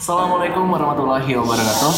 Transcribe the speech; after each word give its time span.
Assalamualaikum 0.00 0.64
warahmatullahi 0.72 1.28
wabarakatuh. 1.36 1.92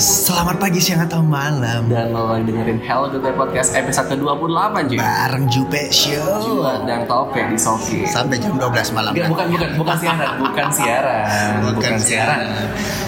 Selamat 0.00 0.56
pagi, 0.56 0.80
siang, 0.80 1.04
atau 1.04 1.20
malam. 1.20 1.84
Dan 1.84 2.16
lo 2.16 2.32
lagi 2.32 2.48
dengerin 2.48 2.80
Hello 2.80 3.12
Good 3.12 3.20
Day 3.20 3.36
Podcast 3.36 3.76
episode 3.76 4.08
ke-28 4.08 4.72
cuy 4.88 4.96
Bareng 4.96 5.44
Jupe 5.52 5.92
Show 5.92 6.40
Jua 6.40 6.80
dan 6.88 7.04
Taupe 7.04 7.44
di 7.44 7.60
Sofi. 7.60 8.08
Sampai 8.08 8.40
jam 8.40 8.56
12 8.56 8.96
malam. 8.96 9.12
Kan? 9.12 9.28
bukan, 9.28 9.46
bukan, 9.52 9.68
bukan 9.76 9.96
siaran, 10.00 10.32
bukan 10.40 10.66
siaran 10.72 11.24
Bukan 11.76 11.94
siaran. 12.00 12.40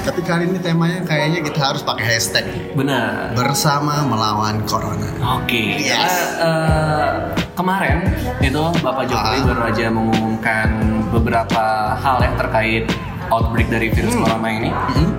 Tapi 0.05 0.21
kali 0.21 0.45
ini 0.45 0.61
temanya 0.61 1.01
kayaknya 1.09 1.41
kita 1.41 1.61
harus 1.65 1.81
pakai 1.81 2.05
hashtag. 2.05 2.45
Benar. 2.77 3.33
Bersama 3.33 4.05
melawan 4.05 4.61
Corona. 4.69 5.41
Oke, 5.41 5.81
Yes. 5.81 5.97
karena 5.97 6.13
eh, 6.45 7.09
kemarin 7.57 7.97
itu 8.45 8.61
Bapak 8.85 9.09
Jokowi 9.09 9.39
Ah. 9.41 9.45
baru 9.49 9.63
aja 9.73 9.85
mengumumkan 9.89 10.69
beberapa 11.09 11.65
hal 11.97 12.21
ya 12.21 12.31
terkait 12.37 12.85
outbreak 13.29 13.69
dari 13.69 13.89
virus 13.89 14.13
Hmm. 14.13 14.23
corona 14.23 14.49
ini. 14.51 14.71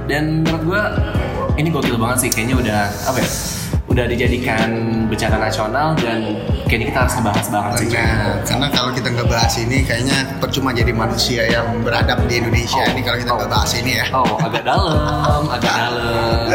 Dan 0.06 0.42
menurut 0.42 0.64
gua 0.66 0.84
ini 1.56 1.70
gokil 1.70 1.96
banget 1.96 2.18
sih, 2.20 2.29
kayaknya 2.29 2.56
udah 2.57 2.82
apa 3.06 3.18
ya? 3.18 3.29
Udah 3.86 4.06
dijadikan 4.06 4.70
bencana 5.07 5.38
nasional 5.39 5.93
dan 5.96 6.36
kayaknya 6.65 6.89
kita 6.89 7.00
harus 7.00 7.14
ngebahas 7.15 7.48
banget 7.48 7.71
sih. 7.78 7.88
Nah, 7.93 8.34
karena 8.43 8.68
kalau 8.70 8.89
kita 8.92 9.07
nggak 9.07 9.28
bahas 9.29 9.54
ini 9.56 9.78
kayaknya 9.82 10.18
percuma 10.36 10.70
jadi 10.70 10.92
manusia 10.92 11.46
yang 11.46 11.79
beradab 11.79 12.20
di 12.26 12.36
Indonesia 12.36 12.82
Oh. 12.82 12.92
ini 12.92 13.02
kalau 13.02 13.18
kita 13.18 13.32
nggak 13.32 13.48
Oh. 13.48 13.56
bahas 13.56 13.71
ini 13.74 13.92
ya. 13.93 14.06
Oh, 14.12 14.36
agak 14.37 14.64
dalam, 14.65 15.43
agak 15.48 15.71
dalam. 15.71 16.50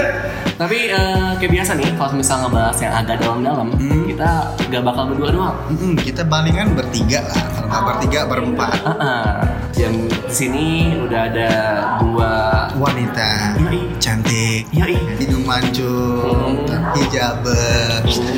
Tapi 0.60 0.92
eh, 0.92 1.30
kayak 1.40 1.52
biasa 1.54 1.72
nih, 1.72 1.88
kalau 1.96 2.12
misal 2.12 2.36
ngebahas 2.44 2.76
yang 2.76 2.92
agak 2.92 3.16
dalam-dalam, 3.16 3.68
Hmm. 3.72 4.04
Kita 4.20 4.36
gak 4.68 4.84
bakal 4.84 5.04
berdua 5.08 5.28
doang. 5.32 5.56
Mm-mm, 5.72 5.92
kita 5.96 6.28
palingan 6.28 6.76
bertiga 6.76 7.24
lah, 7.24 7.40
kalau 7.56 7.68
nggak 7.72 7.84
bertiga 7.88 8.20
berempat. 8.28 8.72
Dan 9.72 9.92
di 10.12 10.28
sini 10.28 10.66
udah 11.00 11.20
ada 11.24 11.50
dua 12.04 12.32
Wanita 12.76 13.56
Yoi. 13.56 13.96
cantik, 13.96 14.68
Yoi. 14.76 14.92
hidung 15.16 15.48
mancung, 15.48 16.68
Hmm. 16.68 16.92
hijab. 16.92 17.40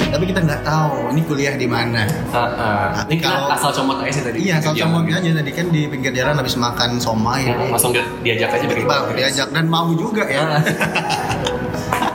Tapi 0.06 0.22
kita 0.22 0.38
nggak 0.40 0.62
tahu 0.62 1.10
ini 1.10 1.20
kuliah 1.26 1.58
di 1.58 1.66
mana. 1.66 2.06
Ah. 2.30 3.02
Ini 3.02 3.18
Kalau- 3.18 3.50
asal 3.50 3.74
comot 3.74 3.98
aja 3.98 4.12
sih 4.12 4.22
tadi. 4.22 4.38
Iya, 4.38 4.62
asal 4.62 4.78
comotnya 4.78 5.18
gitu. 5.18 5.34
aja 5.34 5.42
tadi 5.42 5.50
kan 5.50 5.66
di 5.66 5.90
pinggir 5.90 6.14
jalan 6.14 6.38
habis 6.38 6.54
makan 6.54 7.02
somai. 7.02 7.50
Hmm, 7.50 7.74
Langsung 7.74 7.90
di- 7.90 8.06
diajak 8.22 8.54
aja 8.54 8.70
begitu. 8.70 8.86
Bang, 8.86 9.10
diajak 9.10 9.50
dan 9.50 9.66
mau 9.66 9.90
juga 9.90 10.22
ya. 10.22 10.46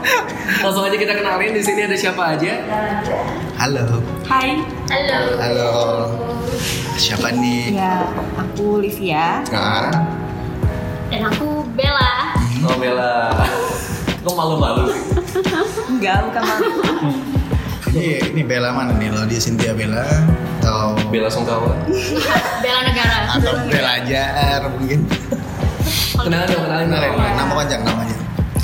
Langsung 0.58 0.82
aja 0.82 0.96
kita 0.96 1.12
kenalin 1.12 1.52
di 1.52 1.62
sini 1.62 1.80
ada 1.82 1.94
siapa 1.94 2.34
aja. 2.34 2.52
Halo. 3.56 4.00
Hai, 4.24 4.58
Halo. 4.88 5.18
Halo. 5.36 5.70
Siapa 6.94 7.30
nih? 7.30 7.74
ya 7.74 8.02
aku 8.34 8.78
Livia. 8.78 9.42
Nah, 9.48 9.90
Dan 11.08 11.22
aku 11.24 11.62
Bella. 11.72 12.34
Oh 12.62 12.76
Bella. 12.76 13.32
Kok 14.18 14.34
malu-malu 14.34 14.90
sih? 14.90 15.02
Enggak, 15.88 16.26
bukan 16.26 16.42
malu. 16.42 16.68
ini 17.88 18.20
ini 18.28 18.42
Bella 18.42 18.70
mana 18.70 18.92
nih? 18.92 19.08
Lo 19.08 19.24
dia 19.24 19.38
Cynthia 19.38 19.72
Bella 19.72 20.04
atau 20.58 20.98
Bella 21.08 21.30
Sungkawa. 21.30 21.72
Bella 22.60 22.80
Negara. 22.84 23.18
atau 23.38 23.52
Bella 23.64 23.94
Jar 24.04 24.60
mungkin? 24.68 25.00
Kenalin 26.18 26.50
dong, 26.50 26.66
Nama, 26.66 26.82
kenalin. 26.82 27.10
nama 27.38 27.52
panjang 27.54 27.82
namanya. 27.86 28.16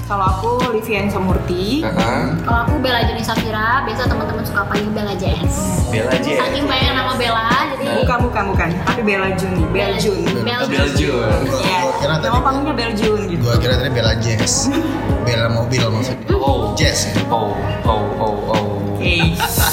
Kalau 0.05 0.21
aku 0.29 0.51
Livia 0.71 1.09
Samurti. 1.09 1.81
Ah, 1.81 2.29
Kalau 2.37 2.61
aku 2.63 2.75
Bella 2.79 3.01
Juni 3.03 3.25
Safira, 3.25 3.83
biasa 3.83 4.05
teman-teman 4.05 4.45
suka 4.45 4.61
panggil 4.69 4.93
Bella 4.93 5.17
JS. 5.17 5.55
Bella 5.89 6.13
aja. 6.13 6.31
Saking 6.45 6.65
banyak 6.65 6.93
nama 6.93 7.13
Bella, 7.15 7.49
jadi 7.73 7.85
Bukan, 8.05 8.19
bukan, 8.23 8.45
bukan. 8.53 8.69
Tapi 8.85 9.01
Bella 9.01 9.33
Juni, 9.33 9.65
Bella 9.71 9.97
Jun. 9.97 10.21
Bella 10.45 10.89
Jun. 10.93 11.41
Gua, 11.49 11.59
Iya. 11.59 11.79
gua 11.81 11.93
kira 11.97 12.15
tadi 12.15 12.29
Nama 12.29 12.41
panggilnya 12.43 12.75
Bella 12.75 12.93
Jun 12.95 13.21
gitu. 13.27 13.41
gua 13.41 13.57
kira 13.57 13.75
tadi 13.75 13.91
Bella 13.91 14.13
Jazz. 14.21 14.53
Bella 15.27 15.49
mobil 15.49 15.83
maksudnya. 15.83 16.37
Oh. 16.37 16.77
Jazz 16.77 17.09
ya. 17.09 17.13
Oh, 17.27 17.57
oh, 17.89 18.03
oh, 18.21 18.35
oh. 18.51 18.65
Oke. 18.95 19.15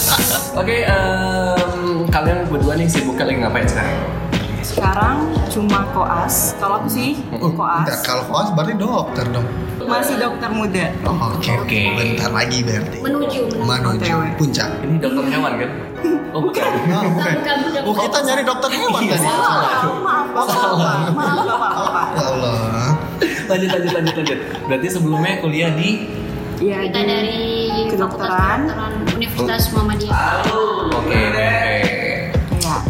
Oke, 0.62 0.76
em, 0.84 1.74
kalian 2.08 2.48
berdua 2.48 2.75
nih 2.75 2.88
sibuknya 2.88 3.24
lagi 3.25 3.40
ngapain 3.42 3.68
sekarang? 3.68 4.00
Sekarang 4.62 5.18
cuma 5.48 5.90
koas. 5.92 6.54
Kalau 6.56 6.80
aku 6.80 6.88
sih 6.88 7.18
Oh, 7.32 7.50
bentar, 7.50 7.58
koas. 7.84 8.02
kalau 8.02 8.24
koas 8.26 8.48
berarti 8.54 8.74
dokter 8.76 9.26
dong. 9.28 9.48
Masih 9.82 10.16
dokter 10.16 10.48
muda. 10.48 10.86
Oh, 11.04 11.18
Oke, 11.34 11.52
oke. 11.52 11.66
Oke. 11.66 11.80
Bentar 11.98 12.30
lagi 12.30 12.58
berarti. 12.62 12.98
menuju. 13.00 13.42
menuju. 13.58 14.08
Menuju 14.08 14.14
puncak. 14.38 14.70
Ini 14.80 14.96
dokter 14.98 15.24
hewan 15.28 15.54
kan? 15.58 15.72
Oh 16.32 16.40
bukan. 16.40 16.64
Oh, 16.64 17.12
bukan. 17.12 17.34
bukan, 17.36 17.56
bukan. 17.62 17.82
Oh, 17.84 17.94
kita 17.94 18.18
nyari 18.24 18.42
dokter 18.42 18.70
hewan 18.72 19.02
Iya, 19.04 19.14
tadi. 19.14 19.28
salah. 19.28 19.52
Maaf, 19.52 19.92
maaf. 20.00 20.26
Maaf, 21.12 21.44
Bapak, 21.44 21.72
Bapak. 21.76 22.06
Ya 22.10 22.24
Allah. 22.24 22.90
lanjut, 23.46 23.70
lanjut, 23.70 23.92
lanjut, 23.92 24.16
lanjut. 24.16 24.40
Berarti 24.64 24.88
sebelumnya 24.88 25.34
kuliah 25.38 25.72
di 25.72 25.90
Iya, 26.58 26.78
Kita 26.88 27.02
dari 27.04 27.42
Kedokteran 27.86 28.60
Universitas 29.12 29.74
Muhammadiyah. 29.74 30.46
Oke, 30.94 31.20
oke. 31.28 31.52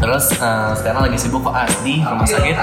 Terus 0.02 0.26
eh, 0.34 0.72
sekarang 0.76 1.02
lagi 1.06 1.18
sibuk 1.22 1.46
koas 1.46 1.72
di 1.86 2.02
rumah 2.02 2.26
sakit. 2.26 2.58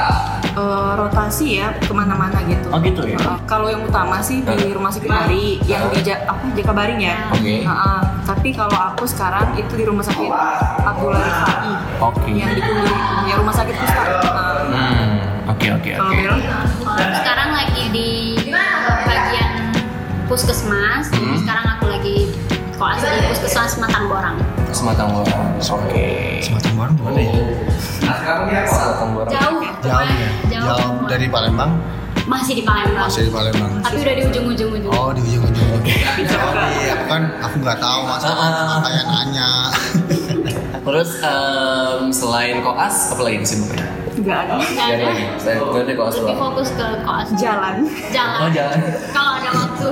Eh, 0.58 0.90
rotasi 0.98 1.62
ya 1.62 1.70
ke 1.78 1.92
mana-mana 1.94 2.42
gitu. 2.50 2.66
Oh 2.74 2.82
gitu 2.82 3.06
ya. 3.06 3.14
Uh, 3.22 3.38
kalau 3.46 3.70
yang 3.70 3.86
utama 3.86 4.18
sih 4.18 4.42
di 4.42 4.74
rumah 4.74 4.90
sakit 4.90 5.06
Bari, 5.06 5.62
yang 5.70 5.86
di 5.94 6.02
Ja- 6.02 6.26
apa 6.26 6.50
Jakabaring 6.50 6.98
ya. 6.98 7.30
Oke. 7.30 7.62
Heeh. 7.62 8.00
tapi 8.28 8.52
kalau 8.52 8.76
aku 8.76 9.08
sekarang 9.08 9.56
itu 9.56 9.72
di 9.72 9.88
rumah 9.88 10.04
sakit 10.04 10.28
Abdullah 10.84 11.16
Rifai 11.16 11.72
Oke. 11.96 12.28
yang 12.34 12.52
di 12.52 12.60
ya 13.24 13.34
rumah 13.38 13.54
sakit. 13.54 13.72
Heeh. 13.72 14.56
Hmm, 14.68 15.48
oke, 15.48 15.66
oke, 15.78 15.90
oke. 15.96 16.18
Sekarang 17.22 17.50
lagi 17.54 17.84
di 17.94 18.08
bagian 19.06 19.52
puskesmas. 20.26 21.06
Hmm. 21.14 21.38
Sekarang 21.38 21.66
aku 21.78 21.86
lagi 21.86 22.34
koas 22.78 23.02
di 23.02 23.26
puskesmas 23.26 23.74
Matangborang. 23.82 24.38
Sematang 24.70 25.10
Borang. 25.10 25.50
Oke. 25.58 26.38
Sematang 26.38 26.74
Baru 26.78 26.94
mana 27.02 27.18
ya? 27.18 28.62
Sematang 28.70 29.10
Borang. 29.18 29.32
Jauh. 29.34 29.62
Jauh 29.82 30.02
ya? 30.06 30.30
Jauh. 30.46 30.66
Jauh 30.70 30.94
dari 31.10 31.26
Palembang? 31.26 31.74
Masih 32.30 32.54
di 32.54 32.62
Palembang. 32.62 33.10
Masih 33.10 33.26
di 33.26 33.32
Palembang. 33.34 33.70
Tapi 33.82 33.96
udah 33.98 34.14
di 34.14 34.22
ujung-ujung 34.30 34.70
ujung. 34.78 34.92
Oh 34.94 35.10
di 35.10 35.20
ujung-ujung. 35.26 35.66
Iya, 35.88 36.92
aku 36.94 37.04
kan 37.08 37.22
aku 37.40 37.56
nggak 37.64 37.78
tahu 37.80 38.00
mas, 38.04 38.20
Ah. 38.28 38.76
makanya 38.78 39.02
nanya. 39.08 39.48
Terus 40.88 41.10
em, 41.20 42.00
selain 42.10 42.56
koas, 42.60 43.12
apa 43.12 43.22
lagi 43.22 43.44
sibuknya? 43.44 43.84
nggak 44.18 44.50
ada 44.50 44.58
Jadi 44.58 45.04
ada. 45.06 45.52
itu 45.54 45.78
ada 45.78 45.92
koas 45.94 46.14
Lebih 46.18 46.36
fokus 46.36 46.68
ke 46.74 46.86
koas. 47.06 47.28
jalan. 47.38 47.86
Jalan. 48.10 48.38
Oh 48.40 48.50
jalan. 48.50 48.78
Kalau 49.14 49.30
ada 49.30 49.50
waktu. 49.54 49.86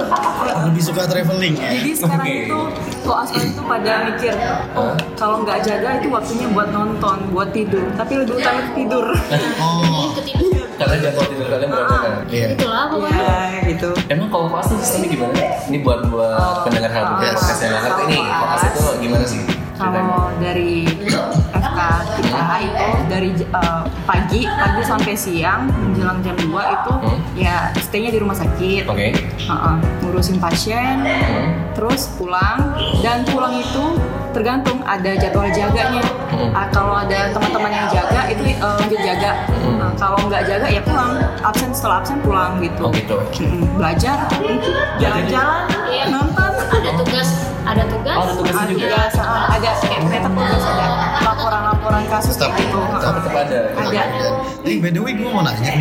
Lebih 0.67 0.83
suka 0.83 1.03
traveling 1.07 1.55
ya. 1.55 1.69
Jadi 1.71 1.91
sekarang 1.95 2.27
Oke. 2.27 2.35
itu 2.43 2.59
koas 3.07 3.31
itu 3.31 3.61
pada 3.63 3.93
mikir, 4.05 4.35
oh 4.75 4.93
kalau 5.15 5.47
nggak 5.47 5.63
jaga 5.63 6.03
itu 6.03 6.09
waktunya 6.11 6.47
buat 6.51 6.69
nonton, 6.69 7.17
buat 7.31 7.55
tidur. 7.55 7.87
Tapi 7.95 8.13
lebih 8.19 8.35
utama 8.37 8.61
tidur. 8.75 9.07
Oh, 9.63 10.11
Ketidur. 10.13 10.67
Kalian 10.75 10.99
jadwal 11.01 11.25
tidur 11.25 11.47
kalian 11.47 11.69
berantakan. 11.71 12.13
iya. 12.29 12.47
Itulah 12.53 12.85
pokoknya. 12.91 13.23
ya 13.23 13.61
gitu. 13.65 13.89
Emang 14.11 14.29
kalau 14.29 14.47
koas 14.51 14.67
tuh 14.67 14.77
sistemnya 14.77 15.09
gimana? 15.09 15.39
Ini 15.71 15.79
buat 15.81 16.01
buat 16.11 16.67
pendengar 16.67 16.91
hal 16.91 17.05
podcast 17.15 17.63
yang 17.63 17.79
ngerti 17.79 18.03
nih, 18.11 18.23
koas 18.27 18.63
itu 18.67 18.81
gimana 19.01 19.25
sih? 19.25 19.41
Kalau 19.77 20.33
dari 20.37 20.89
FK 21.53 21.79
kita 22.17 22.41
itu 22.59 22.89
dari 23.07 23.31
eh, 23.37 23.83
pagi 24.03 24.41
pagi 24.49 24.83
sampai 24.83 25.13
siang 25.13 25.69
menjelang 25.71 26.21
jam 26.21 26.35
2 26.35 26.49
itu 26.49 26.93
Hmm. 26.97 27.19
ya 27.37 27.57
stay-nya 27.79 28.11
di 28.11 28.19
rumah 28.19 28.35
sakit. 28.35 28.89
Oke. 28.89 29.13
Heeh, 29.39 29.75
ngurusin 30.01 30.41
pasien, 30.41 31.05
Hmm. 31.05 31.49
terus 31.73 32.09
pulang 32.17 32.73
dan 32.99 33.21
pulang 33.27 33.53
itu 33.55 34.01
tergantung 34.33 34.81
ada 34.83 35.13
jadwal 35.15 35.49
jaganya. 35.49 36.05
Hmm. 36.29 36.53
Ah, 36.53 36.69
kalau 36.69 36.93
ada 36.95 37.29
teman-teman 37.31 37.71
yang 37.71 37.89
jaga 37.89 38.29
itu 38.29 38.43
lanjut 38.59 39.01
jaga. 39.03 39.33
Hmm. 39.55 39.77
Nah, 39.77 39.91
kalau 39.95 40.19
nggak 40.23 40.45
jaga 40.45 40.67
ya 40.69 40.81
pulang. 40.81 41.13
Absen 41.41 41.71
setelah 41.71 42.01
absen 42.01 42.19
pulang 42.21 42.59
gitu. 42.59 42.83
Oh 42.83 42.91
gitu. 42.91 43.17
Mm, 43.39 43.79
Belajar, 43.79 44.27
jalan-jalan, 44.99 45.63
Iya. 45.87 46.05
Tugas, 47.17 47.31
ada 47.65 47.83
tugas. 47.89 48.17
Oh, 48.17 48.23
ada 48.23 48.35
tugasnya 48.37 48.61
Ada 48.61 48.73
juga. 48.77 48.85
tugas, 48.93 49.13
ada 49.17 49.71
kayak 49.81 50.01
tugas 50.29 50.65
ada 50.67 50.87
laporan-laporan 51.25 52.03
kasus 52.13 52.35
Tetap, 52.37 52.51
kayak 52.53 52.69
gitu. 52.69 52.81
tetap, 52.93 53.33
ada. 53.33 53.59
Ada. 53.73 54.29
Eh, 54.67 54.77
by 54.83 54.91
the 54.93 55.01
way, 55.01 55.13
gue 55.17 55.31
mau 55.31 55.41
nanya, 55.41 55.73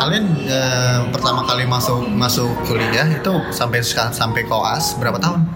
kalian 0.00 0.24
eh, 0.42 0.98
pertama 1.14 1.46
kali 1.46 1.62
masuk 1.64 2.02
masuk 2.10 2.50
kuliah 2.66 3.06
itu 3.06 3.32
sampai 3.54 3.78
sampai 4.10 4.42
koas 4.44 4.98
berapa 4.98 5.20
tahun? 5.20 5.46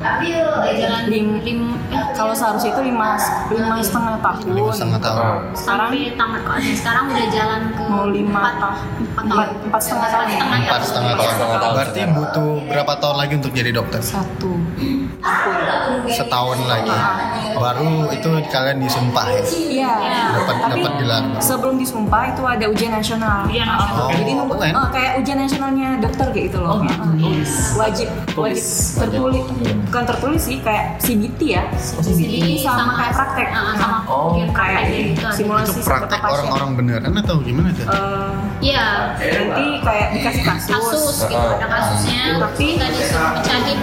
Jalan 0.65 1.03
Lim, 1.05 1.27
lim, 1.43 1.61
eh, 1.91 2.05
kalau 2.15 2.31
seharusnya 2.33 2.73
itu 2.73 2.83
lima 2.87 3.19
lima 3.51 3.77
setengah 3.83 4.17
tahun. 4.23 4.55
Lima 4.55 4.71
setengah 4.73 5.01
tahun. 5.03 5.19
Ah. 5.21 5.37
Sekarang 5.53 5.89
sampai 5.91 6.03
tamat 6.15 6.41
koasnya. 6.47 6.75
Sekarang 6.79 7.05
udah 7.11 7.27
jalan 7.29 7.61
ke 7.75 7.83
mau 7.85 8.07
lima 8.09 8.43
empat, 8.55 9.25
tahun, 9.27 9.49
empat 9.69 9.81
setengah 9.83 10.09
tahun 10.15 10.27
ya. 10.31 10.39
Empat 10.45 10.81
setengah 10.87 11.15
tahun. 11.19 11.73
Berarti 11.75 12.01
butuh 12.15 12.51
berapa 12.71 12.93
tahun 13.03 13.17
lagi 13.19 13.33
untuk 13.43 13.53
jadi 13.53 13.71
dokter? 13.75 14.01
Satu. 14.01 14.53
Setahun 16.07 16.59
lagi 16.65 16.93
baru 17.55 17.87
itu 18.11 18.29
kalian 18.47 18.79
disumpah 18.79 19.27
ya 19.27 19.43
Iya. 19.75 19.93
Dapat- 20.35 20.59
Tapi 20.61 20.81
dapat 20.81 20.93
gelar. 20.99 21.23
sebelum 21.39 21.75
disumpah 21.77 22.23
itu 22.29 22.43
ada 22.43 22.65
ujian 22.67 22.93
nasional. 22.93 23.45
Ujian 23.45 23.65
nasional. 23.65 24.07
Uh, 24.07 24.11
Jadi 24.13 24.33
Oh, 24.35 24.37
nunggu 24.45 24.55
uh, 24.57 24.89
kayak 24.89 25.13
ujian 25.19 25.39
nasionalnya 25.39 25.89
dokter 25.99 26.27
kayak 26.31 26.45
gitu 26.49 26.59
loh. 26.61 26.71
Oh, 26.71 26.79
gitu. 26.81 26.95
Uh, 26.95 27.15
Tulis. 27.17 27.53
Wajib 27.75 28.09
wajib 28.35 28.65
tertulis. 28.97 29.45
Bukan 29.85 30.03
tertulis 30.05 30.43
sih 30.43 30.59
kayak 30.61 30.85
CBT 30.99 31.41
ya. 31.53 31.63
CBT 31.79 32.35
sama 32.61 32.93
kayak 32.97 33.13
praktek. 33.15 33.49
Ah, 33.51 33.75
sama 33.75 33.99
Oh, 34.07 34.35
kayak 34.53 34.81
gitu 34.91 35.27
simulasi 35.33 35.79
praktek 35.81 36.19
pasien. 36.19 36.35
orang-orang 36.35 36.71
beneran 36.77 37.13
atau 37.17 37.37
gimana 37.41 37.71
tuh 37.73 37.87
Eh, 37.87 38.33
Iya, 38.65 39.13
nanti 39.15 39.65
kayak 39.83 40.09
dikasih 40.15 40.43
kasus, 40.43 40.71
kasus 40.71 41.17
gitu 41.27 41.37
Ah. 41.39 41.55
ada 41.55 41.67
kasusnya 41.69 42.23
Tapi- 42.41 42.75
kita 42.75 42.87
disuruh 42.89 43.31
pecahin 43.37 43.79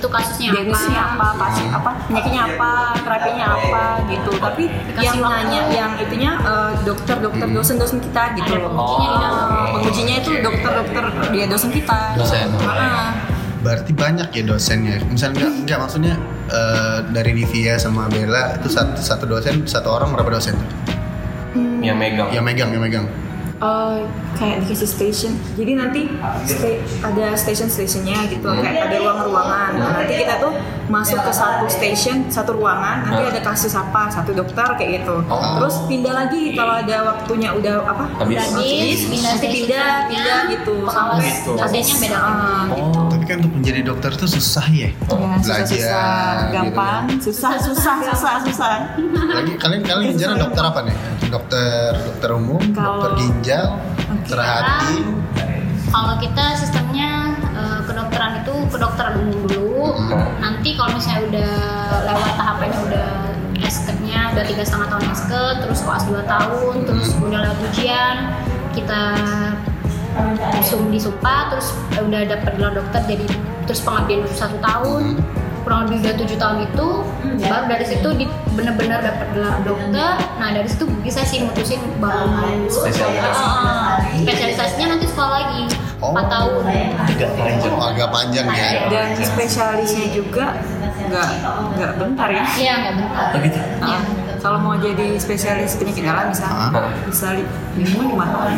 itu 0.00 0.08
kasusnya 0.08 0.48
diagnosisnya 0.50 1.02
apa 1.04 1.12
apa, 1.12 1.26
pasien 1.36 1.68
apa, 1.68 1.90
penyakitnya 2.08 2.42
apa, 2.48 2.72
terapinya 3.04 3.46
apa 3.52 3.82
gitu. 4.08 4.30
Tapi 4.34 4.62
Dikasih 4.66 5.04
yang 5.04 5.18
waktu. 5.20 5.36
nanya, 5.36 5.60
yang 5.68 5.90
itunya 6.00 6.32
eh, 6.40 6.72
dokter-dokter 6.82 7.46
dosen-dosen 7.46 7.98
kita 8.00 8.22
gitu 8.34 8.50
ada 8.50 8.64
loh. 8.64 8.72
pengujinya 8.72 9.18
dalam 9.20 9.48
Eh, 9.50 9.68
pengujinya 9.76 10.14
itu 10.16 10.30
dokter-dokter 10.40 11.04
dia 11.30 11.44
dosen 11.46 11.70
kita. 11.70 11.98
Dosen. 12.16 12.48
Ah. 12.64 13.12
berarti 13.60 13.92
banyak 13.92 14.32
ya 14.32 14.42
dosennya 14.48 15.04
misalnya 15.04 15.36
enggak, 15.36 15.52
enggak 15.60 15.78
maksudnya 15.84 16.14
eh, 16.48 16.98
dari 17.12 17.36
Divia 17.36 17.76
sama 17.76 18.08
Bella 18.08 18.56
itu 18.56 18.72
satu, 18.72 18.96
satu 18.96 19.28
dosen 19.28 19.68
satu 19.68 19.92
orang 19.92 20.16
berapa 20.16 20.32
dosen 20.32 20.56
yang 21.84 22.00
megang 22.00 22.32
yang 22.32 22.40
megang 22.40 22.72
yang 22.72 22.80
megang 22.80 23.04
Eh, 23.60 23.98
kayak 24.34 24.64
dikasih 24.64 24.88
station. 24.88 25.32
Jadi 25.52 25.72
nanti 25.74 26.08
sta- 26.44 26.80
ada 27.04 27.36
station 27.36 27.68
stationnya 27.68 28.24
gitu 28.26 28.48
kayak 28.48 28.88
ada 28.88 28.96
ruang-ruangan. 28.96 29.70
Nah, 29.76 29.90
nanti 29.94 30.16
kita 30.16 30.40
tuh 30.40 30.56
masuk 30.88 31.20
ke 31.20 31.30
satu 31.30 31.68
station 31.68 32.26
satu 32.26 32.50
ruangan 32.52 33.04
nanti 33.04 33.22
ada 33.22 33.40
kasus 33.44 33.70
apa 33.72 34.08
satu 34.08 34.32
dokter 34.32 34.64
kayak 34.74 34.90
gitu. 34.98 35.22
Oh. 35.22 35.60
terus 35.60 35.86
pindah 35.86 36.10
lagi 36.10 36.50
kalau 36.50 36.80
ada 36.80 36.96
waktunya 37.06 37.52
udah 37.52 37.74
apa 37.84 38.04
Habis. 38.18 38.42
Habis, 38.50 38.98
pindah 39.06 39.30
nanti 39.30 39.46
pindah 39.46 39.86
pindah 40.08 40.38
gitu 40.50 40.76
Gitu. 41.20 41.50
dosennya 41.54 41.96
beda 42.00 42.18
oh 42.72 43.06
tapi 43.06 43.24
kan 43.24 43.36
untuk 43.38 43.52
menjadi 43.54 43.80
dokter 43.84 44.10
tuh 44.14 44.26
susah 44.26 44.66
ya. 44.66 44.88
Ya, 44.88 44.96
susah 45.38 45.56
susah. 45.60 45.62
Belajar, 45.62 46.34
gampang 46.50 47.02
susah 47.20 47.52
susah 47.56 47.96
susah 48.02 48.34
susah. 48.42 48.70
lagi 49.30 49.52
kalian 49.54 49.82
kalian 49.84 50.10
ngejar 50.10 50.32
dokter 50.34 50.62
apa 50.64 50.80
nih? 50.82 50.96
Dokter 51.28 51.90
dokter 51.94 52.28
umum 52.32 52.58
dokter 52.72 53.10
ginjal 53.16 53.49
dokter 54.10 54.38
hati 54.38 54.94
kalau 55.90 56.14
kita 56.22 56.54
sistemnya 56.54 57.34
eh, 57.50 57.80
kedokteran 57.82 58.46
itu 58.46 58.54
kedokteran 58.70 59.26
umum 59.26 59.42
dulu. 59.50 59.98
Nanti 60.38 60.78
kalau 60.78 60.94
misalnya 60.94 61.22
udah 61.26 61.54
lewat 62.06 62.32
tahapannya 62.38 62.80
udah 62.86 63.10
eskednya 63.66 64.30
udah 64.34 64.44
tiga 64.46 64.62
setengah 64.62 64.88
tahun 64.94 65.04
esket 65.10 65.56
terus 65.66 65.80
koas 65.82 66.04
dua 66.06 66.22
tahun 66.26 66.74
terus 66.86 67.14
udah 67.18 67.38
lewat 67.42 67.58
ujian 67.70 68.16
kita 68.70 69.02
sum 70.62 70.90
disumpah 70.90 71.54
terus 71.54 71.74
udah 71.98 72.22
dapet 72.26 72.50
gelar 72.58 72.74
dokter 72.74 73.02
jadi 73.06 73.26
terus 73.66 73.80
pengabdian 73.82 74.26
satu 74.30 74.58
tahun 74.58 75.18
kurang 75.62 75.88
lebih 75.88 76.02
udah 76.04 76.14
tujuh 76.20 76.36
tahun 76.40 76.58
itu 76.66 76.86
baru 77.40 77.64
dari 77.68 77.84
situ 77.86 78.08
di 78.16 78.24
bener-bener 78.56 78.98
dapat 79.00 79.26
gelar 79.36 79.56
dokter. 79.62 80.10
Nah 80.40 80.48
dari 80.52 80.68
situ 80.68 80.84
bisa 81.04 81.20
sih 81.22 81.44
mutusin 81.44 81.80
baru 82.02 82.26
mau 82.28 82.48
Spesialitas. 82.68 83.36
Ah, 83.36 84.00
spesialisasinya 84.16 84.86
nanti 84.96 85.06
sekolah 85.08 85.32
lagi 85.40 85.62
Oh. 86.00 86.16
4 86.16 86.32
tahun. 86.32 86.64
Agak 86.96 87.30
panjang. 87.36 87.72
Oh, 87.76 87.92
agak 87.92 88.08
panjang 88.08 88.46
ya. 88.48 88.88
Dan 88.88 89.12
spesialisnya 89.20 90.08
juga 90.16 90.56
nggak 91.12 91.28
nggak 91.76 91.92
bentar 92.00 92.28
ya? 92.32 92.44
Iya 92.56 92.72
nggak 92.80 92.94
bentar. 92.96 93.28
Oh 93.36 93.40
gitu? 93.44 93.58
Ah, 93.84 94.00
kalau 94.40 94.58
mau 94.58 94.74
jadi 94.74 95.16
spesialis 95.16 95.76
penyakit 95.76 96.02
dalam 96.02 96.28
bisa 96.28 96.44
Ah. 96.44 96.72
bisa 97.02 97.32
li- 97.32 97.44
minimal 97.74 98.08
lima 98.10 98.26
tahun. 98.26 98.52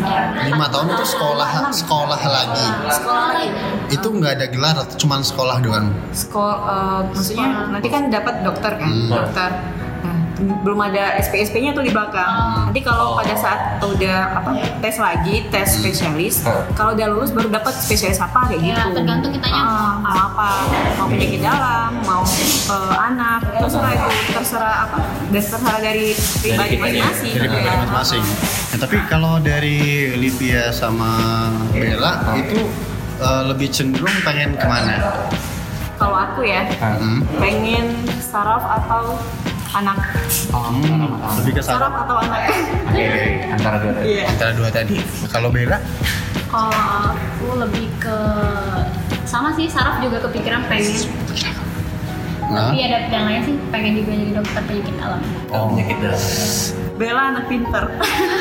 Lima 0.46 0.66
tahun 0.68 0.86
itu 0.90 1.04
sekolah 1.08 1.48
sekolah 1.70 2.20
lagi? 2.22 2.66
Sekolah 2.88 3.22
lagi. 3.32 3.46
Itu 3.90 4.06
nggak 4.08 4.32
ada 4.32 4.46
gelar 4.48 4.76
atau 4.78 4.94
cuma 4.96 5.18
sekolah 5.20 5.58
doang? 5.58 5.90
Sekolah 6.12 7.04
maksudnya 7.04 7.48
nanti 7.68 7.88
kan 7.88 8.08
dapat 8.08 8.34
dokter 8.40 8.72
kan 8.76 8.88
Hmm. 8.88 9.10
dokter 9.10 9.50
belum 10.42 10.80
ada 10.82 11.14
SPSP-nya 11.18 11.70
tuh 11.70 11.80
di 11.80 11.90
belakang. 11.90 12.66
Nanti 12.66 12.80
kalau 12.80 13.14
pada 13.14 13.32
saat 13.32 13.60
udah 13.78 14.18
apa 14.34 14.50
tes 14.78 14.96
lagi 14.96 15.46
tes 15.48 15.68
spesialis 15.72 16.42
Hmm. 16.42 16.66
kalau 16.72 16.90
udah 16.92 17.06
lulus 17.08 17.30
baru 17.30 17.48
dapat 17.48 17.70
spesialis 17.72 18.18
apa 18.18 18.46
kayak 18.46 18.60
Ya, 18.60 18.74
gitu. 18.82 18.98
tergantung 18.98 19.30
kitanya. 19.30 19.54
Ah, 19.54 19.94
mau 19.96 20.02
mau 20.02 20.18
apa 20.28 20.48
mau 20.96 21.06
penyakit 21.06 21.40
dalam 21.40 21.90
mau 22.02 22.22
eh, 22.66 22.94
anak 23.00 23.40
terserah 23.54 23.90
itu 23.92 24.08
terserah 24.32 24.74
apa 24.82 24.96
dan 25.24 25.40
terserah 25.40 25.78
dari 25.78 26.06
pribadi 26.38 26.74
masing-masing. 26.76 27.32
dari 27.32 27.38
Ya. 27.38 27.50
pribadi 27.52 27.76
masing-masing. 27.76 28.24
Nah, 28.68 28.78
tapi 28.78 28.96
kalau 29.06 29.34
dari 29.38 29.78
Livia 30.14 30.70
sama 30.70 31.10
Bella 31.70 32.12
itu 32.34 32.58
eh, 33.18 33.42
lebih 33.46 33.68
cenderung 33.68 34.16
pengen 34.22 34.54
ke 34.54 34.66
mana? 34.66 34.94
Kalau 35.94 36.18
aku 36.18 36.42
ya 36.42 36.66
Hmm. 36.74 37.22
pengen 37.38 37.94
saraf 38.18 38.58
atau 38.74 39.14
anak. 39.72 39.98
Hmm, 40.52 41.16
lebih 41.42 41.52
ke 41.58 41.62
saraf 41.64 41.88
saraf 41.88 42.04
atau 42.04 42.16
anak? 42.20 42.40
Oke 42.92 43.04
antara 43.48 43.76
dua 43.80 43.92
tadi. 43.96 44.06
Iya. 44.08 44.24
Antara 44.28 44.52
dua 44.52 44.68
tadi. 44.68 44.96
Kalau 45.32 45.48
Bella 45.48 45.78
kalau 46.52 46.68
aku 47.16 47.48
lebih 47.64 47.88
ke 47.96 48.16
sama 49.24 49.56
sih 49.56 49.72
saraf 49.72 50.04
juga 50.04 50.20
kepikiran 50.28 50.68
pengen. 50.68 51.08
Nah, 52.52 52.68
tapi 52.68 52.84
ada 52.84 53.08
yang 53.08 53.24
lain 53.24 53.42
sih 53.48 53.56
pengen 53.72 53.92
juga 54.04 54.12
jadi 54.12 54.32
dokter 54.36 54.62
penyakit 54.68 54.94
dalam. 55.00 55.20
Oh 55.48 55.72
penyakit 55.72 55.96
dalam. 56.04 56.20
Bella 57.00 57.22
anak 57.32 57.44
pinter 57.48 57.84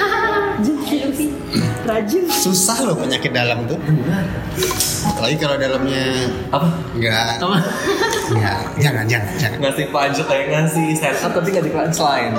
jadi 0.67 1.25
rajin. 1.91 2.23
Susah 2.31 2.77
loh 2.87 2.95
penyakit 2.95 3.35
dalam 3.35 3.67
tuh. 3.67 3.77
Apalagi 5.01 5.35
kalau 5.35 5.55
dalamnya 5.59 6.31
apa? 6.53 6.67
Enggak 6.95 7.37
apa? 7.43 7.57
Enggak 8.31 8.59
jangan 8.79 9.05
jangan 9.11 9.33
jangan. 9.35 9.57
Ngasih 9.59 9.85
punch 9.91 10.19
kayak 10.23 10.45
ngasih 10.55 10.85
stand 10.95 11.19
up 11.19 11.31
tapi 11.35 11.47
nggak 11.51 11.65
di 11.67 11.71
punchline 11.73 12.33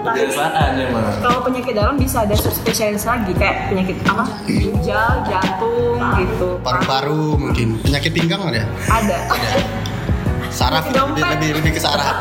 kebiasaan 0.00 0.70
emang 0.80 1.06
kalau 1.22 1.40
penyakit 1.46 1.74
dalam 1.76 1.94
bisa 2.00 2.24
ada 2.26 2.34
subspesialis 2.34 3.04
lagi 3.06 3.32
kayak 3.36 3.70
penyakit 3.70 3.96
apa? 4.08 4.24
Ginjal 4.48 5.12
jantung 5.28 6.00
gitu. 6.18 6.48
Paru-paru 6.64 7.38
mungkin. 7.38 7.78
Penyakit 7.84 8.10
pinggang 8.10 8.42
ada? 8.42 8.66
Ada. 8.88 9.18
Saraf. 10.50 10.90
Lebih, 10.90 11.22
lebih 11.22 11.48
lebih 11.62 11.70
ke 11.78 11.80
saraf. 11.80 12.18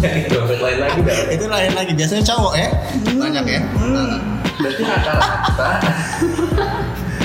Itu 0.00 0.38
lain 0.62 0.78
lagi 0.80 1.00
itu 1.34 1.44
lain 1.50 1.72
lagi. 1.74 1.92
Biasanya 1.98 2.24
cowok 2.24 2.54
ya? 2.56 2.68
Banyak 3.10 3.44
ya? 3.44 3.60
Nah, 3.90 4.16
berarti 4.60 4.82
rata-rata 4.82 5.68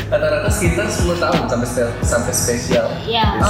rata-rata 0.06 0.50
sekitar 0.50 0.86
10 0.86 1.18
tahun 1.18 1.42
sampai 1.46 1.68
spe- 1.68 1.96
sampai 2.02 2.32
spesial. 2.32 2.86
Em, 3.36 3.42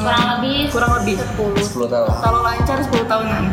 kurang 0.00 0.28
lebih 0.32 0.58
kurang 0.70 0.92
lebih. 0.96 1.14
10 1.18 1.58
10 1.58 1.88
tahun. 1.90 2.08
Kalau 2.20 2.40
lancar 2.40 2.78
10 2.80 3.04
tahunan. 3.04 3.44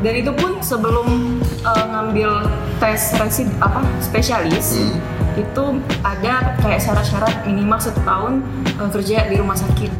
Dan 0.00 0.12
itu 0.16 0.32
pun 0.32 0.56
sebelum 0.60 1.08
eh, 1.42 1.84
ngambil 1.86 2.48
tes 2.78 3.12
resid 3.14 3.48
apa 3.58 3.84
spesialis 4.00 4.80
Hmm. 4.80 4.96
itu 5.38 5.64
ada 6.00 6.56
kayak 6.58 6.80
syarat-syarat 6.80 7.44
minimal 7.44 7.76
satu 7.76 8.00
tahun 8.00 8.40
eh, 8.66 8.88
kerja 8.90 9.16
di 9.26 9.36
rumah 9.36 9.54
sakit. 9.54 9.90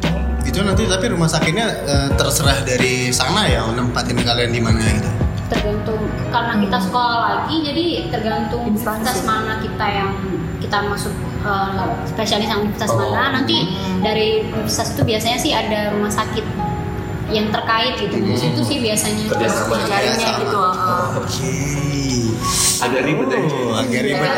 Itu 0.43 0.61
nanti 0.61 0.85
tapi 0.85 1.07
rumah 1.09 1.27
sakitnya 1.27 1.67
eh, 1.85 2.09
terserah 2.15 2.63
dari 2.63 3.09
sana 3.11 3.45
ya 3.45 3.65
nempatin 3.67 4.17
kalian 4.19 4.51
di 4.51 4.61
mana 4.61 4.81
gitu 4.81 5.11
tergantung 5.51 6.01
karena 6.31 6.55
kita 6.63 6.79
sekolah 6.79 7.19
lagi 7.27 7.57
jadi 7.67 7.85
tergantung 8.09 8.71
universitas 8.71 9.27
mana 9.27 9.59
kita 9.59 9.87
yang 9.91 10.11
kita 10.63 10.79
masuk 10.87 11.13
eh, 11.43 11.91
spesialis 12.07 12.47
yang 12.47 12.63
universitas 12.63 12.91
Oh. 12.95 13.11
mana 13.11 13.43
nanti 13.43 13.75
dari 14.01 14.47
universitas 14.47 14.95
itu 14.95 15.03
biasanya 15.03 15.39
sih 15.43 15.53
ada 15.53 15.91
rumah 15.93 16.13
sakit 16.13 16.70
yang 17.31 17.47
terkait 17.49 17.95
gitu 17.97 18.17
di 18.17 18.35
situ 18.35 18.61
sih 18.61 18.79
biasanya 18.81 19.25
Kerja 19.29 19.49
sama. 19.49 19.77
carinya 19.83 20.31
gitu 20.37 20.59
eh. 20.59 21.17
oke 21.17 21.55
agak 22.81 23.03
ribet 23.05 23.29
ya 23.29 23.39
Oh, 23.39 23.45
ribet. 23.45 23.77
Agak 23.77 24.03
ribet. 24.03 24.31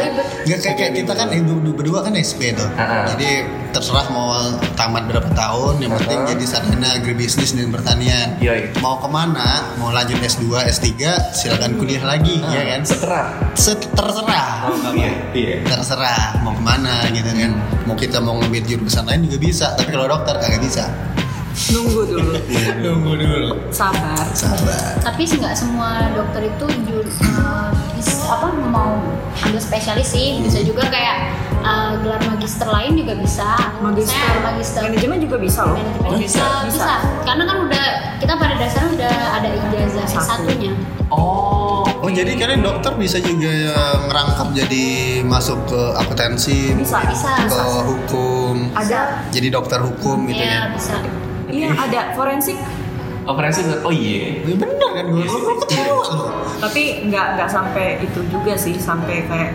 Nggak 0.43 0.59
kayak, 0.61 0.77
kayak 0.77 0.93
kita 0.99 1.13
kan 1.15 1.29
ibu 1.31 1.53
berdua 1.73 2.03
kan 2.03 2.13
SP 2.13 2.51
tuh. 2.53 2.67
Ah. 2.75 3.07
Jadi 3.07 3.29
terserah 3.71 4.11
mau 4.11 4.35
tamat 4.75 5.07
berapa 5.07 5.31
tahun, 5.33 5.79
yang 5.79 5.95
penting 5.97 6.19
Ah. 6.19 6.27
jadi 6.27 6.45
sarjana 6.45 6.89
agribisnis 6.93 7.55
dan 7.55 7.71
pertanian. 7.71 8.35
Yoi. 8.43 8.75
Mau 8.83 8.99
ke 8.99 9.07
mana? 9.07 9.71
Mau 9.79 9.89
lanjut 9.89 10.19
S2, 10.19 10.43
S3, 10.61 10.91
silakan 11.33 11.79
kuliah 11.79 12.03
lagi, 12.03 12.43
ya 12.43 12.63
kan? 12.69 12.81
seterah 12.83 13.27
Set- 13.55 13.87
terserah. 13.89 14.67
iya 14.93 15.11
iya 15.33 15.57
Terserah 15.63 16.43
mau 16.43 16.51
ke 16.51 16.61
mana 16.61 17.07
gitu 17.09 17.31
kan. 17.31 17.53
Mau 17.87 17.95
kita 17.95 18.19
mau 18.19 18.37
ngambil 18.37 18.63
jurusan 18.67 19.07
lain 19.07 19.23
juga 19.23 19.39
bisa, 19.39 19.67
tapi 19.73 19.95
kalau 19.95 20.11
dokter 20.11 20.35
kagak 20.37 20.61
bisa. 20.61 20.91
Nunggu 21.71 22.01
dulu. 22.07 22.33
Nunggu 22.83 23.13
dulu. 23.15 23.51
sabar. 23.71 24.25
Sabar. 24.33 24.97
tapi 25.01 25.23
nggak 25.39 25.55
semua 25.55 26.09
dokter 26.13 26.49
itu 26.49 26.65
bis- 27.95 28.25
apa 28.25 28.49
mau 28.65 28.97
ambil 29.43 29.61
spesialis 29.61 30.09
sih. 30.09 30.41
Bisa 30.41 30.61
juga 30.61 30.89
kayak 30.89 31.17
eh, 31.61 31.93
gelar 32.01 32.21
magister 32.27 32.67
lain 32.67 32.97
juga 32.97 33.15
bisa. 33.15 33.55
Magister. 33.79 34.17
Saya 34.17 34.41
magister. 34.43 34.81
Manajemen 34.83 35.19
juga 35.21 35.37
bisa 35.39 35.61
loh. 35.63 35.77
Manajemen 35.77 36.09
Oh, 36.09 36.17
bisa. 36.17 36.45
bisa? 36.67 36.83
bisa. 36.83 36.95
Karena 37.23 37.43
kan 37.45 37.57
udah 37.63 37.85
kita 38.19 38.35
pada 38.35 38.55
dasarnya 38.57 38.91
udah 38.95 39.15
ada 39.35 39.49
ijazah 39.51 40.07
Satu. 40.07 40.47
satunya 40.47 40.73
Oh. 41.13 41.85
Oh 42.03 42.11
jadi 42.11 42.35
kalian 42.35 42.65
dokter 42.65 42.97
bisa 42.97 43.21
juga 43.21 43.47
ya 43.47 43.79
ngerangkap 44.09 44.49
jadi 44.57 44.85
masuk 45.23 45.71
ke 45.71 45.81
akuntansi, 45.95 46.75
bisa. 46.75 46.99
bisa. 47.07 47.31
ke 47.47 47.63
hukum, 47.85 48.75
ada. 48.75 49.23
Jadi 49.31 49.47
dokter 49.49 49.79
hukum 49.79 50.27
gitu 50.27 50.41
ya 50.41 50.67
ya. 50.67 50.75
bisa 50.75 50.99
iya 51.53 51.69
ada 51.71 52.13
forensik 52.13 52.57
Oh, 53.23 53.39
forensik. 53.39 53.63
Oh 53.81 53.95
iya. 53.95 54.43
Ya 54.43 54.59
bener 54.59 54.67
kan 54.91 55.07
gue, 55.07 55.23
gue 55.23 55.41
ketawa 55.63 56.03
loh. 56.11 56.27
tapi 56.59 57.07
nggak 57.07 57.27
nggak 57.33 57.47
sampai 57.49 58.03
itu 58.03 58.19
juga 58.27 58.59
sih 58.59 58.75
sampai 58.75 59.23
kayak 59.25 59.51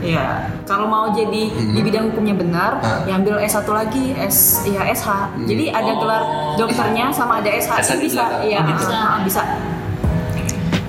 ya 0.00 0.24
kalau 0.64 0.88
mau 0.88 1.12
jadi 1.12 1.52
di 1.52 1.80
bidang 1.82 2.08
hukumnya 2.08 2.32
benar 2.32 2.80
Ah. 2.80 3.04
ya 3.04 3.12
ambil 3.14 3.36
S1 3.38 3.68
lagi 3.68 4.16
S 4.16 4.64
ya 4.64 4.88
SH 4.88 5.36
jadi 5.42 5.68
ada 5.70 5.92
Oh. 5.92 5.96
gelar 6.00 6.22
dokternya 6.56 7.12
sama 7.12 7.44
ada 7.44 7.52
SH 7.52 7.72
S1 7.84 7.92
di 7.94 8.08
bisa 8.08 8.24
iya 8.40 8.58
Oh, 8.58 8.72
gitu. 8.72 8.84
ah, 8.88 9.20
bisa 9.20 9.42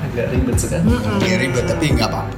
Agak 0.06 0.27
ribet 0.30 0.56
sekali. 0.56 0.88
Ya 1.22 1.36
ribet 1.38 1.65
tapi 1.65 1.86
nggak 1.89 2.08
apa-apa. 2.08 2.32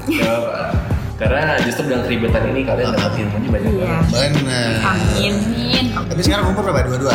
Karena 1.15 1.53
justru 1.59 1.85
dengan 1.85 2.01
keribetan 2.03 2.43
ini 2.47 2.61
kalian 2.63 2.89
dapat 2.91 3.13
ilmunya 3.15 3.49
banyak 3.51 3.71
iya 3.71 3.97
banget. 4.01 4.29
Bener. 4.33 4.73
amin 4.83 5.33
Amin. 5.37 5.85
Tapi 6.03 6.21
sekarang 6.21 6.49
umur 6.49 6.61
berapa? 6.63 6.81
Dua-dua? 6.87 7.13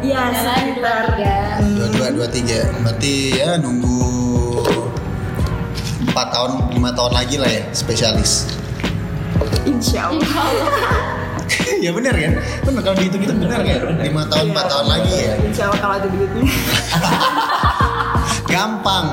Iya 0.00 0.32
Jalan 0.32 0.34
dua 0.34 0.54
sekitar 0.56 1.02
tiga. 1.12 1.34
Dua-dua, 1.60 2.06
dua-tiga. 2.16 2.60
Berarti 2.80 3.14
ya 3.36 3.50
nunggu 3.56 4.00
empat 6.02 6.26
tahun, 6.32 6.50
lima 6.72 6.90
tahun 6.90 7.12
lagi 7.14 7.36
lah 7.38 7.50
ya 7.50 7.62
spesialis. 7.70 8.48
insya 9.62 10.08
Allah 10.08 10.26
ya 11.84 11.90
bener 11.92 12.12
kan? 12.12 12.32
Bener 12.62 12.80
kalau 12.82 12.96
dihitung 12.98 13.22
itu 13.22 13.32
bener 13.36 13.60
kan? 13.60 13.78
Lima 14.00 14.22
tahun, 14.26 14.50
empat 14.52 14.66
tahun 14.68 14.86
lagi 14.88 15.12
ya. 15.14 15.32
insya 15.38 15.62
Allah 15.68 15.78
kalau 15.78 15.94
ada 15.96 16.08
duitnya 16.08 16.42
Gampang. 18.50 19.06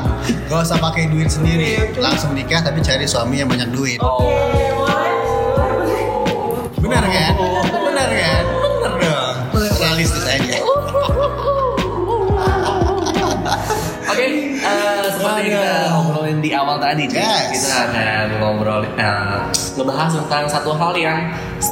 Gak 0.49 0.65
usah 0.65 0.81
pakai 0.81 1.13
duit 1.13 1.29
sendiri. 1.29 1.93
Langsung 2.01 2.33
nikah 2.33 2.65
tapi 2.65 2.81
cari 2.81 3.05
suami 3.05 3.37
yang 3.37 3.45
banyak 3.45 3.69
duit. 3.69 4.01
Oh. 4.01 4.25
Bener 6.81 7.03
kan? 7.05 7.33
Bener 7.69 8.09
kan? 8.09 8.43
Oke, 14.07 14.25
eh, 14.57 15.05
seperti 15.07 15.41
kita 15.47 15.71
ngobrolin 15.93 16.39
di 16.39 16.49
awal 16.49 16.79
tadi, 16.79 17.05
Yes. 17.05 17.53
kita 17.53 17.69
akan 17.85 18.25
ngobrol, 18.39 18.81
eh, 18.97 19.39
ngebahas 19.77 20.11
tentang 20.15 20.43
satu 20.47 20.71
hal 20.73 20.93
yang 20.95 21.19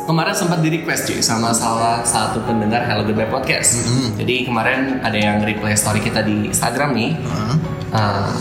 kemarin 0.05 0.36
sempat 0.36 0.60
di 0.60 0.69
request 0.69 1.07
cuy 1.07 1.19
sama 1.19 1.50
salah 1.50 2.03
satu 2.03 2.43
pendengar 2.43 2.86
Hello 2.86 3.01
Goodbye 3.01 3.25
Podcast. 3.25 3.81
Mhm. 3.81 4.19
Jadi 4.19 4.36
kemarin 4.45 4.79
ada 5.01 5.17
yang 5.17 5.41
replay 5.41 5.74
story 5.74 6.00
kita 6.00 6.22
di 6.22 6.45
Instagram 6.45 6.93
nih, 6.93 7.12
Hah? 7.24 7.55
eh, 7.93 8.31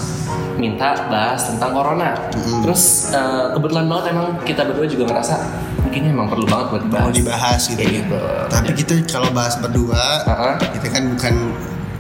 minta 0.55 0.95
bahas 1.09 1.49
tentang 1.49 1.73
corona. 1.73 2.13
Mhm. 2.31 2.61
Terus 2.63 2.83
eh, 3.11 3.47
kebetulan 3.55 3.87
banget 3.89 4.05
emang 4.13 4.27
kita 4.43 4.63
berdua 4.65 4.87
juga 4.87 5.05
ngerasa 5.09 5.35
mungkin 5.85 6.01
emang 6.09 6.27
perlu 6.27 6.45
banget 6.45 6.67
buat 6.69 6.83
dibahas. 6.83 7.05
Mau 7.05 7.13
dibahas 7.13 7.61
gitu 7.67 7.79
Kayak 7.79 7.87
ya. 7.87 7.99
gitu. 8.01 8.21
Tapi 8.49 8.71
kita 8.75 8.93
kalau 9.07 9.29
bahas 9.31 9.55
berdua, 9.57 10.05
Heeh. 10.25 10.55
itu 10.75 10.87
kan 10.89 11.03
bukan 11.09 11.35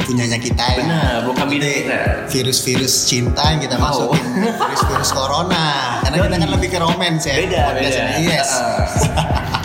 punyanya 0.00 0.36
kita 0.36 0.64
ya. 0.66 0.78
Benar, 0.78 1.14
bukan 1.24 1.46
Jadi, 1.48 1.72
kita. 1.80 1.98
Virus-virus 2.28 2.94
cinta 3.04 3.42
yang 3.46 3.60
kita 3.62 3.76
Oh. 3.76 3.84
masukin, 4.10 4.24
virus-virus 4.50 5.10
corona. 5.10 5.66
Karena 6.02 6.16
kita 6.22 6.36
kan 6.38 6.50
lebih 6.50 6.68
ke 6.68 6.78
romance 6.78 7.24
ya. 7.24 7.34
beda 7.38 7.62
beda. 7.72 8.02
Yes. 8.18 8.48
Heeh. 8.50 8.84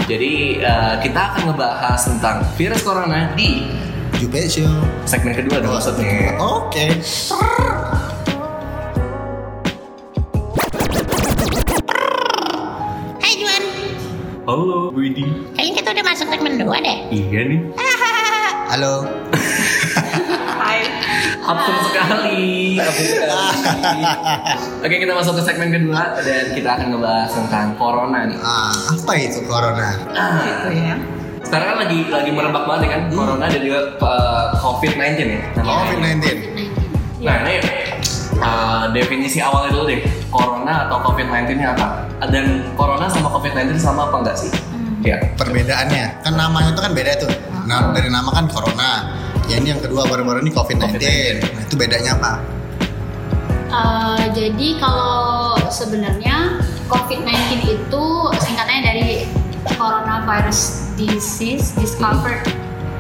jadi 0.08 0.32
eh, 0.60 0.94
kita 1.02 1.20
akan 1.30 1.42
ngebahas 1.50 2.00
tentang 2.02 2.36
virus 2.56 2.82
corona 2.82 3.30
di 3.34 3.68
Jupe 4.16 4.42
Show. 4.44 4.68
segmen 5.04 5.32
kedua 5.34 5.60
dong 5.60 5.72
maksudnya 5.72 6.34
Oke. 6.38 6.98
Hai 7.30 8.09
halo 14.50 14.90
Widi. 14.98 15.30
Kayaknya 15.54 15.74
kita 15.78 15.90
udah 15.94 16.06
masuk 16.10 16.26
segmen 16.34 16.54
2 16.58 16.66
deh. 16.82 16.98
iya 17.14 17.42
nih. 17.46 17.60
Halo. 18.74 19.06
Hai. 20.58 20.90
Absurd 21.46 21.78
sekali. 21.86 22.78
Oke 24.86 24.96
kita 24.98 25.14
masuk 25.14 25.38
ke 25.38 25.44
segmen 25.46 25.70
kedua 25.70 26.18
dan 26.26 26.50
kita 26.58 26.70
akan 26.82 26.98
ngebahas 26.98 27.30
tentang 27.30 27.78
corona 27.78 28.26
nih. 28.26 28.38
Ah, 28.42 28.74
apa 28.74 29.14
itu 29.22 29.46
corona? 29.46 29.90
ah, 30.18 30.42
gitu 30.42 30.70
ya? 30.74 30.98
Sekarang 31.46 31.68
kan 31.74 31.78
lagi 31.86 32.10
lagi 32.10 32.30
merebak 32.34 32.66
banget 32.66 32.82
ya 32.86 32.90
kan 32.98 33.02
corona 33.14 33.46
dan 33.46 33.62
juga 33.62 33.80
eh, 34.02 34.44
covid-19 34.58 35.18
ya. 35.30 35.42
Namanya. 35.62 35.78
COVID-19. 35.78 36.26
Nah 37.22 37.36
ini 37.46 37.54
uh, 38.40 38.92
definisi 38.92 39.40
awalnya 39.44 39.76
dulu 39.76 39.86
deh 39.92 40.02
Corona 40.32 40.88
atau 40.88 40.98
COVID-19 41.06 41.60
ini 41.60 41.66
apa? 41.66 42.08
Dan 42.28 42.76
Corona 42.76 43.08
sama 43.08 43.32
COVID-19 43.36 43.76
sama 43.80 44.10
apa 44.10 44.16
enggak 44.24 44.38
sih? 44.40 44.52
Ya 45.00 45.16
Perbedaannya 45.40 46.24
kan 46.28 46.34
namanya 46.36 46.76
itu 46.76 46.82
kan 46.84 46.92
beda 46.92 47.14
tuh. 47.20 47.32
Nah, 47.70 47.94
dari 47.96 48.10
nama 48.12 48.34
kan 48.34 48.50
corona. 48.50 49.16
Ya 49.50 49.58
ini 49.58 49.74
yang 49.74 49.82
kedua 49.82 50.06
baru-baru 50.06 50.46
ini 50.46 50.52
COVID-19. 50.54 51.00
Nah, 51.42 51.62
itu 51.66 51.76
bedanya 51.78 52.18
apa? 52.22 52.34
Eh, 53.70 54.24
jadi 54.34 54.82
kalau 54.82 55.54
sebenarnya 55.70 56.58
COVID-19 56.90 57.70
itu 57.70 58.06
singkatnya 58.42 58.94
dari 58.94 59.30
Coronavirus 59.78 60.90
Disease 60.98 61.78
Discovered 61.78 62.50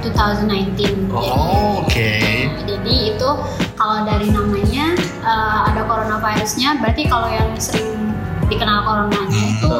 2019. 0.05 1.09
Oh, 1.09 1.81
Oke. 1.81 2.21
Jadi 2.69 3.17
itu 3.17 3.29
kalau 3.73 4.05
dari 4.05 4.29
namanya 4.29 4.88
eh, 5.29 5.59
ada 5.69 5.81
coronavirusnya, 5.85 6.81
berarti 6.81 7.05
kalau 7.05 7.29
yang 7.29 7.53
sering 7.61 8.09
dikenal 8.49 8.81
coronanya 8.81 9.41
itu 9.45 9.73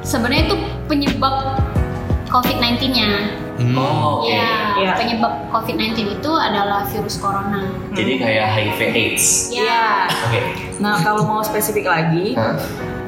sebenarnya 0.00 0.48
itu 0.48 0.56
penyebab 0.88 1.60
COVID-19-nya. 2.32 3.10
Oh, 3.76 4.24
oke. 4.24 4.32
Ya, 4.32 4.67
Iya. 4.78 4.92
penyebab 4.94 5.32
COVID-19 5.50 6.18
itu 6.20 6.30
adalah 6.32 6.86
virus 6.86 7.16
corona. 7.18 7.62
Jadi 7.94 8.12
kayak 8.22 8.46
HIV 8.54 8.80
AIDS. 8.94 9.26
Iya. 9.50 10.06
Oke. 10.08 10.40
Nah 10.78 10.94
kalau 11.02 11.26
mau 11.26 11.40
spesifik 11.42 11.90
lagi, 11.90 12.38
Hah? 12.38 12.54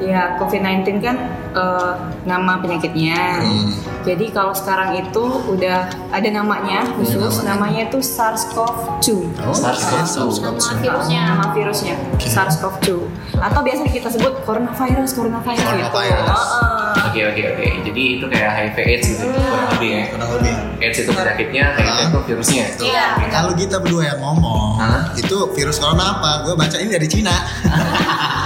ya 0.01 0.35
COVID-19 0.41 0.99
kan 0.99 1.15
eh, 1.55 1.93
nama 2.27 2.59
penyakitnya. 2.59 3.39
Hmm. 3.39 3.71
Jadi 4.01 4.33
kalau 4.33 4.49
sekarang 4.51 4.97
itu 4.97 5.23
udah 5.45 5.85
ada 6.09 6.29
namanya 6.33 6.81
khusus, 6.97 7.45
namanya 7.45 7.85
itu 7.85 8.01
SARS-CoV-2. 8.01 9.09
Oh, 9.45 9.53
SARS-CoV-2. 9.53 10.41
Nama 10.41 10.73
virusnya. 10.81 11.21
Nama 11.37 11.45
virusnya 11.53 11.95
SARS-CoV-2 12.17 12.89
atau 13.41 13.59
biasa 13.65 13.81
kita 13.89 14.09
sebut 14.09 14.41
coronavirus, 14.45 15.09
coronavirus. 15.17 15.65
Coronavirus. 15.65 16.41
Oke 17.11 17.19
oke 17.27 17.41
oke. 17.43 17.67
Jadi 17.91 18.03
itu 18.19 18.25
kayak 18.29 18.49
HIV 18.55 18.77
AIDS 18.87 19.05
gitu 19.11 19.25
kurang 19.33 19.67
lebih 19.77 19.89
ya. 19.91 20.03
Kurang 20.13 20.29
lebih. 20.37 20.53
AIDS 20.81 20.97
itu 21.01 21.11
penyakitnya, 21.11 21.60
HIV 21.61 21.77
Ah. 21.81 21.99
itu 22.09 22.19
virusnya. 22.25 22.65
Iya. 22.81 23.05
Kalau 23.29 23.53
kita 23.53 23.77
berdua 23.77 24.03
yang 24.09 24.19
ngomong, 24.19 24.81
Hah? 24.81 25.01
itu 25.13 25.37
virus 25.53 25.77
corona 25.77 26.17
apa? 26.17 26.41
Gue 26.43 26.57
baca 26.57 26.75
ini 26.75 26.89
dari 26.89 27.07
Cina. 27.07 27.31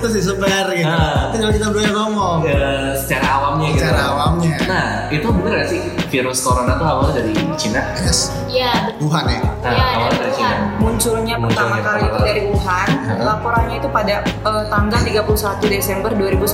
Terus 0.00 0.12
disebar 0.14 0.66
gitu. 0.70 0.86
Ah. 0.86 1.28
Itu 1.28 1.36
kalau 1.38 1.52
kita 1.52 1.66
berdua 1.68 1.90
ngomong. 1.94 2.38
Eh, 2.42 2.92
secara 2.94 3.26
awamnya 3.36 3.66
gitu. 3.70 3.80
Secara 3.80 4.02
awamnya. 4.08 4.54
Nah, 4.64 4.88
itu 5.08 5.26
bener 5.30 5.52
gak 5.56 5.68
sih 5.68 5.80
virus 6.08 6.38
corona 6.40 6.72
tuh 6.74 6.86
awalnya 6.86 7.12
dari 7.18 7.32
Cina? 7.54 7.80
Yes. 7.96 8.18
Iya. 8.46 8.72
Wuhan 8.98 9.24
ya. 9.26 9.40
Nah, 9.60 9.70
Iya, 9.70 9.84
awalnya 9.94 10.18
dari 10.18 10.32
Cina. 10.32 10.48
Wuhan. 10.48 10.58
Munculnya 10.80 11.34
pertama 11.38 11.66
Munculnya 11.70 11.82
kali 11.84 12.00
itu 12.02 12.18
dari 12.22 12.40
Wuhan. 12.46 12.88
Heeh. 12.90 13.22
Laporannya 13.22 13.76
itu 13.76 13.88
pada 13.88 14.14
eh, 14.24 14.62
tanggal 14.66 15.00
31 15.00 15.68
Desember 15.68 16.10
2019 16.10 16.48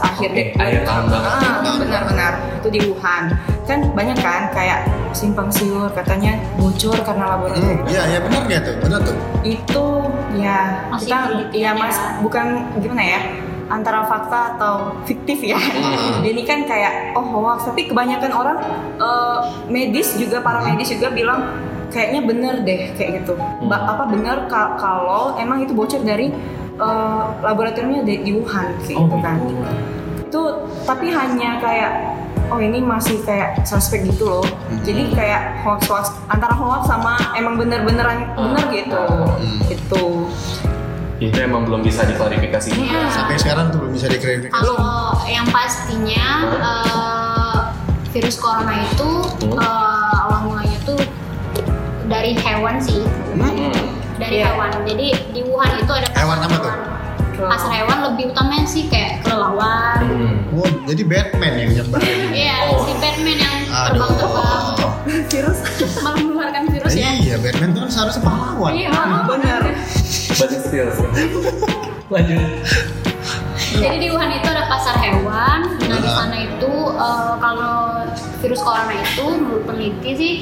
akhir 0.00 0.28
Oke, 0.28 0.44
akhir 0.56 0.80
tahun 0.82 1.04
banget. 1.08 1.30
Ah, 1.32 1.76
benar-benar 1.76 2.32
itu 2.56 2.68
di 2.68 2.80
Wuhan. 2.86 3.22
Kan 3.62 3.78
banyak 3.92 4.18
kan 4.18 4.50
kayak 4.50 4.84
simpang 5.12 5.46
siur 5.46 5.86
katanya 5.88 6.34
bocor 6.56 6.98
karena 6.98 7.24
Hmm, 7.24 7.32
laboratorium. 7.38 7.86
iya, 7.86 8.02
iya 8.08 8.18
benar 8.18 8.42
nggak 8.42 8.60
tuh? 8.60 8.74
Benar 8.80 8.98
tuh. 9.02 9.16
Itu 9.44 9.84
ya 10.34 10.88
Masih 10.88 11.06
kita 11.06 11.18
ya 11.52 11.60
ya. 11.64 11.70
mas 11.72 11.96
bukan 12.20 12.46
gimana 12.78 13.02
ya 13.02 13.20
antara 13.66 14.04
fakta 14.04 14.54
atau 14.54 14.92
fiktif 15.02 15.40
ya. 15.42 15.56
Hmm. 15.56 16.20
Ini 16.20 16.42
kan 16.44 16.64
kayak 16.64 17.16
oh 17.16 17.24
hoax 17.24 17.64
tapi 17.64 17.88
kebanyakan 17.88 18.28
orang 18.30 18.58
eh, 18.98 19.38
medis 19.66 20.12
juga 20.14 20.40
para 20.40 20.60
medis 20.60 20.88
juga 20.88 21.08
bilang 21.08 21.40
kayaknya 21.88 22.20
bener 22.22 22.54
deh 22.60 22.92
kayak 22.92 23.24
gitu. 23.24 23.32
Ba- 23.64 23.84
apa 23.86 24.04
bener 24.06 24.44
ka- 24.46 24.76
kalau 24.76 25.36
emang 25.36 25.64
itu 25.64 25.72
bocor 25.72 26.00
dari 26.00 26.28
eh, 26.74 27.22
laboratoriumnya 27.40 28.04
di, 28.04 28.14
di 28.20 28.30
Wuhan 28.32 28.76
kayak 28.78 28.96
Oh, 28.96 29.08
gitu 29.08 29.16
kan. 29.18 29.36
Itu 30.22 30.42
tapi 30.84 31.08
hanya 31.08 31.56
kayak 31.56 31.92
oh 32.52 32.60
ini 32.60 32.78
masih 32.78 33.16
kayak 33.22 33.64
suspek 33.64 34.04
gitu 34.04 34.28
loh. 34.28 34.44
Jadi 34.82 35.08
kayak 35.10 35.64
hoax 35.64 35.88
hoax 35.88 36.04
antara 36.28 36.52
hoax 36.52 36.84
sama 36.84 37.16
emang 37.32 37.56
bener-beneran 37.56 38.28
bener 38.34 38.64
gitu. 38.68 39.02
Itu. 39.66 40.04
Itu 41.18 41.36
emang 41.38 41.64
belum 41.64 41.80
bisa 41.80 42.04
diklarifikasi. 42.04 42.74
Iya. 42.74 43.08
Sampai 43.08 43.38
sekarang 43.38 43.70
tuh 43.70 43.80
belum 43.80 43.92
bisa 43.94 44.06
diklarifikasi. 44.06 44.52
Kalau 44.52 44.76
yang 45.24 45.46
pastinya 45.48 46.26
eh, 46.52 47.58
virus 48.10 48.36
corona 48.36 48.76
itu 48.82 49.10
Hmm. 49.42 49.56
eh, 49.56 50.12
awal 50.20 50.40
mulanya 50.44 50.78
tuh 50.84 51.00
dari 52.04 52.36
hewan 52.36 52.76
sih, 52.76 53.00
Hmm. 53.32 53.72
dari 54.18 54.36
Iya. 54.38 54.52
hewan. 54.52 54.70
Jadi 54.84 55.06
di 55.32 55.40
Wuhan 55.42 55.70
itu 55.78 55.88
ada 55.90 56.08
Hewan 56.12 56.38
apa 56.38 56.56
tuh? 56.58 56.74
Pasar 57.42 57.70
hewan 57.72 57.98
lebih 58.04 58.30
utamanya 58.30 58.64
sih 58.64 58.86
kayak 58.86 59.22
kelelawar. 59.22 59.98
Hmm. 59.98 60.52
Oh, 60.52 60.68
jadi 60.84 61.02
Batman 61.02 61.52
yang 61.56 61.70
nyebar 61.74 62.00
ini. 62.00 62.26
Iya, 62.38 62.56
Oh. 62.68 62.84
si 62.84 62.92
Batman 62.94 63.36
yang 63.36 63.56
terbang-terbang 63.66 64.64
Virus. 65.28 65.58
malah 66.04 66.18
mengeluarkan 66.18 66.62
virus 66.68 66.92
ya. 66.92 67.10
Iya, 67.14 67.36
Batman 67.38 67.70
tuh 67.72 67.82
seharusnya 67.88 68.22
pahlawan. 68.22 68.72
Iya. 68.72 68.90
But 70.32 70.48
it's 70.48 70.64
still. 70.64 70.88
Lanjut. 72.12 72.40
Jadi 73.72 73.96
di 73.98 74.08
Wuhan 74.08 74.30
itu 74.30 74.46
ada 74.46 74.68
pasar 74.68 75.00
hewan. 75.00 75.60
Nah 75.80 75.98
di 75.98 76.06
Ah. 76.06 76.16
sana 76.18 76.36
itu 76.36 76.72
eh, 76.92 77.32
kalau 77.40 78.04
virus 78.38 78.60
corona 78.60 78.92
itu 78.92 79.24
menurut 79.24 79.64
peneliti 79.64 80.10
sih 80.12 80.32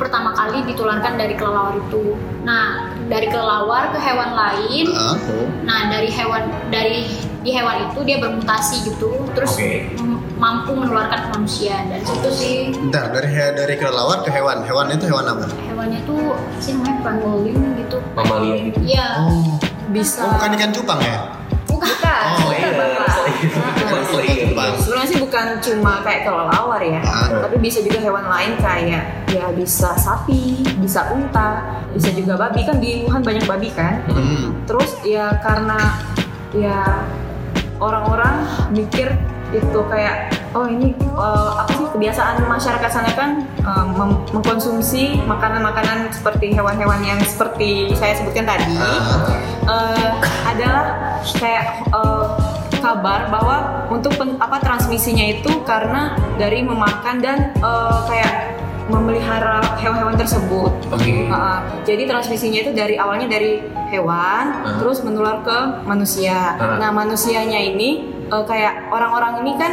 pertama 0.00 0.32
kali 0.32 0.64
ditularkan 0.64 1.14
dari 1.14 1.36
kelelawar 1.36 1.76
itu. 1.76 2.16
Nah 2.40 2.88
dari 3.04 3.28
kelelawar 3.28 3.92
ke 3.92 3.98
hewan 4.00 4.32
lain. 4.32 4.86
Ah, 4.90 5.12
Nah 5.60 5.92
dari 5.92 6.08
hewan 6.08 6.42
dari 6.66 7.04
di 7.40 7.50
hewan 7.50 7.84
itu 7.86 8.00
dia 8.02 8.16
bermutasi 8.16 8.84
gitu, 8.86 9.12
terus 9.30 9.52
Oke. 9.54 9.92
m- 9.96 10.20
mampu 10.36 10.72
menularkan 10.72 11.20
ke 11.20 11.28
manusia. 11.30 11.76
Dan 11.84 12.00
situ 12.02 12.28
sih 12.30 12.54
Bentar, 12.72 13.12
dari 13.12 13.28
he- 13.28 13.52
dari 13.54 13.74
kelelawar 13.76 14.20
ke 14.20 14.30
hewan. 14.30 14.64
Hewan 14.64 14.88
itu 14.90 15.04
hewan 15.04 15.24
apa? 15.26 15.46
hewannya 15.62 16.00
tuh 16.02 16.32
sih 16.56 16.72
namanya 16.72 16.96
pangolin 17.02 17.56
gitu. 17.76 17.96
Mamalia 18.12 18.56
gitu. 18.62 18.78
Iya. 18.82 19.06
Oh, 19.20 19.56
Bisa. 19.90 20.20
oh 20.22 20.32
bukan 20.34 20.50
ikan 20.54 20.70
cupang 20.70 21.00
ya? 21.00 21.18
Bukan. 21.64 21.88
Bukan. 21.88 22.22
Oh, 22.26 22.36
bukan, 22.40 22.72
iya. 24.20 24.44
Bukan 25.30 25.62
cuma 25.62 26.02
kayak 26.02 26.26
kelelawar 26.26 26.82
ya, 26.82 26.98
Ah. 27.06 27.46
tapi 27.46 27.62
bisa 27.62 27.78
juga 27.78 28.02
hewan 28.02 28.26
lain 28.26 28.58
kayak 28.58 29.30
ya 29.30 29.46
bisa 29.54 29.94
sapi, 29.94 30.58
bisa 30.82 31.06
unta, 31.14 31.78
bisa 31.94 32.10
juga 32.10 32.34
babi 32.34 32.66
kan 32.66 32.82
di 32.82 33.06
Wuhan 33.06 33.22
banyak 33.22 33.46
babi 33.46 33.70
kan. 33.70 34.02
Hmm. 34.10 34.58
Terus 34.66 34.90
ya 35.06 35.38
karena 35.38 35.78
ya 36.50 37.06
orang-orang 37.78 38.42
mikir 38.74 39.14
itu 39.50 39.80
kayak 39.86 40.34
oh 40.50 40.66
ini 40.66 40.94
eh, 40.98 41.50
apa 41.54 41.70
sih 41.74 41.86
kebiasaan 41.90 42.42
masyarakat 42.42 42.90
sana 42.90 43.10
kan 43.14 43.46
mem- 43.94 44.22
mengkonsumsi 44.30 45.22
makanan-makanan 45.26 46.10
seperti 46.10 46.54
hewan-hewan 46.54 47.02
yang 47.02 47.18
seperti 47.22 47.90
saya 47.94 48.18
sebutkan 48.18 48.46
tadi 48.46 48.74
eh, 49.66 50.10
adalah 50.42 50.98
kayak 51.38 51.86
eh, 51.86 52.26
kabar 52.80 53.28
bahwa 53.28 53.56
untuk 53.88 54.16
pen- 54.16 54.40
apa 54.40 54.56
transmisinya 54.58 55.22
itu 55.22 55.62
karena 55.62 56.16
dari 56.34 56.64
memakan 56.64 57.20
dan 57.20 57.38
eh, 57.54 58.00
kayak 58.08 58.34
memelihara 58.90 59.62
hewan-hewan 59.78 60.18
tersebut. 60.18 60.72
Oke. 60.90 61.30
Uh, 61.30 61.62
jadi 61.86 62.10
transmisinya 62.10 62.58
itu 62.58 62.70
dari 62.74 62.98
awalnya 62.98 63.30
dari 63.30 63.62
hewan, 63.86 64.66
Ah. 64.66 64.82
terus 64.82 65.06
menular 65.06 65.46
ke 65.46 65.86
manusia. 65.86 66.58
Ah. 66.58 66.74
Nah 66.74 66.90
manusianya 66.90 67.54
ini 67.54 68.02
uh, 68.34 68.42
kayak 68.42 68.90
orang-orang 68.90 69.46
ini 69.46 69.52
kan 69.54 69.72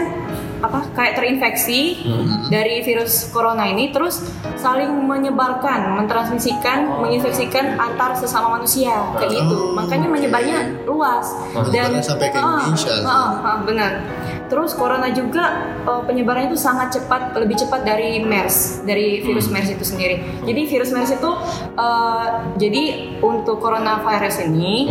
apa 0.61 0.89
kayak 0.97 1.13
terinfeksi 1.17 2.01
Hmm. 2.07 2.49
dari 2.49 2.81
virus 2.81 3.29
corona 3.29 3.67
ini, 3.67 3.91
terus 3.91 4.23
saling 4.57 4.89
menyebarkan, 5.05 5.97
mentransmisikan, 5.99 6.99
menginfeksikan 7.03 7.77
antar 7.77 8.15
sesama 8.17 8.57
manusia 8.57 8.93
kayak 9.17 9.37
gitu. 9.37 9.73
Makanya 9.75 10.07
menyebarnya 10.09 10.57
luas 10.87 11.29
Menyebarnya 11.53 12.01
sampai 12.01 12.27
ke 12.33 12.39
Indonesia. 12.39 12.93
ah, 13.05 13.31
ah, 13.43 13.57
benar. 13.61 13.91
Terus 14.47 14.71
corona 14.79 15.11
juga 15.11 15.75
uh, 15.83 15.99
penyebarannya 16.07 16.55
itu 16.55 16.59
sangat 16.59 16.95
cepat, 16.95 17.35
lebih 17.35 17.59
cepat 17.59 17.83
dari 17.83 18.23
MERS, 18.23 18.87
dari 18.87 19.19
virus 19.19 19.51
MERS 19.51 19.75
itu 19.75 19.83
sendiri. 19.83 20.23
Jadi 20.47 20.61
virus 20.71 20.89
MERS 20.95 21.19
itu 21.19 21.31
uh, 21.75 22.55
jadi 22.55 22.83
untuk 23.19 23.59
coronavirus 23.59 24.47
ini 24.47 24.87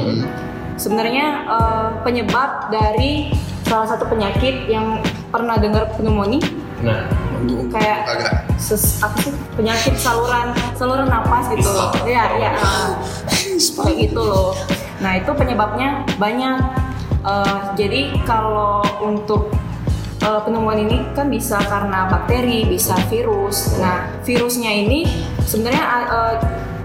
sebenarnya 0.77 1.27
uh, 1.49 1.89
penyebab 2.05 2.69
dari 2.69 3.33
salah 3.67 3.87
satu 3.91 4.07
penyakit 4.07 4.71
yang 4.71 5.03
pernah 5.35 5.59
dengar 5.59 5.91
pneumonia 5.99 6.41
Nah, 6.85 7.09
kayak 7.73 7.99
Agak. 8.05 8.33
ses, 8.61 9.01
apa 9.01 9.17
sih 9.25 9.33
penyakit 9.57 9.97
saluran 9.97 10.53
saluran 10.77 11.09
napas 11.09 11.49
gitu 11.57 11.69
loh. 11.73 11.89
Iya, 12.05 12.25
iya. 12.37 12.51
ah. 12.61 12.93
Kayak 13.57 13.97
gitu 14.13 14.21
loh. 14.21 14.53
Nah, 15.01 15.17
itu 15.17 15.31
penyebabnya 15.33 16.05
banyak. 16.21 16.59
Eh, 17.25 17.59
jadi 17.81 18.01
kalau 18.29 18.85
untuk 19.01 19.49
eh, 20.21 20.41
pneumonia 20.45 20.85
ini 20.85 20.99
kan 21.17 21.33
bisa 21.33 21.57
karena 21.65 22.13
bakteri, 22.13 22.69
bisa 22.69 22.93
virus. 23.09 23.81
Nah, 23.81 24.21
virusnya 24.29 24.69
ini 24.69 25.09
sebenarnya 25.49 25.85
eh, 26.13 26.35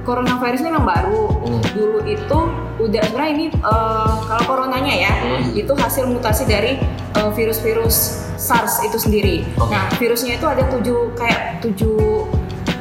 coronavirus 0.07 0.63
ini 0.63 0.69
memang 0.71 0.87
baru. 0.87 1.23
Hmm. 1.43 1.61
Dulu 1.75 1.99
itu 2.07 2.39
udah 2.83 3.01
sebenarnya 3.03 3.31
ini 3.33 3.45
eh, 3.49 4.13
kalau 4.21 4.43
coronanya 4.45 4.93
ya, 4.93 5.11
Hmm. 5.21 5.51
itu 5.53 5.73
hasil 5.73 6.05
mutasi 6.05 6.43
dari 6.45 6.81
eh, 7.11 7.29
virus-virus 7.31 7.97
SARS 8.35 8.81
itu 8.81 8.97
sendiri. 8.97 9.45
Oke. 9.55 9.69
Nah, 9.69 9.85
virusnya 9.95 10.35
itu 10.35 10.45
ada 10.45 10.65
tujuh 10.67 11.13
kayak 11.13 11.61
tujuh 11.61 12.25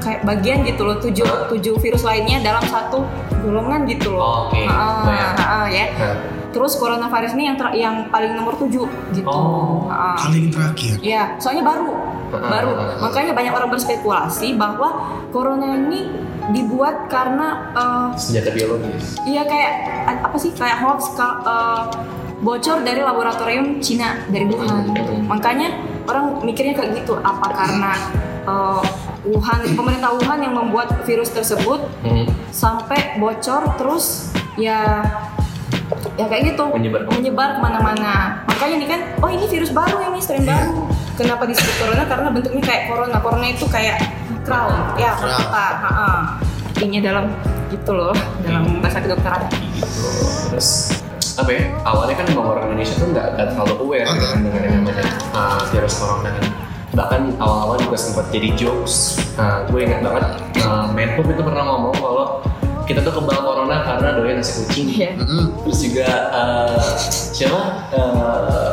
kayak 0.00 0.24
bagian 0.24 0.64
gitu 0.64 0.82
loh, 0.82 0.96
tujuh 0.96 1.28
tujuh 1.48 1.74
virus 1.76 2.00
lainnya 2.00 2.40
dalam 2.40 2.64
satu 2.64 3.04
golongan 3.40 3.84
gitu 3.84 4.16
loh. 4.16 4.48
Oke, 4.48 4.64
Ah, 4.64 5.04
bayang. 5.04 5.34
ah, 5.36 5.66
ya. 5.68 5.86
nah. 5.92 6.16
Terus 6.50 6.74
coronavirus 6.74 7.32
ini 7.34 7.44
yang 7.44 7.56
ter- 7.56 7.74
yang 7.74 7.94
paling 8.08 8.34
nomor 8.34 8.54
tujuh 8.56 8.86
gitu. 9.10 9.26
Oh. 9.26 9.86
Ah. 9.86 10.18
Paling 10.18 10.50
terakhir. 10.50 10.98
Iya, 10.98 11.38
soalnya 11.38 11.62
baru, 11.62 11.90
baru. 12.28 12.70
ah. 12.74 12.98
Makanya 13.00 13.32
banyak 13.32 13.52
orang 13.52 13.70
berspekulasi 13.70 14.54
bahwa 14.54 14.88
corona 15.30 15.78
ini 15.78 16.10
dibuat 16.50 17.06
karena 17.06 17.70
eh, 17.70 18.08
senjata 18.14 18.50
biologis. 18.50 19.14
Iya 19.22 19.42
kayak 19.44 19.72
apa 20.26 20.36
sih 20.36 20.50
kayak 20.50 20.82
hoax 20.82 21.14
ka- 21.14 21.38
eh, 21.40 21.82
bocor 22.40 22.80
dari 22.80 22.98
laboratorium 22.98 23.78
Cina 23.78 24.26
dari 24.26 24.44
Wuhan. 24.44 24.90
Hmm. 24.90 25.28
Makanya 25.28 25.68
orang 26.04 26.42
mikirnya 26.42 26.74
kayak 26.74 26.98
gitu 26.98 27.14
apa 27.16 27.46
karena 27.48 27.92
eh, 28.42 28.82
Wuhan 29.22 29.60
pemerintah 29.70 30.10
Wuhan 30.10 30.40
yang 30.40 30.54
membuat 30.56 31.04
virus 31.04 31.30
tersebut 31.30 31.78
Hmm. 32.00 32.26
sampai 32.50 33.14
bocor 33.16 33.76
terus 33.76 34.32
ya 34.56 35.04
ya 36.20 36.26
kayak 36.28 36.42
gitu 36.52 36.64
Menyebar. 36.68 37.00
menyebar 37.09 37.48
ke 37.56 37.61
mana-mana 37.61 38.12
makanya 38.44 38.74
ini 38.76 38.87
kan 38.87 39.00
oh 39.18 39.28
ini 39.28 39.44
virus 39.46 39.72
baru 39.72 39.96
ini 40.04 40.20
strain 40.20 40.44
Iya. 40.44 40.52
baru 40.52 40.85
kenapa 41.16 41.42
disebut 41.44 41.74
corona 41.76 42.04
karena 42.04 42.28
bentuknya 42.28 42.62
kayak 42.62 42.83
corona 42.87 43.16
corona 43.18 43.46
itu 43.48 43.64
kayak 43.66 43.96
crown 44.44 44.72
ya 44.96 45.12
Ha-ha. 45.16 46.37
artinya 46.70 47.00
dalam 47.00 47.24
gitu 47.68 47.92
loh 47.92 48.12
dalam 48.40 48.80
bahasa 48.80 49.00
kedokteran 49.00 49.48
Terus 50.50 50.98
apa 51.38 51.50
ya? 51.50 51.62
Awalnya 51.87 52.14
kan 52.16 52.26
memang 52.28 52.46
orang 52.48 52.64
Indonesia 52.68 52.94
tuh 52.96 53.09
nggak 53.12 53.26
terlalu 53.38 53.74
aware 53.80 54.09
gitu 54.11 54.26
kan 54.26 54.38
dengan 54.42 54.61
yang 54.61 54.74
namanya 54.83 55.06
uh, 55.33 55.61
virus 55.70 55.94
corona 55.96 56.28
kan. 56.28 56.44
Bahkan 56.90 57.20
awal-awal 57.38 57.78
juga 57.78 57.96
sempat 57.96 58.28
jadi 58.28 58.50
jokes. 58.59 59.16
Nah, 59.38 59.62
gue 59.70 59.80
ingat 59.80 60.02
banget 60.02 60.24
uh, 60.61 60.90
Menhub 60.90 61.24
itu 61.24 61.40
pernah 61.40 61.62
ngomong 61.64 61.94
kalau 61.96 62.26
kita 62.90 63.07
tuh 63.07 63.22
kebal 63.22 63.38
corona 63.46 63.87
karena 63.87 64.09
doyan 64.18 64.42
nasi 64.42 64.66
kucing. 64.66 64.87
Iya. 64.90 65.11
Mm-mm. 65.14 65.44
Terus 65.62 65.79
juga 65.87 66.09
uh, 66.35 66.83
siapa? 67.31 67.61
Uh, 67.94 68.70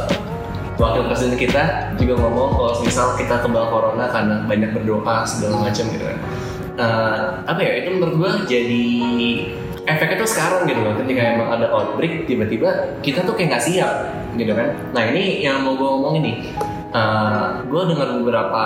wakil 0.77 1.09
presiden 1.09 1.37
kita 1.37 1.93
juga 1.97 2.21
ngomong 2.21 2.53
kalau 2.53 2.73
misal 2.85 3.17
kita 3.17 3.41
kebal 3.41 3.65
corona 3.69 4.09
karena 4.09 4.45
banyak 4.45 4.73
berdoa 4.73 5.25
segala 5.25 5.69
macam 5.69 5.85
gitu 5.89 6.05
kan. 6.05 6.17
Uh, 6.77 7.41
apa 7.49 7.61
ya 7.61 7.81
itu 7.81 7.89
menurut 7.93 8.13
gua 8.21 8.31
jadi 8.45 8.85
efeknya 9.87 10.17
tuh 10.19 10.29
sekarang 10.29 10.67
gitu 10.69 10.83
loh 10.83 10.93
ketika 11.01 11.21
emang 11.33 11.49
ada 11.49 11.71
outbreak 11.73 12.27
tiba-tiba 12.27 12.99
kita 13.01 13.23
tuh 13.23 13.33
kayak 13.33 13.55
nggak 13.55 13.65
siap 13.65 14.13
gitu 14.35 14.51
kan 14.53 14.75
nah 14.91 15.01
ini 15.09 15.41
yang 15.41 15.63
mau 15.63 15.73
gue 15.79 15.87
ngomongin 15.87 16.21
nih 16.21 16.35
Uh, 16.87 17.67
gue 17.67 17.81
dengar 17.93 18.15
beberapa 18.23 18.63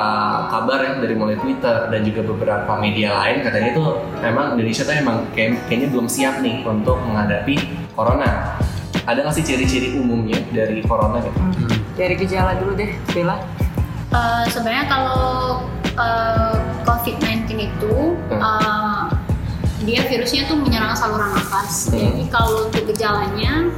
kabar 0.47 0.77
ya 0.85 0.93
dari 1.01 1.17
mulai 1.17 1.41
Twitter 1.41 1.89
dan 1.89 2.05
juga 2.05 2.21
beberapa 2.21 2.77
media 2.77 3.17
lain 3.17 3.41
katanya 3.41 3.73
tuh 3.73 3.97
emang 4.21 4.53
Indonesia 4.55 4.85
tuh 4.85 4.93
emang 4.93 5.25
kayak, 5.33 5.57
kayaknya 5.65 5.89
belum 5.89 6.05
siap 6.05 6.37
nih 6.45 6.61
untuk 6.61 7.01
menghadapi 7.01 7.57
corona. 7.97 8.61
Ada 9.09 9.25
nggak 9.25 9.35
sih 9.35 9.43
ciri-ciri 9.43 9.97
umumnya 9.97 10.37
dari 10.53 10.85
corona 10.85 11.17
gitu? 11.17 11.39
Hmm. 11.41 11.73
dari 11.97 12.15
gejala 12.15 12.55
dulu 12.57 12.77
deh 12.77 12.93
Bella 13.11 13.41
Eh, 14.11 14.45
sebenarnya 14.51 14.91
kalau 14.91 15.63
eh, 15.95 16.55
COVID-19 16.83 17.47
itu 17.55 17.95
Hmm. 18.27 18.43
eh, 18.43 19.03
dia 19.87 20.03
virusnya 20.03 20.51
tuh 20.51 20.59
menyerang 20.59 20.91
saluran 20.93 21.31
nafas. 21.31 21.87
Hmm. 21.89 21.95
Jadi 21.95 22.27
kalau 22.27 22.67
untuk 22.67 22.83
gejalanya 22.91 23.71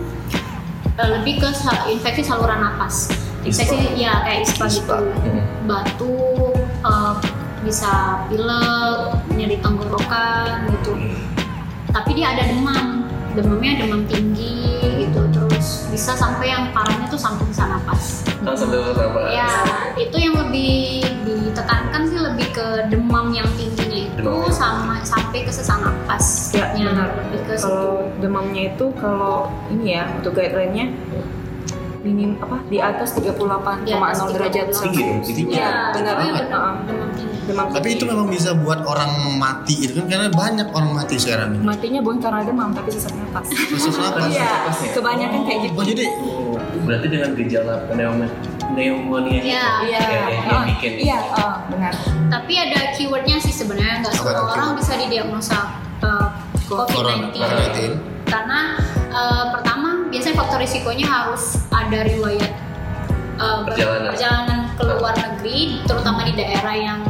eh, 0.97 1.09
lebih 1.21 1.37
ke 1.37 1.49
infeksi 1.93 2.25
saluran 2.25 2.65
nafas. 2.65 3.13
Infeksi 3.43 3.75
ya 3.95 4.23
kayak 4.23 4.43
ispa 4.43 4.65
gitu. 4.67 4.95
Hmm. 4.95 5.43
batuk 5.65 6.55
eh, 6.81 7.13
bisa 7.63 7.91
pilek 8.27 8.99
nyeri 9.29 9.57
tenggorokan 9.59 10.67
gitu. 10.69 10.93
Tapi 11.89 12.09
dia 12.13 12.33
ada 12.33 12.43
demam. 12.45 13.07
Demamnya 13.33 13.81
demam 13.81 14.05
tinggi 14.05 14.69
gitu. 14.99 15.21
Terus 15.29 15.89
bisa 15.89 16.13
sampai 16.13 16.49
yang 16.49 16.69
parahnya 16.69 17.07
tuh 17.07 17.17
sampai 17.17 17.45
bisa 17.45 17.65
napas 17.65 18.21
Nah, 18.43 18.51
apa? 18.51 19.19
ya 19.31 19.47
itu 19.95 20.17
yang 20.19 20.35
lebih 20.35 20.99
ditekankan 21.23 22.03
sih 22.03 22.19
lebih 22.19 22.51
ke 22.51 22.67
demam 22.91 23.31
yang 23.31 23.47
tingginya 23.55 24.11
itu 24.11 24.19
Demam. 24.19 24.51
sama 24.51 24.99
sampai 25.01 25.41
ke 25.41 25.51
sesak 25.53 25.79
napas 25.79 26.51
Ya, 26.51 26.67
benar. 26.75 27.15
lebih 27.23 27.39
ke 27.47 27.53
situ. 27.55 27.63
Kalau 27.63 28.11
demamnya 28.19 28.75
itu 28.75 28.85
kalau 28.99 29.47
ini 29.71 29.95
ya 29.95 30.11
untuk 30.11 30.35
guideline-nya 30.35 30.91
minim 32.03 32.35
apa 32.37 32.59
di 32.67 32.77
atas 32.83 33.15
38,0 33.15 33.87
Di 33.87 33.95
atas 33.95 34.19
derajat 34.27 34.67
38. 34.75 34.83
Tinggi 34.83 35.01
dong, 35.01 35.19
tinggi. 35.23 35.43
Iya, 35.55 35.71
benar 35.95 36.13
tapi 36.13 36.25
banget. 36.27 36.45
demam, 37.43 37.65
Tapi 37.71 37.87
itu 37.95 38.03
memang 38.03 38.27
bisa 38.27 38.49
buat 38.55 38.83
orang 38.83 39.11
mati 39.39 39.75
itu 39.87 39.95
kan 39.99 40.05
karena 40.07 40.27
banyak 40.31 40.67
orang 40.71 40.91
mati 40.95 41.15
sekarang 41.15 41.55
ini. 41.55 41.63
matinya 41.63 41.99
bukan 42.03 42.19
karena 42.19 42.39
demam 42.43 42.69
tapi 42.75 42.89
sesak 42.91 43.15
napas. 43.15 43.47
Khusus 43.51 43.95
apa? 43.99 44.27
Iya, 44.27 44.43
napasnya. 44.67 44.91
kebanyakan 44.95 45.39
kayak 45.47 45.59
gitu. 45.63 45.75
Oh 45.79 45.85
jadi 45.87 46.05
berarti 46.83 47.07
dengan 47.07 47.29
gejala 47.35 47.75
pneumonia 47.87 48.29
pneumonia 48.73 49.39
Iya. 49.39 49.65
Iya, 49.87 49.99
ya, 50.03 50.23
yang 50.43 50.55
oh, 50.59 50.63
bikin 50.67 50.91
iya, 50.99 51.17
oh, 51.39 51.55
benar. 51.71 51.93
tapi 52.27 52.53
ada 52.59 52.79
keywordnya 52.95 53.37
sih 53.39 53.53
sebenarnya 53.53 54.03
nggak 54.03 54.13
semua 54.15 54.43
orang 54.43 54.75
keyword? 54.75 54.79
bisa 54.83 54.93
didiagnosa 54.99 55.59
uh, 56.03 56.27
corona, 56.67 57.31
COVID-19 57.31 57.37
COVID-19. 57.39 57.79
karena 58.27 58.59
uh, 59.13 59.45
pertama 59.55 59.72
biasanya 60.13 60.35
faktor 60.37 60.57
risikonya 60.61 61.05
harus 61.05 61.43
ada 61.67 62.05
riwayat 62.05 62.53
uh, 63.37 63.65
Perjalanan. 63.65 64.13
perjalanan 64.13 64.59
ke 64.71 64.83
luar 64.85 65.13
negeri 65.17 65.57
terutama 65.83 66.21
di 66.21 66.33
daerah 66.33 66.75
yang 66.75 67.01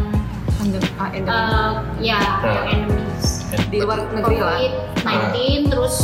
uh, 1.28 1.72
ya 2.00 2.20
Ah. 2.40 2.40
yang 2.48 2.88
endemis 2.88 3.44
di 3.68 3.78
luar 3.78 4.08
negeri 4.08 4.38
lah. 4.40 4.56
COVID-19 4.56 5.36
terus 5.68 5.96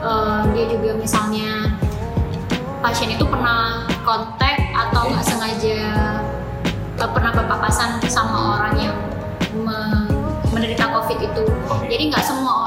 uh, 0.00 0.44
dia 0.52 0.68
juga 0.68 0.90
misalnya 0.94 1.72
pasien 2.80 3.08
itu 3.08 3.24
pernah 3.24 3.88
kontak 4.04 4.60
atau 4.70 5.08
nggak 5.08 5.24
sengaja 5.24 5.80
uh, 7.00 7.08
pernah 7.08 7.32
berpapasan 7.32 8.04
sama 8.04 8.60
orang 8.60 8.74
yang 8.78 8.96
me- 9.56 10.12
menderita 10.52 10.86
COVID 10.86 11.18
itu. 11.18 11.42
Jadi 11.88 12.02
nggak 12.12 12.22
semua 12.22 12.63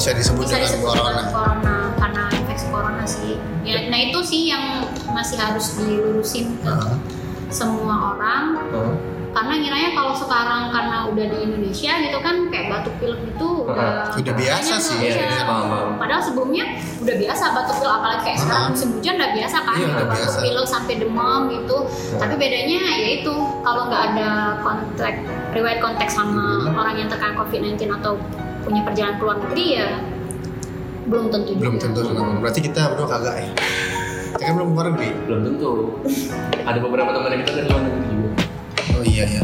bisa 0.00 0.10
disebut 0.12 0.42
bisa 0.42 0.56
dengan 0.56 0.64
disebut 0.66 0.88
corona. 0.88 1.10
dengan 1.12 1.28
corona 1.30 1.76
karena 1.94 2.22
infeksi 2.34 2.66
corona 2.66 3.04
sih. 3.04 3.32
Ya, 3.60 3.76
nah 3.86 4.00
itu 4.00 4.18
sih 4.22 4.48
yang 4.48 4.64
masih 5.06 5.36
harus 5.36 5.76
dilurusin 5.76 6.56
ke 6.58 6.66
Heeh. 6.66 6.96
semua 7.50 8.16
orang 8.16 8.56
Oh, 8.70 8.94
karena 9.30 9.54
ngiranya 9.56 9.90
kalau 9.92 10.10
sekarang 10.12 10.70
karena 10.70 10.96
udah 11.04 11.24
di 11.24 11.38
Indonesia 11.40 11.92
gitu 12.00 12.18
kan 12.18 12.48
kayak 12.48 12.66
batuk 12.68 12.94
pilek 12.96 13.20
gitu 13.24 13.62
udah 13.62 14.10
Udah 14.10 14.34
biasa 14.34 14.74
sih, 14.76 14.96
iya, 15.00 15.12
iya. 15.12 15.26
iya, 15.30 15.42
paham, 15.44 15.66
paham. 15.66 15.90
padahal 15.98 16.18
sebelumnya 16.20 16.64
udah 16.98 17.16
biasa 17.16 17.44
batuk 17.52 17.76
pilek 17.76 17.94
apalagi 17.94 18.22
kayak 18.24 18.38
sekarang 18.40 18.64
Ah. 18.64 18.70
musim 18.70 18.88
hujan 18.90 19.14
udah 19.14 19.30
biasa 19.32 19.56
kan 19.60 19.74
Iya, 19.74 19.84
gitu, 19.84 19.92
udah 19.92 20.06
batuk 20.08 20.34
pilek 20.40 20.66
sampai 20.66 20.94
demam 20.96 21.40
gitu 21.48 21.76
tapi 22.16 22.34
bedanya 22.34 22.80
ya 22.96 23.08
itu 23.14 23.34
kalau 23.60 23.82
nggak 23.86 24.02
ada 24.08 24.30
kontak 24.62 25.14
riwayat 25.50 25.78
kontak 25.78 26.08
sama 26.08 26.46
Hmm. 26.64 26.74
orang 26.74 26.94
yang 26.96 27.06
terkena 27.06 27.34
COVID-19 27.36 27.76
atau 27.92 28.14
punya 28.60 28.80
perjalanan 28.82 29.16
ke 29.16 29.24
luar 29.24 29.38
negeri 29.40 29.66
ya 29.74 29.88
belum 31.10 31.26
tentu 31.26 31.50
Belum 31.58 31.74
juga. 31.74 31.84
tentu 31.90 32.00
kenapa. 32.06 32.38
Berarti 32.38 32.60
kita 32.62 32.80
berdua 32.94 33.08
kagak 33.08 33.34
ya. 33.34 33.48
Kita 34.30 34.42
kan 34.46 34.54
belum 34.54 34.68
keluar 34.70 34.86
negeri. 34.94 35.08
belum 35.26 35.40
tentu. 35.42 35.70
Ada 36.62 36.78
beberapa 36.78 37.10
teman 37.10 37.30
kita 37.42 37.50
dari 37.50 37.66
luar 37.66 37.82
negeri 37.82 38.04
juga. 38.06 38.28
Oh 38.94 39.02
iya 39.02 39.24
iya. 39.26 39.42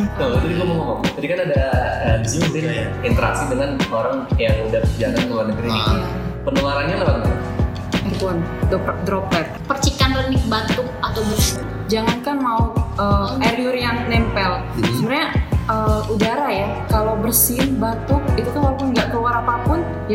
Nah, 0.00 0.32
tadi 0.34 0.54
gue 0.56 0.64
mau 0.64 0.76
ngomong, 0.76 1.00
tadi 1.04 1.26
kan 1.28 1.38
ada 1.40 1.62
uh, 2.04 2.16
di 2.20 2.28
sini 2.28 2.42
mungkin 2.42 2.62
Iya. 2.66 2.86
interaksi 3.04 3.44
dengan 3.48 3.70
orang 3.88 4.16
yang 4.36 4.54
udah 4.64 4.82
jalan 4.96 5.16
ke 5.16 5.28
luar 5.28 5.46
negeri. 5.48 5.68
Ah. 5.70 5.96
Penularannya 6.40 6.96
lewat 7.00 7.16
drop- 8.68 9.00
droplet. 9.04 9.46
percikan 9.64 10.10
renik 10.12 10.42
batuk 10.46 10.88
atau 11.00 11.20
bersin 11.24 11.60
Jangankan 11.86 12.36
mau 12.38 12.70
uh, 12.96 13.34
air 13.40 13.58
liur 13.58 13.74
yang 13.74 14.06
nempel, 14.06 14.62
Mhm. 14.78 14.94
sebenarnya 14.94 15.28
uh, 15.66 16.00
udara 16.06 16.48
ya. 16.48 16.68
Kalau 16.86 17.18
bersin, 17.18 17.76
batuk 17.76 18.19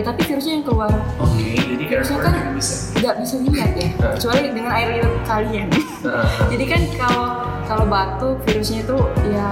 tapi 0.06 0.22
virusnya 0.24 0.54
yang 0.54 0.65
keluar. 0.65 0.94
Oke, 1.18 1.58
jadi 1.58 1.84
Virusnya 1.84 2.18
kan 2.22 2.34
bisa. 2.54 2.74
nggak 2.96 3.15
bisa 3.20 3.36
dilihat 3.41 3.72
ya, 3.74 3.88
Nah. 3.96 4.13
kecuali 4.13 4.48
dengan 4.54 4.72
air 4.72 4.88
liur 4.94 5.13
kalian. 5.26 5.68
Nah, 6.06 6.26
Jadi 6.54 6.65
kan 6.65 6.82
kalau 6.96 7.26
kalau 7.65 7.86
batuk 7.86 8.38
virusnya 8.46 8.86
itu 8.86 8.98
ya 9.28 9.50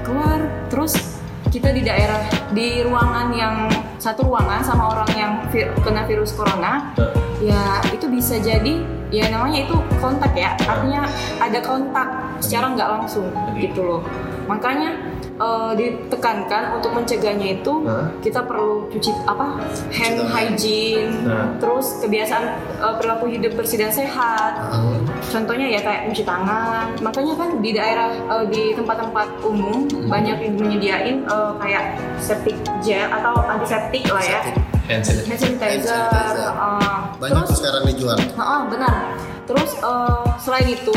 keluar 0.00 0.40
terus 0.66 1.20
kita 1.46 1.68
di 1.70 1.84
daerah 1.84 2.20
di 2.50 2.80
ruangan 2.82 3.28
yang 3.30 3.54
satu 3.96 4.24
ruangan 4.24 4.60
sama 4.60 4.88
orang 4.90 5.10
yang 5.12 5.32
vi- 5.48 5.68
kena 5.78 6.04
virus 6.04 6.32
corona 6.32 6.92
nah, 6.92 7.10
ya 7.38 7.62
itu 7.88 8.06
bisa 8.06 8.36
jadi 8.36 8.82
ya 9.08 9.30
namanya 9.30 9.64
itu 9.64 9.76
kontak 9.96 10.32
ya 10.32 10.52
artinya 10.58 11.06
ada 11.38 11.58
kontak 11.60 12.08
secara 12.38 12.72
nggak 12.72 12.88
langsung 12.90 13.30
gitu 13.56 13.80
loh 13.80 14.00
makanya 14.46 14.94
eh, 15.36 15.72
ditekankan 15.74 16.74
untuk 16.74 16.90
mencegahnya 16.92 17.56
itu 17.56 17.72
Hah? 17.82 18.08
kita 18.18 18.40
perlu 18.40 18.88
cuci 18.88 19.10
apa 19.22 19.58
hand 19.90 20.16
Cuci 20.16 20.32
hygiene 20.32 21.12
Nah. 21.22 21.46
terus 21.58 21.98
kebiasaan 21.98 22.44
eh, 22.76 22.94
perilaku 22.96 23.26
hidup 23.28 23.52
bersih 23.52 23.76
dan 23.76 23.90
sehat 23.90 24.52
Ah. 24.56 24.96
contohnya 25.26 25.66
ya 25.68 25.80
kayak 25.80 26.06
mencuci 26.06 26.22
tangan 26.22 26.94
makanya 26.98 27.34
kan 27.34 27.50
di 27.58 27.70
daerah 27.70 28.08
eh, 28.10 28.44
di 28.46 28.72
tempat-tempat 28.72 29.26
umum 29.42 29.82
banyak 30.06 30.36
yang 30.40 30.54
menyediain 30.56 31.16
eh, 31.20 31.52
kayak 31.58 31.84
septic 32.16 32.54
gel 32.80 33.06
atau 33.06 33.34
antiseptik 33.44 34.06
lah 34.06 34.22
ya 34.22 34.40
Septic. 34.40 34.56
hand 34.86 35.02
sanitizer. 35.02 35.26
hand 35.26 35.40
sanitizer, 35.58 35.66
Hand 35.66 35.82
sanitizer. 35.82 36.48
eh, 36.48 36.98
Banyak 37.16 37.34
terus 37.40 37.56
sekarang 37.56 37.82
dijual. 37.84 38.16
Heeh, 38.16 38.60
benar 38.68 38.96
terus 39.44 39.70
eh, 39.76 40.24
selain 40.38 40.68
itu 40.68 40.96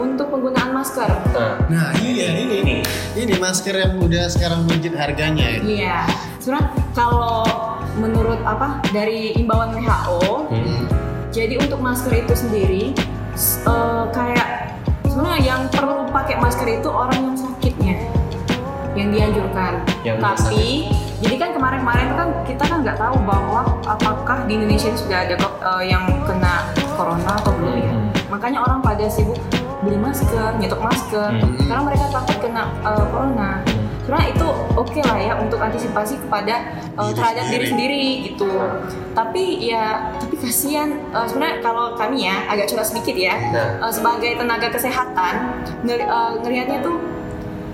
untuk 0.00 0.26
penggunaan 0.28 0.72
masker 0.72 1.10
Nah, 1.30 1.60
Nah 1.66 1.88
iya 1.96 2.32
ini 2.34 2.56
ini. 2.58 2.76
ini 3.14 3.34
masker 3.36 3.74
yang 3.74 3.92
udah 3.96 4.26
sekarang 4.26 4.64
melejit 4.64 4.94
harganya 4.94 5.46
ini. 5.52 5.78
iya 5.78 6.08
sebenarnya 6.38 6.72
kalau 6.90 7.44
menurut 7.94 8.40
apa 8.42 8.80
dari 8.90 9.36
imbauan 9.36 9.74
WHO 9.74 10.48
Hmm. 10.48 10.84
Jadi 11.30 11.54
untuk 11.56 11.78
masker 11.78 12.10
itu 12.16 12.34
sendiri 12.34 12.84
eh, 13.62 14.04
kayak 14.10 14.74
sebenarnya 15.04 15.38
yang 15.44 15.60
perlu 15.68 16.02
pakai 16.08 16.34
masker 16.36 16.66
itu 16.72 16.88
orang 16.88 17.22
yang 17.22 17.36
sakitnya 17.36 17.96
yang 18.92 19.08
dianjurkan. 19.08 19.78
Yang 20.02 20.18
Tapi 20.18 20.90
jadi 21.20 21.34
kan 21.36 21.50
kemarin-kemarin 21.52 22.08
kan 22.16 22.28
kita 22.42 22.64
kan 22.64 22.82
nggak 22.82 22.98
tahu 22.98 23.14
bahwa 23.22 23.62
apakah 23.84 24.42
di 24.44 24.58
Indonesia 24.58 24.90
sudah 24.92 25.22
ada 25.22 25.38
eh, 25.38 25.84
yang 25.86 26.02
kena 26.26 26.66
corona 26.92 27.30
atau 27.36 27.54
belum 27.54 27.74
ya. 27.78 27.92
Hmm. 27.92 28.10
Makanya 28.28 28.58
orang 28.60 28.80
pada 28.80 29.06
sibuk 29.06 29.38
beli 29.80 29.96
masker, 29.96 30.56
nyetok 30.56 30.80
masker 30.80 31.30
Hmm. 31.32 31.56
karena 31.58 31.82
mereka 31.82 32.04
takut 32.10 32.36
kena 32.38 32.64
eh, 32.80 33.04
corona. 33.06 33.50
Sebenarnya 34.00 34.28
itu 34.32 34.46
oke 34.74 35.00
lah 35.00 35.18
ya 35.18 35.32
untuk 35.36 35.58
antisipasi 35.58 36.18
kepada 36.18 36.54
Diri 36.90 37.14
terhadap 37.14 37.44
diri 37.46 37.64
sendiri. 37.64 38.04
gitu. 38.26 38.50
Tapi 39.12 39.44
ya 39.62 39.84
tapi 40.16 40.34
kasihan 40.36 40.88
eh, 40.90 41.24
sebenarnya 41.24 41.56
kalau 41.60 41.94
kami 41.94 42.24
ya 42.24 42.44
agak 42.44 42.66
curhat 42.66 42.86
sedikit 42.86 43.14
ya 43.14 43.34
Nah, 43.50 43.68
eh, 43.80 43.92
sebagai 43.92 44.34
tenaga 44.34 44.68
kesehatan 44.68 45.34
ngeli- 45.82 46.04
eh, 46.04 46.32
ngelihatnya 46.38 46.78
tuh 46.80 46.96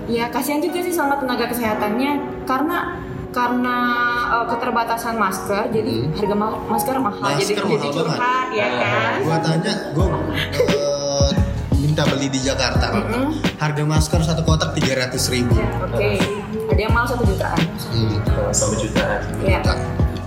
ya 0.07 0.27
kasihan 0.27 0.59
juga 0.59 0.79
sih 0.79 0.91
sama 0.91 1.17
tenaga 1.17 1.47
kesehatannya 1.47 2.11
karena 2.43 2.77
karena 3.29 3.77
eh, 4.31 4.45
keterbatasan 4.47 5.15
masker 5.15 5.67
jadi 5.69 5.93
Hmm. 6.01 6.13
harga 6.13 6.35
ma- 6.35 6.59
masker 6.67 6.95
mahal 6.97 7.23
Masker 7.25 7.43
jadi 7.49 7.53
mahal 7.57 7.75
jadi 7.77 7.89
curhat 7.89 8.47
ya 8.51 8.67
kan. 8.73 9.13
Gua 9.21 9.37
tanya, 9.39 9.73
gua 9.91 10.05
minta 11.97 12.13
beli 12.13 12.29
di 12.29 12.45
Jakarta. 12.45 12.93
Mm-mm. 12.93 13.41
Harga 13.57 13.81
masker 13.81 14.21
satu 14.21 14.45
kotak 14.45 14.77
tiga 14.77 15.01
ratus 15.01 15.33
ribu. 15.33 15.57
Oke, 15.81 16.21
ada 16.69 16.77
yang 16.77 16.93
mahal 16.93 17.09
satu 17.09 17.25
jutaan. 17.25 17.57
Hmm. 17.89 18.21
satu 18.53 18.77
jutaan. 18.77 19.25
Ya. 19.41 19.65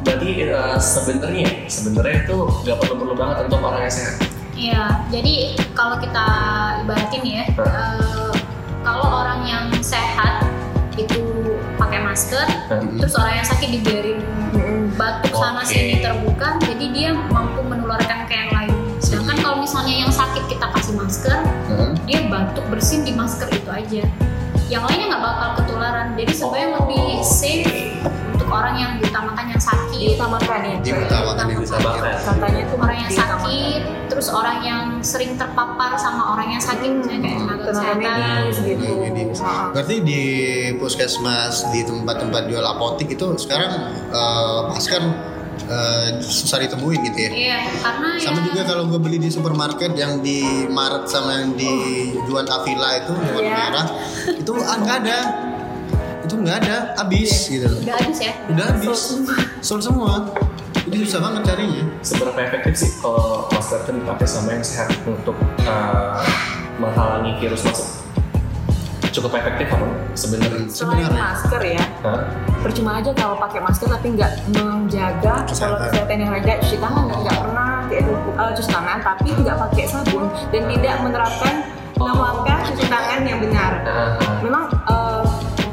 Berarti 0.03 0.51
eh, 0.51 0.77
sebenarnya 0.83 1.71
sebenarnya 1.71 2.27
itu 2.27 2.37
nggak 2.67 2.75
perlu-perlu 2.75 3.15
banget 3.15 3.47
untuk 3.47 3.63
orang 3.63 3.87
yang 3.87 3.95
sehat. 3.95 4.15
Iya, 4.59 4.83
jadi 5.15 5.35
kalau 5.71 6.03
kita 6.03 6.27
ibaratin 6.83 7.23
ya, 7.23 7.47
eh, 7.55 8.31
kalau 8.83 9.23
orang 9.23 9.47
yang 9.47 9.71
sehat 9.79 10.43
itu 10.99 11.23
pakai 11.79 12.03
masker, 12.03 12.51
Nah, 12.67 12.83
terus 12.99 13.15
orang 13.15 13.39
yang 13.39 13.47
sakit 13.47 13.69
dibiarin 13.79 14.19
Mm-mm. 14.59 14.99
batuk 14.99 15.39
sana 15.39 15.63
Oke. 15.63 15.71
sini 15.71 16.03
terbuka, 16.03 16.59
jadi 16.67 16.87
dia 16.91 17.11
mampu 17.31 17.63
menularkan 17.63 18.27
ke 18.27 18.35
yang 18.35 18.51
lain. 18.51 18.75
Sedangkan 18.99 19.39
kalau 19.39 19.63
misalnya 19.63 19.95
yang 20.03 20.11
sakit 20.11 20.51
kita 20.51 20.67
kasih 20.75 20.99
masker, 20.99 21.39
Hmm. 21.41 21.50
Dia 22.11 22.27
batuk 22.27 22.67
bersin 22.67 23.07
di 23.07 23.15
masker 23.15 23.47
itu 23.55 23.71
aja. 23.71 24.03
Yang 24.67 24.83
lainnya 24.91 25.07
nggak 25.15 25.23
bakal 25.23 25.49
ketularan. 25.63 26.07
Jadi 26.19 26.33
sebenarnya 26.35 26.69
Oh. 26.71 26.77
lebih 26.83 27.05
safe 27.23 27.75
untuk 28.35 28.51
orang 28.51 28.75
yang 28.75 28.91
diutamakan 28.99 29.45
yang 29.55 29.63
sakit. 29.63 30.19
Diutamakan 30.19 30.61
ya. 30.67 30.77
Diutamakan, 30.83 31.45
Diutamakan. 31.55 32.03
Katanya 32.27 32.65
orang 34.31 34.59
yang 34.63 34.83
sering 35.01 35.35
terpapar 35.35 35.97
sama 35.99 36.37
orang 36.37 36.57
yang 36.57 36.63
sakit 36.63 36.91
misalnya 36.91 37.21
kayak 37.25 37.39
tenaga 37.41 37.65
kesehatan 37.73 38.17
gitu. 38.63 38.85
Iya, 38.85 39.11
medis. 39.11 39.39
Heeh. 39.41 39.67
Berarti 39.75 39.97
di 40.05 40.23
puskesmas 40.79 41.55
di 41.75 41.81
tempat-tempat 41.85 42.43
jual 42.47 42.65
apotik 42.65 43.09
itu 43.13 43.27
sekarang 43.37 43.71
eh, 44.11 44.59
masker 44.71 45.03
eh, 45.63 46.07
susah 46.21 46.59
ditemuin 46.61 47.01
gitu 47.07 47.19
ya. 47.19 47.31
iya 47.31 47.59
karena 47.79 48.09
Sama 48.17 48.39
ya 48.39 48.45
juga 48.47 48.63
kalau 48.65 48.85
gue 48.87 48.99
beli 48.99 49.19
di 49.19 49.29
supermarket 49.29 49.93
yang 49.93 50.21
di 50.21 50.41
Maret 50.67 51.05
sama 51.05 51.31
yang 51.37 51.53
di 51.53 51.73
Juan 52.25 52.47
Avila 52.47 52.89
itu 52.97 53.13
yang 53.13 53.33
warna 53.35 53.43
Iya. 53.43 53.57
merah 53.61 53.87
itu 54.33 54.53
ah, 54.57 54.77
nggak 54.77 54.97
ada. 55.03 55.19
Itu 56.21 56.35
nggak 56.37 56.57
ada, 56.63 56.77
habis 56.95 57.33
gitu. 57.45 57.67
udah 57.67 57.97
habis 57.97 58.19
ya 58.21 58.33
Udah 58.47 58.65
habis. 58.71 59.01
Sold 59.61 59.83
semua. 59.83 60.31
Jadi 60.81 60.97
susah 61.03 61.21
banget 61.21 61.43
carinya. 61.45 61.83
Seberapa 62.01 62.39
efektif 62.41 62.75
sih 62.77 62.91
kalau 62.99 63.47
masker 63.49 63.83
itu 63.83 63.91
dipakai 63.99 64.27
sama 64.27 64.49
yang 64.53 64.63
sehat 64.63 64.91
untuk 65.05 65.35
uh, 65.63 66.19
menghalangi 66.77 67.35
virus 67.39 67.63
masuk? 67.63 67.89
Cukup 69.11 69.35
efektif 69.35 69.67
apa 69.75 69.87
sebenarnya? 70.15 70.71
Selain 70.71 71.03
Sebenarnya. 71.03 71.23
masker 71.35 71.63
ya, 71.67 71.85
Hah? 72.07 72.23
percuma 72.63 72.91
aja 73.03 73.11
kalau 73.11 73.35
pakai 73.41 73.59
masker 73.59 73.89
tapi 73.91 74.07
nggak 74.15 74.33
menjaga 74.55 75.35
kalau 75.51 75.77
Kesehatan. 75.83 76.19
yang 76.21 76.33
ada 76.33 76.53
cuci 76.63 76.77
tangan 76.79 77.05
nggak 77.11 77.37
pernah 77.43 77.71
uh, 78.39 78.51
cuci 78.55 78.71
tangan 78.71 78.99
tapi 79.03 79.29
nggak 79.35 79.57
pakai 79.67 79.85
sabun 79.91 80.25
dan 80.55 80.63
tidak 80.71 80.95
menerapkan 81.03 81.55
enam 82.01 82.17
langkah 82.17 82.59
cuci 82.71 82.85
tangan 82.87 83.21
yang 83.27 83.39
benar. 83.43 83.73
Memang 84.41 84.65
uh, 84.87 85.25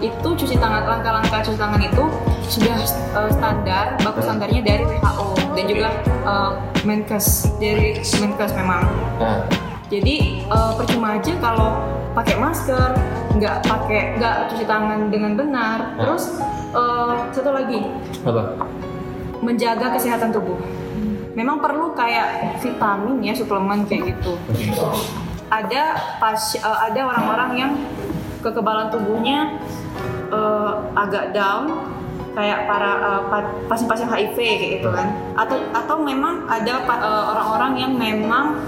itu 0.01 0.29
cuci 0.33 0.55
tangan 0.57 0.83
langkah-langkah 0.89 1.39
cuci 1.45 1.57
tangan 1.61 1.81
itu 1.81 2.03
sudah 2.47 2.77
uh, 3.13 3.29
standar 3.29 3.85
baku 4.01 4.19
standarnya 4.23 4.61
dari 4.65 4.83
WHO 4.97 5.27
dan 5.53 5.65
juga 5.69 5.89
uh, 6.25 6.51
Menkes 6.83 7.53
dari 7.61 8.01
Menkes 8.01 8.51
memang. 8.57 8.81
Jadi 9.87 10.43
uh, 10.51 10.75
percuma 10.75 11.15
aja 11.15 11.31
kalau 11.39 11.79
pakai 12.17 12.35
masker, 12.41 12.89
nggak 13.37 13.55
pakai 13.61 14.17
nggak 14.17 14.35
cuci 14.49 14.65
tangan 14.65 15.13
dengan 15.13 15.37
benar. 15.37 15.93
Terus 16.01 16.41
uh, 16.73 17.29
satu 17.29 17.53
lagi 17.53 17.85
Apa? 18.25 18.57
menjaga 19.45 19.93
kesehatan 19.93 20.33
tubuh. 20.33 20.57
Memang 21.37 21.61
perlu 21.61 21.93
kayak 21.93 22.57
vitamin 22.57 23.21
ya 23.21 23.37
suplemen 23.37 23.85
kayak 23.85 24.17
gitu. 24.17 24.33
Ada 25.53 26.17
pas 26.17 26.41
uh, 26.65 26.79
ada 26.89 27.01
orang-orang 27.05 27.51
yang 27.53 27.71
kekebalan 28.41 28.89
tubuhnya 28.89 29.61
uh, 30.33 30.89
agak 30.97 31.37
down 31.37 31.85
kayak 32.37 32.69
para 32.69 32.91
uh, 33.01 33.21
pa- 33.33 33.53
pasien-pasien 33.65 34.09
HIV 34.09 34.37
kayak 34.37 34.71
gitu 34.77 34.89
kan 34.93 35.09
atau 35.33 35.57
atau 35.73 35.97
memang 35.97 36.45
ada 36.45 36.85
pa- 36.85 37.01
uh, 37.01 37.33
orang-orang 37.33 37.71
yang 37.81 37.93
memang 37.97 38.61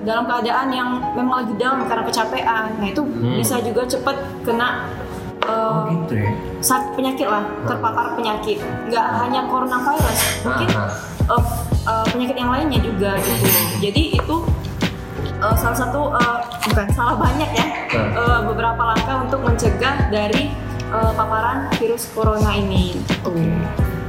dalam 0.00 0.24
keadaan 0.24 0.68
yang 0.68 0.88
memang 1.12 1.44
lagi 1.44 1.54
down 1.54 1.84
karena 1.84 2.02
kecapean 2.02 2.64
nah 2.74 2.86
itu 2.86 3.02
Hmm. 3.02 3.36
bisa 3.36 3.60
juga 3.60 3.84
cepat 3.84 4.16
kena 4.40 4.88
uh, 5.42 5.84
Oh 5.84 5.92
gitu 6.04 6.16
ya? 6.16 6.30
sak- 6.60 6.92
penyakit 6.92 7.26
lah 7.26 7.44
terpapar 7.64 8.14
penyakit 8.14 8.58
nggak 8.86 9.06
hanya 9.18 9.44
coronavirus 9.44 10.18
mungkin 10.42 10.68
uh, 10.72 11.42
uh, 11.84 12.04
penyakit 12.06 12.34
yang 12.34 12.50
lainnya 12.50 12.80
juga 12.80 13.16
gitu 13.18 13.44
jadi 13.78 14.02
itu 14.14 14.36
uh, 15.38 15.54
salah 15.54 15.76
satu 15.76 16.10
uh, 16.10 16.38
bukan 16.64 16.86
salah 16.90 17.16
banyak 17.16 17.50
ya 17.50 17.66
uh, 18.14 18.40
beberapa 18.42 18.80
langkah 18.86 19.20
untuk 19.20 19.40
mencegah 19.42 20.08
dari 20.08 20.48
uh, 20.88 21.12
paparan 21.12 21.68
virus 21.76 22.08
corona 22.10 22.52
ini. 22.52 22.96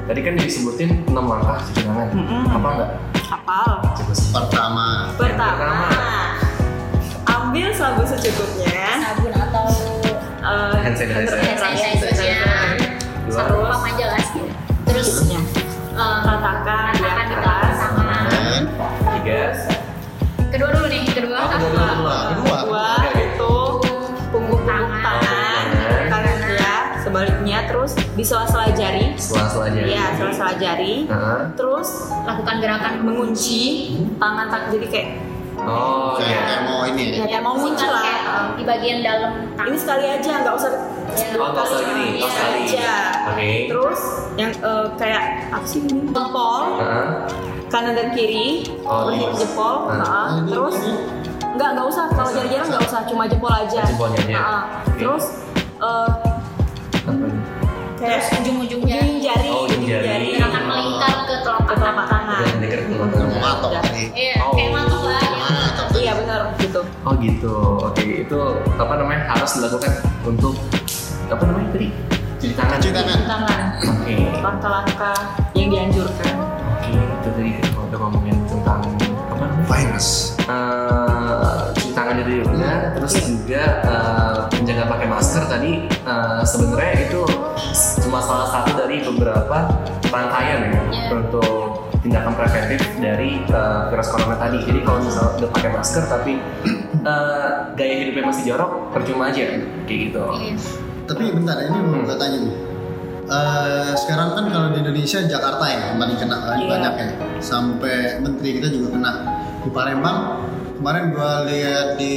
Tadi 0.01 0.19
kan 0.19 0.33
disebutin 0.35 1.05
6 1.05 1.13
langkah 1.13 1.55
cuci 1.61 1.81
tangan. 1.81 2.07
Mm-mm. 2.11 2.43
Apa 2.49 2.67
enggak? 2.69 2.89
Sih. 3.31 4.27
Pertama, 4.29 5.15
Pertama, 5.15 5.87
ambil 7.25 7.71
sabun 7.71 8.03
secukupnya. 8.03 8.99
sabun 9.01 9.31
atau 9.31 9.67
Uh, 10.41 10.73
Hand 10.75 10.97
sanitizer. 10.97 11.37
hand 11.37 11.53
sanitizer 11.55 12.17
sabun 13.29 13.61
pam 13.61 13.85
aja 13.85 14.05
lah 14.09 14.25
terus 14.83 15.29
Ya. 15.29 15.37
eh, 15.37 16.17
Ratakan 16.19 16.91
ratakan 16.91 17.25
di 17.29 17.35
atas. 17.37 17.75
Tiga. 19.13 19.41
kedua 20.49 20.69
dulu 20.73 20.87
nih 20.89 21.05
kedua 21.07 21.39
Oh, 21.45 21.80
di 28.21 28.29
sela-sela 28.29 28.69
jari. 28.69 29.17
Sela-sela 29.17 29.65
aja. 29.65 29.81
Iya, 29.81 30.05
sela-sela 30.13 30.53
jari. 30.61 31.09
Ah. 31.09 31.49
Terus 31.57 32.13
lakukan 32.21 32.61
gerakan 32.61 32.93
mengunci 33.01 33.61
tangan 34.21 34.45
tak 34.53 34.69
jadi 34.69 34.87
kayak 34.87 35.09
Oh 35.61 36.17
kayak, 36.17 36.25
iya. 36.25 36.41
kayak 36.41 36.61
mau 36.65 36.81
ini 36.89 37.03
ya. 37.05 37.17
ya 37.21 37.25
kayak 37.27 37.43
mau 37.45 37.53
muncul 37.53 37.85
lah. 37.85 38.01
kayak 38.01 38.21
di 38.57 38.63
bagian 38.65 38.97
dalam 39.05 39.31
Ini 39.61 39.77
tangan 39.77 39.77
sekali 39.77 40.05
aja, 40.07 40.31
nggak 40.41 40.55
usah 40.57 40.71
Ya. 41.11 41.27
Oh, 41.35 41.49
nggak 41.51 41.65
usah 41.67 41.79
gini, 41.83 42.07
Iya, 42.15 42.29
sekali. 42.31 42.59
aja. 42.63 42.93
Oke. 43.27 43.49
Terus 43.67 43.99
yang 44.39 44.51
eh, 44.55 44.85
kayak 44.95 45.23
apa 45.51 45.65
sih 45.67 45.79
ini? 45.83 46.07
Jempol 46.07 46.63
kanan 47.67 47.93
dan 47.93 48.07
kiri, 48.13 48.63
Oh. 48.81 49.09
berhenti 49.09 49.43
jempol. 49.43 49.75
Ah. 49.91 49.97
Nah, 49.97 50.45
terus 50.45 50.77
nggak 51.51 51.69
nggak 51.73 51.85
usah 51.85 52.05
kalau 52.09 52.31
jari-jari 52.31 52.63
nggak 52.63 52.83
usah, 52.85 53.01
cuma 53.05 53.23
jempol 53.27 53.51
aja. 53.51 53.81
Jempolnya 53.83 54.17
aja. 54.23 54.33
Nah, 54.33 54.61
Oke. 54.81 54.97
Terus 54.97 55.25
eh, 55.77 56.09
ini? 56.09 56.15
kayak 56.23 56.30
terus 58.01 58.25
ujung-ujungnya 58.33 58.95
ujung 58.97 59.19
jari, 59.21 59.47
Oh, 59.47 59.63
ujung 59.63 59.83
jari. 59.85 60.33
gerakan 60.33 60.63
melingkar 60.65 61.13
ke 61.21 61.25
ke 61.29 61.35
telapak 61.41 61.75
telapak 61.77 62.05
tangan 62.05 62.25
tangan. 62.27 62.41
Udah 62.41 62.59
denger 62.59 62.79
ke 62.81 62.93
Udah 62.97 63.27
mau 63.27 63.39
matok 63.39 63.71
tadi. 63.77 64.03
iya 64.11 64.33
Oh. 64.41 64.53
kayak 64.53 64.71
mantuk 64.71 65.01
lah 65.03 65.21
gitu. 65.21 65.37
Matok. 65.53 65.87
Iya 66.01 66.11
benar 66.17 66.41
gitu. 66.57 66.81
Oh 67.01 67.13
gitu. 67.15 67.55
Oke, 67.83 68.03
itu 68.25 68.39
apa 68.75 68.93
namanya 68.95 69.21
harus 69.29 69.51
dilakukan 69.53 69.91
untuk 70.23 70.53
apa 71.27 71.43
namanya 71.45 71.69
tadi? 71.71 71.87
Cuci 72.37 72.53
tangan. 72.57 72.77
Cuci 72.77 72.89
tangan. 72.91 73.19
Tangan. 73.23 73.61
Oke. 73.95 74.15
Langkah-langkah 74.41 75.17
yang 75.53 75.67
dianjurkan. 75.69 76.33
Oke, 76.73 76.89
itu 76.91 77.27
tadi 77.29 77.51
kalau 77.63 77.85
udah 77.85 77.99
ngomongin 78.01 78.35
tentang 78.45 78.81
apa 79.29 79.43
namanya? 79.43 79.65
Virus. 79.67 80.07
Eh, 80.41 81.59
cuci 81.71 81.91
tangan 81.93 82.15
itu 82.17 82.31
juga, 82.41 82.71
terus 82.91 83.13
juga 83.21 83.63
eh, 83.83 84.37
menjaga 84.51 84.83
pakai 84.89 85.07
masker 85.07 85.43
tadi 85.47 85.71
eh, 85.87 86.41
sebenarnya 86.43 86.93
itu 87.05 87.21
salah 88.21 88.47
satu 88.47 88.77
dari 88.77 89.01
beberapa 89.01 89.57
rangkaian 90.07 90.59
ya 90.67 90.81
Iya. 90.91 91.09
untuk 91.11 91.91
tindakan 92.01 92.33
preventif 92.33 92.81
dari 92.97 93.41
eh, 93.41 93.79
virus 93.89 94.09
corona 94.09 94.35
tadi. 94.35 94.57
Jadi 94.61 94.79
kalau 94.81 94.99
misalnya 95.01 95.37
udah 95.37 95.49
pakai 95.51 95.69
masker 95.71 96.03
tapi 96.05 96.33
eh, 97.11 97.49
gaya 97.73 97.93
hidupnya 97.99 98.23
masih 98.25 98.43
jorok, 98.47 98.71
percuma 98.91 99.29
aja 99.29 99.43
kayak 99.85 99.99
gitu. 100.09 100.21
Iya. 100.21 100.55
Tapi 101.05 101.23
bentar 101.33 101.57
ini 101.59 101.77
mau 101.81 102.01
Hmm. 102.01 102.15
tanya 102.15 102.37
nih. 102.39 102.55
Eh, 103.31 103.91
sekarang 103.95 104.35
kan 104.35 104.45
kalau 104.49 104.67
di 104.71 104.79
Indonesia 104.79 105.19
Jakarta 105.23 105.63
yang 105.63 105.95
paling 105.95 106.17
kena 106.17 106.37
paling 106.41 106.65
Iya. 106.65 106.71
banyak 106.71 106.93
ya. 106.95 107.07
Sampai 107.39 107.95
menteri 108.19 108.59
kita 108.59 108.67
juga 108.69 108.87
kena. 108.91 109.11
Di 109.61 109.69
Palembang 109.69 110.19
kemarin 110.75 111.13
gua 111.13 111.45
lihat 111.45 111.95
di 111.95 112.15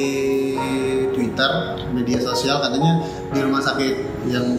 Twitter 1.12 1.50
media 1.92 2.18
sosial 2.18 2.58
katanya 2.58 2.98
di 3.30 3.38
rumah 3.38 3.60
sakit 3.60 3.94
yang 4.26 4.56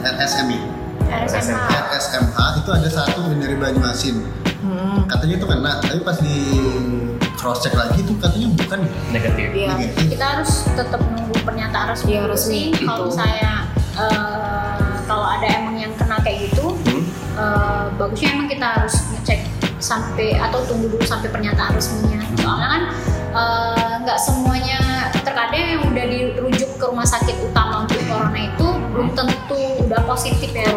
RSMI 0.00 0.77
RSMH 1.08 1.68
RSMH 1.88 2.36
itu 2.58 2.70
ada 2.70 2.88
satu 2.88 3.18
yang 3.26 3.40
dari 3.40 3.56
Banyuasin 3.56 4.18
Hmm. 4.58 5.06
katanya 5.06 5.38
itu 5.38 5.46
kena 5.46 5.78
tapi 5.78 6.02
pas 6.02 6.18
di 6.18 6.34
cross 7.32 7.62
check 7.62 7.72
lagi 7.72 8.02
itu 8.02 8.10
katanya 8.16 8.50
bukan 8.52 8.78
ya 8.80 8.90
Negatif. 9.12 9.46
Iya. 9.48 9.68
negatif 9.70 10.06
kita 10.10 10.24
harus 10.28 10.52
tetap 10.68 11.00
nunggu 11.00 11.36
pernyataan 11.40 11.86
resmi 11.88 12.10
Iya, 12.10 12.20
dulu 12.20 12.32
resmi. 12.34 12.60
kalau 12.82 13.06
saya 13.08 13.52
eh, 13.94 14.92
kalau 15.04 15.26
ada 15.30 15.46
emang 15.46 15.78
yang 15.78 15.94
kena 15.94 16.18
kayak 16.18 16.50
gitu 16.50 16.74
Hmm? 16.84 17.02
eh, 17.38 17.84
bagusnya 17.94 18.28
emang 18.32 18.48
kita 18.48 18.66
harus 18.76 18.94
ngecek 19.08 19.40
sampai 19.78 20.34
atau 20.36 20.58
tunggu 20.64 20.90
dulu 20.90 21.02
sampai 21.02 21.30
pernyataan 21.30 21.72
resminya 21.72 22.18
soalnya 22.36 22.68
kan 22.68 22.82
eh, 23.30 23.92
nggak 24.02 24.18
semuanya 24.18 24.78
terkadang 25.14 25.54
yang 25.70 25.82
udah 25.86 26.04
dirujuk 26.04 26.70
ke 26.74 26.84
rumah 26.84 27.06
sakit 27.06 27.38
utama 27.40 27.86
untuk 27.86 28.02
corona 28.04 28.40
itu 28.44 28.68
belum 28.98 29.14
tentu 29.14 29.62
udah 29.86 30.02
positif 30.10 30.50
ya 30.50 30.74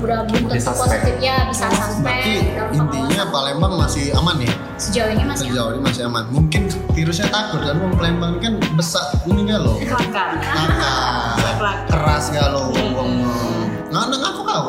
udah 0.00 0.24
belum 0.24 0.48
tentu 0.48 0.72
positif 0.72 1.14
ya 1.20 1.44
bisa 1.44 1.68
berarti 1.68 2.56
dalam 2.56 2.72
intinya. 2.72 3.24
Palembang 3.28 3.76
masih 3.76 4.16
aman 4.16 4.40
ya? 4.40 4.48
Sejauh 4.80 5.12
ini 5.12 5.28
masih 5.28 5.52
sejauh 5.52 5.76
ini 5.76 5.80
masih 5.84 6.02
aman. 6.08 6.24
Mungkin 6.32 6.72
virusnya 6.96 7.28
takut 7.28 7.60
kan? 7.60 7.76
Wong 7.76 7.92
Palembang 8.00 8.40
ini 8.40 8.48
kan 8.48 8.54
besar 8.72 9.12
ini 9.28 9.44
gak 9.44 9.60
lo? 9.60 9.76
Kelakar. 9.76 10.40
keras 11.92 12.32
gak 12.32 12.48
lo 12.48 12.72
wong? 12.72 13.12
Nggak 13.92 14.02
ada 14.08 14.16
ngaku 14.16 14.40
kau 14.48 14.64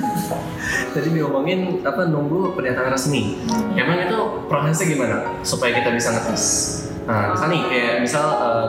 Tadi 0.92 1.08
diomongin 1.16 1.80
apa 1.80 2.04
nunggu 2.12 2.52
pernyataan 2.60 2.92
resmi. 2.92 3.40
Emang 3.72 4.04
itu 4.04 4.18
prosesnya 4.52 4.84
gimana 4.84 5.16
supaya 5.40 5.80
kita 5.80 5.96
bisa 5.96 6.12
ngetes? 6.12 6.44
Nah, 7.08 7.32
misal 7.34 7.46
nih 7.48 7.62
kayak 7.68 7.94
misal 8.04 8.26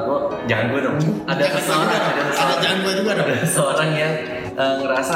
gue 0.08 0.20
jangan 0.48 0.65
gue 0.72 0.80
dong. 0.84 0.98
Ada 1.28 1.44
seseorang, 1.60 1.89
ada 1.89 2.10
ada 2.12 2.24
seseorang, 2.32 2.60
jangan 2.62 2.78
gua 2.82 2.94
juga 2.96 3.12
dong 3.17 3.28
ada 3.28 3.39
seseorang 3.44 3.89
yang 3.96 4.13
eh, 4.56 4.74
ngerasa 4.84 5.15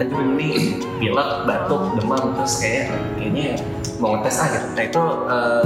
aduh 0.00 0.20
ini 0.36 0.80
pilek, 0.96 1.30
batuk, 1.44 1.82
demam 2.00 2.32
terus 2.36 2.54
kayak 2.60 2.88
kayaknya 3.16 3.60
mau 4.00 4.16
ngetes 4.16 4.36
ah 4.40 4.48
gitu. 4.48 4.66
Nah 4.72 4.84
itu 4.84 5.02
eh, 5.28 5.64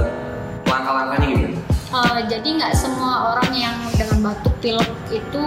langkah-langkahnya 0.67 1.27
gimana? 1.31 1.59
Eh, 1.95 2.21
jadi 2.27 2.49
nggak 2.59 2.75
semua 2.75 3.39
orang 3.39 3.51
yang 3.55 3.77
dengan 3.95 4.35
batuk 4.35 4.55
pilek 4.59 4.91
itu 5.15 5.43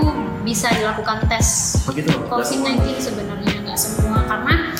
bisa 0.48 0.72
dilakukan 0.72 1.28
tes 1.28 1.76
Begitu. 1.92 2.16
COVID-19 2.32 2.88
sebenarnya 3.04 3.68
nggak 3.68 3.76
semua 3.76 4.24
karena 4.24 4.72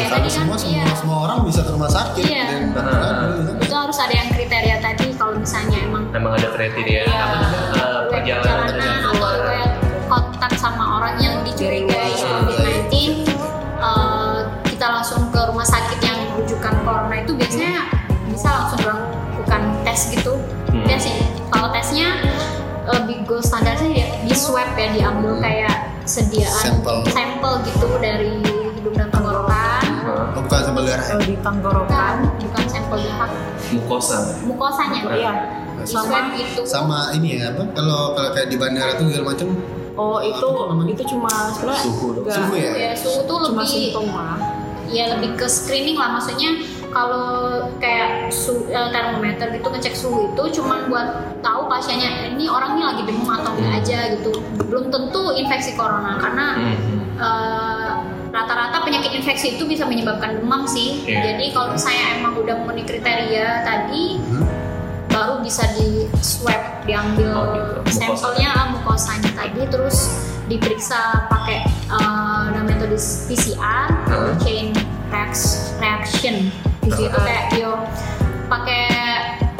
kayak 0.00 0.08
Karena 0.08 0.16
tadi 0.16 0.28
kan 0.28 0.36
semua, 0.40 0.56
semua, 0.56 0.72
iya 0.72 0.84
semua 0.96 1.18
orang 1.20 1.38
bisa 1.44 1.60
ke 1.60 1.70
rumah 1.70 1.90
sakit 1.90 2.24
Iya. 2.24 2.44
dan 2.46 2.62
Heeh. 2.72 3.24
itu 3.60 3.74
harus 3.74 3.98
ada 3.98 4.14
yang 4.14 4.28
kriteria 4.30 4.76
tadi 4.80 5.06
kalau 5.14 5.34
misalnya 5.36 5.78
emang 5.80 6.04
Emang 6.10 6.32
ada 6.34 6.48
kriteria 6.50 7.02
Iya. 7.02 7.12
apa 7.12 7.36
namanya 7.36 7.60
eh, 7.76 8.00
perjalanan 8.08 8.56
perjalanan 8.66 9.00
atau 9.06 9.30
kayak 9.38 9.70
kontak 10.06 10.52
sama 10.56 10.84
orang 10.96 11.14
yang 11.18 11.34
dicurigai 11.44 12.12
COVID-19 12.16 13.28
eh, 13.80 14.38
kita 14.66 14.86
langsung 14.90 15.28
ke 15.28 15.40
rumah 15.44 15.66
sakit 15.66 16.00
yang 16.00 16.18
rujukan 16.34 16.74
corona 16.82 17.16
itu 17.16 17.32
biasanya 17.36 17.84
bisa 18.26 18.48
langsung 18.48 18.80
melakukan 18.80 19.60
tes 19.84 20.00
gitu 20.10 20.34
Hmm. 20.70 20.86
ya 20.86 20.94
sih 20.96 21.10
kalau 21.50 21.66
tesnya 21.74 22.22
lebih 22.86 23.26
gold 23.26 23.42
sih 23.42 23.90
ya 23.90 24.06
di 24.22 24.30
swab 24.30 24.70
ya 24.74 24.86
diambil 24.90 25.34
kayak 25.42 25.90
sediaan 26.06 26.78
Sampel. 26.78 27.02
sampel 27.10 27.58
gitu 27.66 27.88
dari 27.98 28.38
darah? 31.00 31.08
Kalau 31.10 31.24
di 31.24 31.36
tenggorokan? 31.40 32.14
Bukan 32.20 32.40
bukan 32.44 32.64
sampel 32.68 32.98
dahak 33.00 33.30
mukosa. 33.72 34.18
mukosanya? 34.44 35.00
Iya. 35.16 35.32
Di 35.80 35.88
swab 35.88 36.24
gitu 36.36 36.60
sama 36.68 37.08
ini 37.16 37.40
ya 37.40 37.56
apa? 37.56 37.64
Kalau 37.72 38.12
kalau 38.12 38.30
kayak 38.36 38.52
di 38.52 38.56
bandara 38.60 39.00
tuh 39.00 39.08
segala 39.08 39.32
macam? 39.32 39.48
Oh 39.96 40.18
itu 40.20 40.46
itu 40.92 41.04
cuma 41.08 41.32
sebenarnya 41.52 41.82
Suhu 41.82 42.08
Suhu 42.24 42.52
ya? 42.56 42.70
ya 42.72 42.92
suhu 42.92 43.20
tuh 43.24 43.38
cuma 43.48 43.64
lebih 43.64 43.66
simptom 43.68 44.06
ya 44.90 45.04
lebih 45.16 45.40
ke 45.40 45.46
screening 45.48 45.96
lah. 45.96 46.20
Maksudnya 46.20 46.50
kalau 46.90 47.62
kayak 47.78 48.28
su, 48.34 48.66
eh, 48.66 48.88
termometer 48.90 49.54
gitu 49.54 49.68
ngecek 49.70 49.94
suhu 49.94 50.34
itu 50.34 50.60
cuman 50.60 50.90
buat 50.90 51.08
tahu 51.38 51.70
pasiennya 51.70 52.10
"Eh, 52.10 52.26
ini 52.34 52.50
orang 52.50 52.74
ini 52.76 52.82
lagi 52.82 53.02
demam 53.06 53.30
atau 53.30 53.54
enggak 53.54 53.74
aja 53.80 53.98
gitu. 54.18 54.34
Belum 54.66 54.90
tentu 54.90 55.30
infeksi 55.32 55.78
corona 55.78 56.18
karena 56.18 56.46
Hmm. 56.58 56.98
eh, 57.20 57.89
rata-rata 58.30 58.80
penyakit 58.80 59.10
infeksi 59.12 59.54
itu 59.54 59.64
bisa 59.64 59.84
menyebabkan 59.84 60.38
demam 60.38 60.62
sih 60.64 61.02
Iya. 61.04 61.34
jadi 61.34 61.44
kalau 61.50 61.74
misalnya 61.74 62.04
emang 62.16 62.34
udah 62.36 62.54
memenuhi 62.56 62.86
kriteria 62.86 63.46
tadi 63.62 64.22
Hmm. 64.22 64.46
baru 65.06 65.34
bisa 65.40 65.66
di 65.74 66.06
swab 66.16 66.54
diambil 66.82 67.30
Oh, 67.32 67.44
gitu. 67.52 67.78
sampelnya 67.92 68.48
ah, 68.52 68.66
mukosanya 68.70 69.30
tadi 69.32 69.66
terus 69.66 70.14
diperiksa 70.46 70.98
pakai 71.26 71.62
eh, 71.66 72.42
namanya 72.48 72.78
metode 72.78 72.94
PCR 73.26 73.88
Hmm. 74.06 74.34
chain 74.38 74.70
reac- 75.08 75.74
reaction 75.76 76.54
gitu 76.80 77.10
kayak 77.12 77.50
yo 77.52 77.82
pakai 78.46 78.86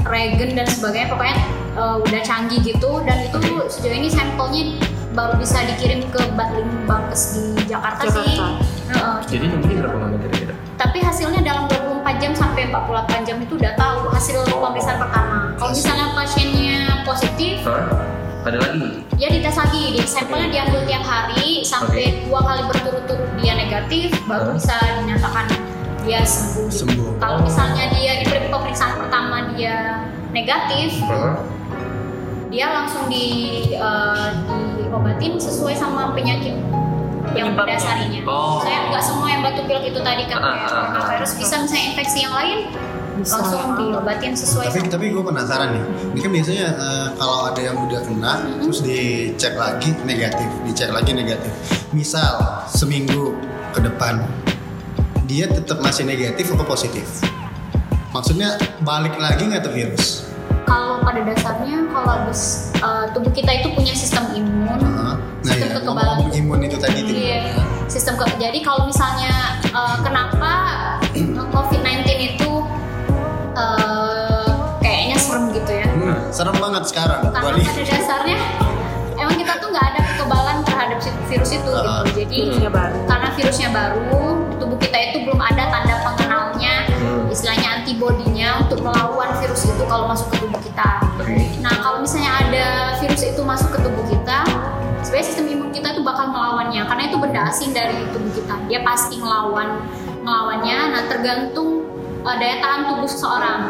regen 0.02 0.54
dan 0.54 0.64
sebagainya 0.64 1.09
pokoknya 1.09 1.37
eh, 1.72 1.96
udah 2.00 2.20
canggih 2.20 2.62
gitu 2.64 3.02
dan 3.02 3.18
itu 3.20 3.38
sejauh 3.68 3.96
ini 3.96 4.06
sampelnya 4.06 4.78
baru 5.10 5.34
bisa 5.36 5.58
dikirim 5.66 6.06
ke 6.08 6.20
Batling 6.34 6.70
Bankes 6.86 7.34
di 7.34 7.66
Jakarta, 7.66 8.06
sih 8.06 8.38
Jakarta. 8.38 8.46
Heeh. 8.90 9.16
Jadi 9.26 9.44
nunggunya 9.50 9.76
berapa 9.82 9.96
lama 9.98 10.16
kira-kira? 10.18 10.54
tapi 10.80 10.96
hasilnya 11.04 11.44
dalam 11.44 11.68
24 11.68 12.16
jam 12.24 12.32
sampai 12.32 12.72
48 12.72 13.28
jam 13.28 13.36
itu 13.36 13.52
udah 13.60 13.76
tahu 13.76 14.08
hasil 14.16 14.48
pemeriksaan 14.48 14.96
pertama 14.96 15.52
kalau 15.60 15.72
misalnya 15.76 16.06
pasiennya 16.16 17.04
positif 17.04 17.60
Hah? 17.68 18.08
Ada 18.48 18.56
lagi? 18.56 19.04
dia 19.20 19.28
dites 19.28 19.60
lagi 19.60 19.82
di 19.92 20.00
sampelnya 20.08 20.48
diambil 20.48 20.80
tiap 20.88 21.04
hari 21.04 21.60
sampai 21.60 22.24
dua 22.24 22.40
kali 22.40 22.64
berturut-turut 22.72 23.28
dia 23.44 23.52
negatif 23.60 24.16
baru 24.24 24.48
Hah? 24.48 24.56
bisa 24.56 24.76
dinyatakan 25.04 25.46
dia 26.00 26.24
sembuh. 26.24 26.72
Sembuh. 26.72 27.08
kalau 27.20 27.44
misalnya 27.44 27.92
dia 27.92 28.24
di 28.24 28.24
pemeriksaan 28.48 28.96
pertama 28.96 29.52
dia 29.52 30.08
negatif 30.32 30.96
Hah? 31.04 31.59
Dia 32.50 32.66
langsung 32.66 33.06
di 33.06 33.26
eh, 33.78 34.28
diobatin 34.82 35.38
sesuai 35.38 35.74
sama 35.78 36.10
penyakit 36.12 36.58
yang 37.30 37.54
mendasarinya. 37.54 38.26
Oh. 38.26 38.58
saya 38.58 38.90
nggak 38.90 39.02
semua 39.06 39.30
yang 39.30 39.40
batuk 39.46 39.70
pilek 39.70 39.94
itu 39.94 40.00
tadi 40.02 40.26
kan 40.26 40.42
kayak 40.42 40.66
coronavirus 40.66 41.32
bisa 41.38 41.54
misalnya 41.62 41.84
infeksi 41.94 42.18
yang 42.26 42.34
lain 42.34 42.58
Bisa. 43.22 43.38
langsung 43.38 43.62
diobatin 43.78 44.32
sesuai 44.34 44.66
tapi 44.66 44.80
sama. 44.82 44.94
tapi 44.98 45.06
gue 45.14 45.22
penasaran 45.22 45.68
nih. 45.78 45.84
Ini 46.10 46.20
kan 46.26 46.30
biasanya 46.34 46.66
eh, 46.74 47.08
kalau 47.14 47.38
ada 47.46 47.60
yang 47.62 47.76
udah 47.86 48.00
kena 48.02 48.32
terus 48.58 48.78
dicek 48.82 49.54
lagi 49.54 49.90
negatif 50.02 50.48
dicek 50.66 50.90
lagi 50.90 51.14
negatif. 51.14 51.52
Misal 51.94 52.66
seminggu 52.66 53.38
ke 53.70 53.78
depan 53.78 54.26
dia 55.30 55.46
tetap 55.46 55.78
masih 55.78 56.02
negatif 56.02 56.50
atau 56.50 56.66
positif? 56.66 57.06
Maksudnya 58.10 58.58
balik 58.82 59.14
lagi 59.22 59.46
nggak 59.46 59.62
tuh 59.62 59.70
virus 59.70 60.29
kalau 60.70 61.02
pada 61.02 61.20
dasarnya 61.20 61.83
kalau 61.90 62.06
habis 62.09 62.40
eh, 62.76 63.04
tubuh 63.11 63.33
kita 63.33 63.50
itu 63.52 63.68
punya 63.70 63.90
sistem 63.92 64.30
imun 64.33 64.78
Heeh. 64.78 65.14
nah 65.18 65.50
sistem 65.50 65.66
ya 65.66 65.74
kekebalan 65.76 66.14
ngomong 66.16 66.30
imun 66.33 66.61
itu 66.62 66.76
tadi 66.76 66.98
tuh 67.02 67.11
Iya, 67.12 67.42
sistem 67.87 68.14
ke 68.14 68.24
jadi 68.38 68.59
kalau 68.61 68.87
misalnya 68.87 69.33
eh, 69.64 69.96
kenapa 70.00 70.52
COVID-19 71.50 72.06
itu 72.06 72.50
eh, 73.52 74.50
kayaknya 74.80 75.16
serem 75.18 75.44
gitu 75.50 75.72
ya 75.72 75.87
Hmm, 75.90 76.16
serem 76.30 76.56
banget 76.56 76.83
sekarang 76.87 77.20
karena 77.28 77.50
lihat 77.52 77.74
pada 77.74 77.85
dasarnya 77.90 78.38
emang 79.16 79.37
kita 79.37 79.52
tuh 79.59 79.68
nggak 79.68 79.87
ada 79.87 80.00
kekebalan 80.06 80.56
terhadap 80.62 80.98
virus 81.26 81.50
itu 81.52 81.70
Ah. 81.70 82.06
gitu 82.06 82.22
jadi 82.22 82.37
Virusnya 82.46 82.70
baru. 82.70 82.96
karena 83.04 83.28
virusnya 83.35 83.68
baru 83.70 84.22
tubuh 84.56 84.78
kita 84.78 84.98
itu 85.04 85.16
belum 85.24 85.40
ada 85.40 85.64
tanda 85.68 85.94
Hmm. 86.00 86.04
Istilahnya 87.30 87.82
antibodinya 87.82 88.66
untuk 88.66 88.82
melawan 88.82 89.30
virus 89.38 89.64
itu 89.70 89.82
kalau 89.86 90.10
masuk 90.10 90.28
ke 90.34 90.36
tubuh 90.42 90.60
kita 90.60 91.00
Oke. 91.20 91.36
Nah, 91.60 91.74
kalau 91.84 91.98
misalnya 92.00 92.32
ada 92.32 92.66
virus 92.96 93.22
itu 93.22 93.40
masuk 93.44 93.76
ke 93.76 93.78
tubuh 93.84 94.04
kita, 94.08 94.40
sebenarnya 95.04 95.26
sistem 95.28 95.46
imun 95.52 95.68
kita 95.68 95.92
itu 95.92 96.00
bakal 96.00 96.32
melawannya 96.32 96.80
karena 96.88 97.02
itu 97.12 97.16
benda 97.20 97.40
asing 97.52 97.76
dari 97.76 98.08
tubuh 98.08 98.32
kita. 98.32 98.56
Dia 98.72 98.80
pasti 98.80 99.20
ngelawan 99.20 99.84
ngelawannya. 100.24 100.78
Nah, 100.96 101.02
tergantung 101.12 101.84
uh, 102.24 102.36
daya 102.40 102.64
tahan 102.64 102.88
tubuh 102.88 103.04
seseorang. 103.04 103.60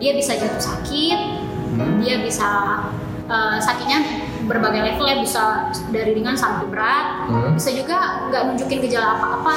Dia 0.00 0.16
bisa 0.16 0.32
jatuh 0.40 0.62
sakit, 0.62 1.20
Hmm. 1.68 2.00
dia 2.02 2.18
bisa 2.24 2.80
uh, 3.28 3.60
sakitnya 3.60 4.02
berbagai 4.48 4.82
level 4.82 5.04
ya 5.06 5.20
bisa 5.20 5.68
dari 5.92 6.16
ringan 6.16 6.34
sampai 6.34 6.66
berat. 6.66 7.28
Hmm. 7.28 7.52
Bisa 7.54 7.70
juga 7.76 8.26
nggak 8.32 8.42
nunjukin 8.48 8.82
gejala 8.88 9.20
apa-apa. 9.20 9.56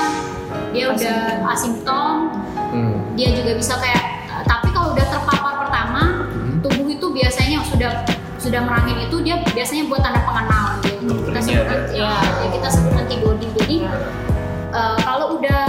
Dia 0.75 0.91
udah 0.91 1.47
asimptom, 1.49 2.35
Hmm. 2.71 3.00
Dia 3.13 3.29
juga 3.35 3.51
bisa 3.55 3.75
kayak 3.77 4.03
uh, 4.29 4.43
tapi 4.43 4.71
kalau 4.71 4.95
udah 4.95 5.05
terpapar 5.07 5.53
pertama 5.67 6.03
Hmm. 6.31 6.57
tubuh 6.63 6.87
itu 6.89 7.07
biasanya 7.11 7.61
sudah 7.67 7.91
sudah 8.41 8.61
merangin 8.65 9.05
itu 9.05 9.21
dia 9.21 9.37
biasanya 9.53 9.85
buat 9.85 10.01
tanda 10.01 10.21
pengenal 10.25 10.81
gitu. 10.81 11.13
kita 11.29 11.39
sebut 11.39 11.65
ada. 11.69 11.85
ya, 11.93 12.11
ya 12.17 12.47
kita 12.49 12.67
sebut 12.73 12.93
antibody 12.97 13.47
jadi 13.53 13.75
uh, 14.73 14.97
kalau 15.05 15.37
udah 15.37 15.65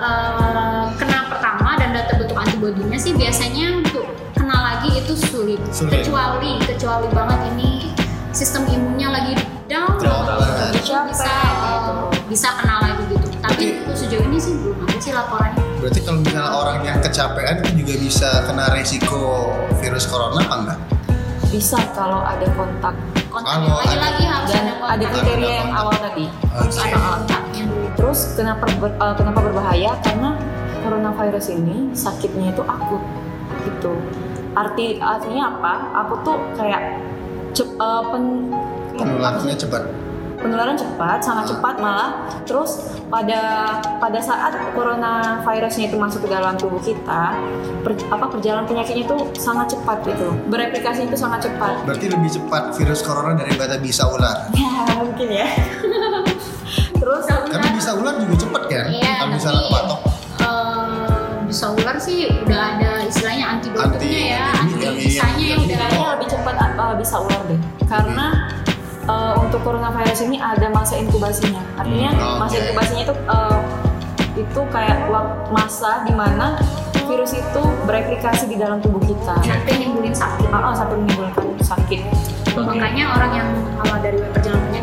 uh, 0.00 0.84
kena 0.96 1.28
pertama 1.28 1.76
dan 1.76 1.92
udah 1.92 2.04
terbentuk 2.08 2.38
antibodinya 2.38 2.96
sih 2.96 3.12
biasanya 3.12 3.84
untuk 3.84 4.06
kena 4.32 4.56
lagi 4.56 5.02
itu 5.02 5.12
sulit, 5.18 5.60
Sulit. 5.68 6.00
kecuali 6.00 6.56
kecuali 6.64 7.08
banget 7.12 7.40
ini 7.56 7.90
sistem 8.30 8.64
imunnya 8.68 9.08
lagi 9.10 9.32
down 9.66 9.98
banget. 9.98 10.78
Itu 10.80 10.94
bisa 11.10 11.34
uh, 11.60 12.06
bisa 12.30 12.48
kena 12.62 12.76
lagi 12.80 13.02
gitu 13.10 13.26
tapi 13.42 13.82
untuk 13.82 13.96
sejauh 13.98 14.24
ini 14.30 14.38
sih 14.38 14.54
belum 14.56 14.78
ada 14.86 14.98
sih 15.02 15.12
laporannya 15.12 15.65
berarti 15.76 16.00
kalau 16.00 16.18
misalnya 16.18 16.52
orang 16.52 16.78
yang 16.82 16.98
kecapean 16.98 17.60
itu 17.60 17.70
juga 17.76 17.94
bisa 17.98 18.28
kena 18.42 18.64
resiko 18.70 19.52
virus 19.76 20.04
corona 20.04 20.40
apa 20.40 20.54
enggak? 20.56 20.78
Bisa 21.46 21.78
kalau 21.92 22.20
ada 22.20 22.46
kontak. 22.52 22.94
Kontaknya 23.28 23.68
Kalau 23.68 23.78
lagi-lagi 23.78 24.24
harus 24.24 24.48
dan 24.48 24.62
ada 24.62 24.74
kontak. 24.74 24.90
ada 24.90 25.04
kriteria 25.06 25.52
yang 25.52 25.70
kontak. 25.70 25.80
awal 25.82 25.96
tadi. 26.00 26.24
Dulu 27.56 27.84
terus 27.94 28.18
kenapa 28.32 28.64
ber- 28.76 28.96
eh, 28.96 29.14
kenapa 29.14 29.38
berbahaya? 29.42 29.92
Karena 30.00 30.30
coronavirus 30.80 31.46
ini 31.50 31.76
sakitnya 31.92 32.50
itu 32.50 32.62
akut 32.62 33.02
gitu. 33.62 33.92
Arti 34.52 34.96
artinya 34.96 35.52
apa? 35.52 35.72
Akut 35.94 36.20
tuh 36.22 36.38
kayak 36.54 36.80
cep- 37.52 37.76
pen- 37.76 38.48
penularannya 38.96 39.52
cepat 39.54 39.82
penularan 40.46 40.74
cepat 40.74 41.18
sangat 41.18 41.50
cepat 41.50 41.74
malah. 41.76 42.10
Terus 42.42 42.78
pada 43.06 43.40
pada 43.98 44.18
saat 44.18 44.54
coronavirusnya 44.72 45.90
itu 45.90 45.96
masuk 45.96 46.22
ke 46.22 46.30
dalam 46.30 46.54
tubuh 46.54 46.78
kita 46.78 47.34
per- 47.82 48.06
apa 48.06 48.26
perjalanan 48.28 48.64
penyakitnya 48.64 49.02
itu 49.04 49.16
sangat 49.34 49.66
cepat 49.68 50.06
gitu. 50.06 50.30
Bereplikasi 50.46 51.04
itu 51.04 51.16
sangat 51.16 51.44
cepat. 51.44 51.82
Berarti 51.82 52.06
lebih 52.08 52.30
cepat 52.32 52.62
virus 52.74 53.02
corona 53.02 53.34
daripada 53.36 53.76
bisa 53.76 54.06
ular. 54.06 54.46
Ya 54.86 54.94
mungkin 54.96 55.28
ya. 55.28 55.48
Terus 57.00 57.24
karena 57.26 57.68
bisa 57.70 57.90
ular 57.92 58.16
juga 58.16 58.34
cepat 58.38 58.62
kan? 58.66 58.84
Iya, 58.88 59.10
kalau 59.18 59.30
misalnya 59.30 59.62
kepatok. 59.66 60.00
Eh, 60.36 61.06
bisa 61.46 61.66
ular 61.70 61.96
sih 61.96 62.18
udah 62.42 62.60
ada 62.72 62.90
istilahnya 63.02 63.44
antidotumnya 63.52 63.92
Anti- 63.92 64.30
ya 64.30 64.44
anti 64.56 64.74
yang- 64.80 64.96
bisanya 64.96 65.44
yang 65.46 65.60
udah 65.60 65.76
ada. 65.76 65.86
Kayaknya 65.86 66.08
lebih 66.12 66.28
cepat 66.28 66.54
uh, 66.56 66.94
bisa 66.96 67.16
ular 67.18 67.42
deh. 67.44 67.60
Karena 67.84 68.26
uh, 69.06 69.34
untuk 69.38 69.62
coronavirus 69.62 70.26
ini 70.26 70.36
ada 70.36 70.68
masa 70.68 70.94
inkubasinya 70.96 71.62
artinya 71.76 72.10
Hmm, 72.12 72.36
masa 72.38 72.54
oke. 72.54 72.62
inkubasinya 72.62 73.02
itu 73.02 73.14
uh, 73.26 73.58
itu 74.36 74.60
kayak 74.68 75.08
masa 75.48 76.04
di 76.04 76.12
mana 76.12 76.60
virus 77.06 77.32
itu 77.32 77.62
bereplikasi 77.86 78.46
di 78.46 78.58
dalam 78.58 78.82
tubuh 78.82 78.98
kita. 79.00 79.38
sampai 79.40 79.78
nimbulin 79.78 80.10
sakit. 80.10 80.50
Ah, 80.50 80.68
ah, 80.68 80.74
sampai 80.74 80.98
menimbulkan 80.98 81.46
sakit. 81.62 82.00
Oke. 82.50 82.60
Makanya 82.66 83.04
orang 83.14 83.32
yang 83.32 83.48
awal 83.78 83.98
dari 84.02 84.18
perjalanan 84.26 84.82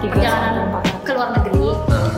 Tiga 0.00 0.16
perjalanan 0.16 0.64
ke 1.04 1.12
luar 1.12 1.28
negeri 1.36 1.76
Nah, 1.86 2.08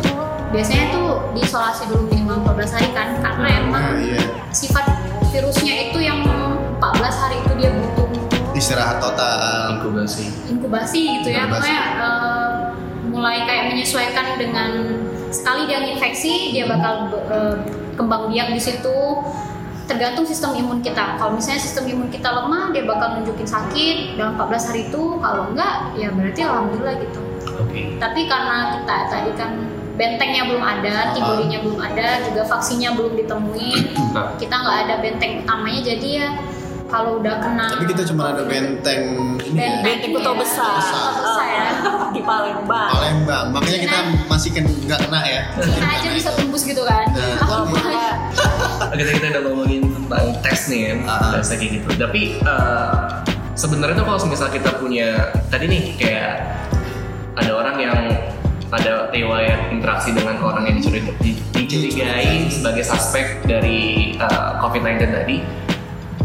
biasanya 0.48 0.84
tuh 0.90 1.06
diisolasi 1.34 1.90
dulu 1.90 2.06
minimal 2.08 2.46
14 2.46 2.72
hari 2.72 2.88
kan 2.94 3.08
karena 3.18 3.48
emang 3.58 3.84
Nah, 3.84 3.98
iya. 3.98 4.22
sifat 4.48 4.86
virusnya 5.28 5.90
itu 5.90 5.98
yang 5.98 6.22
14 6.78 6.78
hari 7.18 7.36
itu 7.38 7.52
dia 7.58 7.70
butuh 7.74 8.01
Istirahat 8.62 9.02
total. 9.02 9.74
inkubasi. 9.74 10.24
inkubasi 10.46 11.00
gitu 11.18 11.28
ya 11.34 11.50
Inkubasi. 11.50 11.66
makanya 11.66 11.82
eh, 11.98 12.50
mulai 13.10 13.38
kayak 13.42 13.64
menyesuaikan 13.74 14.38
dengan 14.38 14.70
sekali 15.34 15.66
dia 15.66 15.82
infeksi 15.82 16.54
dia 16.54 16.70
bakal 16.70 17.10
eh, 17.26 17.56
kembang 17.98 18.30
biak 18.30 18.54
di 18.54 18.62
situ 18.62 18.96
tergantung 19.90 20.22
sistem 20.22 20.54
imun 20.54 20.78
kita 20.78 21.18
kalau 21.18 21.34
misalnya 21.34 21.58
sistem 21.58 21.90
imun 21.90 22.06
kita 22.06 22.30
lemah 22.30 22.70
dia 22.70 22.86
bakal 22.86 23.18
nunjukin 23.18 23.44
sakit 23.44 24.14
dalam 24.14 24.38
14 24.38 24.70
hari 24.70 24.80
itu 24.86 25.02
kalau 25.18 25.50
enggak 25.50 25.90
ya 25.98 26.08
berarti 26.14 26.40
alhamdulillah 26.46 26.94
gitu 27.02 27.20
Oke. 27.58 27.98
tapi 27.98 28.30
karena 28.30 28.78
kita 28.78 28.96
tadi 29.10 29.30
kan 29.34 29.52
bentengnya 29.92 30.48
belum 30.48 30.64
ada, 30.64 31.12
antibodinya 31.12 31.60
belum 31.60 31.76
ada, 31.76 32.24
juga 32.24 32.48
vaksinnya 32.48 32.96
belum 32.96 33.12
ditemuin, 33.12 33.92
Nah, 34.16 34.32
kita 34.40 34.54
nggak 34.56 34.78
ada 34.88 34.94
benteng 35.04 35.44
utamanya 35.44 35.80
jadi 35.84 36.08
ya 36.16 36.28
kalau 36.92 37.16
udah 37.18 37.40
kena 37.40 37.66
Tapi 37.72 37.84
kita 37.88 38.02
cuma 38.06 38.22
ada 38.30 38.44
benteng 38.44 39.02
ini 39.42 39.56
ya. 39.56 39.80
Benteng 39.80 40.12
Kota 40.12 40.30
Besar. 40.36 40.68
Kota 40.68 40.80
Besar 41.16 41.40
ya. 41.48 41.70
di 42.12 42.20
Palembang. 42.20 42.90
Palembang. 42.92 43.44
Makanya 43.50 43.78
kita 43.80 43.98
masih 44.28 44.50
kan 44.52 44.64
nggak 44.68 44.98
kena 45.00 45.20
ya. 45.24 45.42
kita 45.56 45.88
aja 45.88 46.08
bisa 46.12 46.30
tembus 46.32 46.62
gitu 46.62 46.84
kan 46.84 47.08
Nah, 48.82 48.92
kita 48.92 49.10
kita 49.10 49.26
udah 49.32 49.42
ngomongin 49.46 49.80
tentang 49.88 50.26
tes 50.44 50.68
nih 50.68 50.80
kan, 50.84 50.98
Ah. 51.08 51.32
bahasa 51.32 51.56
kayak 51.56 51.80
gitu. 51.80 51.88
Tapi 51.96 52.22
eh, 52.38 53.02
sebenarnya 53.54 53.96
tuh 53.96 54.04
kalau 54.04 54.28
misal 54.28 54.48
kita 54.48 54.70
punya 54.76 55.08
tadi 55.48 55.64
nih 55.64 55.82
kayak 55.96 56.60
ada 57.32 57.52
orang 57.54 57.76
yang 57.78 57.96
ada 58.68 59.08
riwayat 59.08 59.68
interaksi 59.68 60.12
dengan 60.12 60.40
orang 60.40 60.64
yang 60.66 60.76
dicurigai, 60.76 61.12
di- 61.18 61.40
dicurigai 61.52 62.48
sebagai 62.48 62.84
suspek 62.84 63.40
dari 63.42 63.80
eh, 64.14 64.50
COVID-19 64.60 65.00
tadi. 65.10 65.36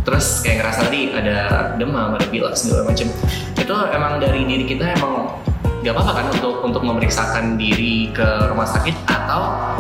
Terus 0.08 0.40
kayak 0.40 0.64
ngerasa 0.64 0.80
tadi 0.88 1.12
ada 1.12 1.38
demam, 1.76 2.16
ada 2.16 2.24
pilek 2.32 2.56
segala 2.56 2.88
macem. 2.88 3.12
Itu 3.60 3.76
emang 3.92 4.24
dari 4.24 4.48
diri 4.48 4.64
kita 4.64 4.96
emang 4.96 5.36
nggak 5.84 5.92
apa-apa 5.92 6.12
kan 6.16 6.26
untuk 6.32 6.64
untuk 6.64 6.82
memeriksakan 6.88 7.60
diri 7.60 8.16
ke 8.16 8.48
rumah 8.48 8.64
sakit 8.64 8.96
atau 9.04 9.76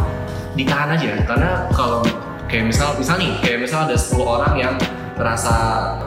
ditahan 0.60 1.00
aja. 1.00 1.24
Karena 1.24 1.72
kalau 1.72 2.04
kayak 2.52 2.68
misal 2.68 3.00
misal 3.00 3.16
nih 3.16 3.40
kayak 3.40 3.64
misal 3.64 3.88
ada 3.88 3.96
10 3.96 4.20
orang 4.20 4.54
yang 4.60 4.76
merasa 5.16 5.56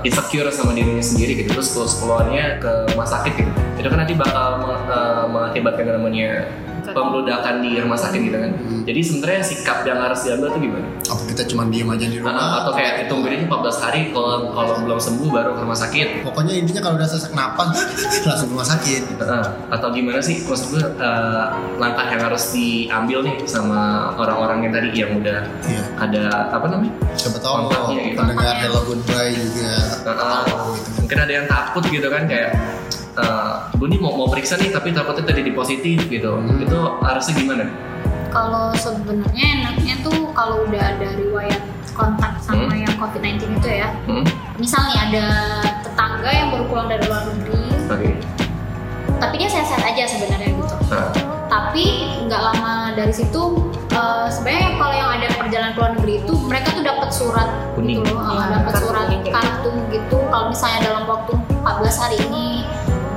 insecure 0.06 0.52
sama 0.52 0.76
dirinya 0.76 1.02
sendiri 1.02 1.40
gitu 1.40 1.56
terus 1.56 1.72
10 1.72 2.04
10 2.04 2.60
ke 2.60 2.72
rumah 2.92 3.08
sakit 3.08 3.32
gitu. 3.40 3.50
Itu 3.80 3.88
kan 3.88 4.04
nanti 4.04 4.14
bakal 4.20 4.68
eh, 4.84 5.24
mengakibatkan 5.32 5.96
namanya 5.96 6.44
pembeludakan 6.90 7.54
di 7.60 7.76
rumah 7.76 7.96
sakit 7.96 8.20
gitu 8.22 8.36
kan 8.36 8.52
Hmm. 8.60 8.82
jadi 8.82 9.00
sebenarnya 9.00 9.42
sikap 9.42 9.78
yang 9.82 9.98
harus 9.98 10.20
diambil 10.20 10.48
tuh 10.48 10.60
gimana 10.60 10.86
Apa 11.02 11.22
kita 11.26 11.42
cuma 11.44 11.66
diem 11.66 11.86
aja 11.86 12.06
di 12.06 12.16
rumah? 12.16 12.32
Nah, 12.32 12.50
atau 12.60 12.72
kayak 12.72 12.92
ditungguin 13.02 13.32
aja 13.34 13.46
14 13.48 13.76
hari 13.80 14.00
kalau 14.10 14.30
kalau 14.48 14.72
belum 14.80 14.96
sembuh 14.96 15.28
baru 15.28 15.50
ke 15.52 15.60
rumah 15.60 15.74
sakit 15.76 16.08
Pokoknya 16.22 16.54
intinya 16.54 16.80
kalau 16.80 16.94
udah 16.96 17.08
sesak 17.08 17.32
napas 17.32 17.68
langsung 18.28 18.46
ke 18.46 18.54
rumah 18.54 18.68
sakit. 18.68 19.02
Heeh. 19.16 19.44
atau 19.70 19.88
gimana 19.90 20.18
sih 20.20 20.42
maksud 20.42 20.66
gue 20.70 20.84
eh, 20.84 21.44
langkah 21.76 22.06
yang 22.06 22.22
harus 22.22 22.44
diambil 22.50 23.18
nih 23.22 23.34
sama 23.44 23.80
orang-orang 24.14 24.58
yang 24.62 24.72
tadi 24.72 24.88
yang 24.92 25.10
udah 25.14 25.40
Iya. 25.62 25.82
ada 25.98 26.24
apa 26.50 26.66
namanya 26.66 26.92
Siapa 27.12 27.38
tahu 27.38 27.54
Kontaknya 27.66 28.02
gitu. 28.04 28.16
pendengar 28.16 28.54
Hello 28.56 28.80
Goodbye 28.84 29.32
juga 29.34 29.72
Heeh. 30.04 30.40
tahu 30.46 30.66
gitu. 30.76 30.90
mungkin 31.00 31.18
ada 31.18 31.32
yang 31.32 31.46
takut 31.46 31.84
gitu 31.86 32.06
kan 32.06 32.22
kayak 32.24 32.50
eh 33.12 33.52
gue 33.72 33.86
nih 33.86 33.98
mau 33.98 34.14
mau 34.14 34.26
periksa 34.26 34.54
nih 34.54 34.70
tapi 34.70 34.90
takutnya 34.90 35.24
tadi 35.24 35.42
di 35.42 35.52
positif 35.52 35.98
gitu 36.04 36.30
Hmm. 36.32 36.58
itu 36.58 36.78
harusnya 37.00 37.34
gimana 37.34 37.64
kalau 38.28 38.70
sebenarnya 38.72 39.46
enaknya 39.58 39.94
tuh 40.00 40.30
kalau 40.30 40.62
udah 40.64 40.82
ada 40.88 41.08
riwayat 41.14 41.58
kontak 41.90 42.38
sama 42.38 42.70
Hmm. 42.70 42.80
yang 42.80 42.94
COVID-19 42.96 43.50
itu 43.52 43.68
ya 43.68 43.88
hmm? 44.04 44.24
misalnya 44.56 44.96
ada 45.02 45.26
tetangga 45.80 46.30
yang 46.30 46.48
baru 46.50 46.64
pulang 46.64 46.86
dari 46.86 47.02
luar 47.02 47.22
negeri 47.28 47.62
oke 47.86 48.10
tapi 49.18 49.34
dia 49.36 49.48
sehat-sehat 49.48 49.84
aja 49.86 50.04
sebenarnya 50.06 50.50
gitu 50.50 50.74
Nah, 50.90 51.06
tapi 51.46 51.84
nggak 52.20 52.42
lama 52.44 52.74
dari 52.94 53.10
situ 53.10 53.42
eh, 53.90 54.26
sebenarnya 54.28 54.74
kalau 54.74 54.90
yang 54.92 55.10
ada 55.12 55.28
perjalanan 55.32 55.70
ke 55.70 55.78
luar 55.78 55.92
negeri 55.94 56.14
itu 56.20 56.34
mereka 56.40 56.68
tuh 56.72 56.82
dapat 56.82 57.10
surat 57.10 57.48
Kuning. 57.74 58.00
gitu 58.00 58.10
loh 58.10 58.22
Iya, 58.24 58.38
eh, 58.40 58.48
dapat 58.56 58.72
surat 58.76 59.04
gitu. 59.08 59.28
kartu 59.28 59.70
gitu 59.90 60.18
kalau 60.26 60.46
misalnya 60.48 60.78
dalam 60.80 61.04
waktu 61.04 61.32
14 61.60 61.96
hari 61.96 62.16
ini 62.24 62.46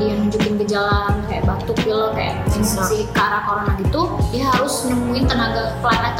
dia 0.02 0.14
nunjukin 0.18 0.56
gejala 0.66 1.18
kayak 1.30 1.44
batuk 1.46 1.78
pilek 1.82 2.12
kayak 2.18 2.36
sensasi 2.50 3.06
ke 3.12 3.20
arah 3.20 3.44
corona 3.46 3.74
gitu 3.80 4.02
dia 4.34 4.50
harus 4.50 4.86
nemuin 4.90 5.26
tenaga 5.30 5.78
pelayanan 5.82 6.14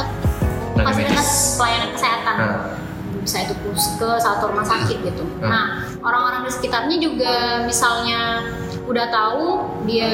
Tenaga 0.74 0.90
fasilitas 0.90 1.28
pelayanan 1.54 1.90
kesehatan 1.94 2.34
nah, 2.34 2.74
bisa 3.24 3.36
itu 3.40 3.54
puskes 3.64 4.22
atau 4.26 4.52
rumah 4.52 4.66
sakit 4.68 5.00
gitu. 5.00 5.24
Hmm. 5.40 5.48
Nah 5.48 5.64
orang-orang 6.04 6.44
di 6.44 6.52
sekitarnya 6.52 6.96
juga 7.00 7.64
misalnya 7.64 8.44
udah 8.84 9.06
tahu 9.08 9.44
dia 9.88 10.12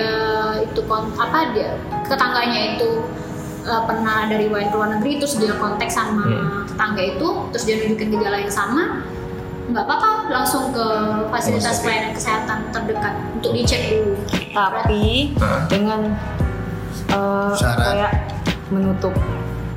itu 0.63 0.79
kon 0.87 1.11
apa 1.19 1.51
dia 1.51 1.75
tetangganya 2.07 2.79
itu 2.79 3.03
uh, 3.67 3.83
pernah 3.83 4.31
dari 4.31 4.47
ke 4.47 4.71
luar 4.71 4.95
negeri 5.01 5.19
terus 5.19 5.35
dia 5.43 5.59
kontak 5.59 5.91
sama 5.91 6.23
Hmm. 6.23 6.63
tetangga 6.71 7.03
itu 7.03 7.29
terus 7.51 7.65
dia 7.67 7.77
nunjukin 7.83 8.09
gejala 8.15 8.37
yang 8.47 8.53
sama 8.53 9.03
nggak 9.71 9.85
apa-apa 9.87 10.11
langsung 10.31 10.75
ke 10.75 10.87
fasilitas 11.31 11.79
pelayanan 11.83 12.13
kesehatan 12.13 12.59
terdekat 12.75 13.15
untuk 13.39 13.51
dicek 13.55 13.83
dulu. 13.95 14.15
Tapi 14.51 15.35
Hah? 15.39 15.63
dengan 15.71 16.01
eh, 17.11 17.55
Syarat. 17.55 17.87
kayak 17.87 18.13
menutup 18.75 19.15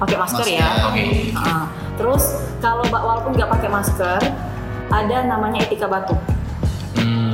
pakai 0.02 0.18
masker, 0.18 0.46
ya. 0.50 0.66
Masker. 0.66 0.88
oke 0.89 1.04
Ah, 1.38 1.64
terus 1.96 2.24
kalau 2.58 2.84
walaupun 2.89 3.38
nggak 3.38 3.50
pakai 3.54 3.70
masker, 3.70 4.22
ada 4.89 5.18
namanya 5.26 5.62
etika 5.62 5.86
batuk. 5.86 6.18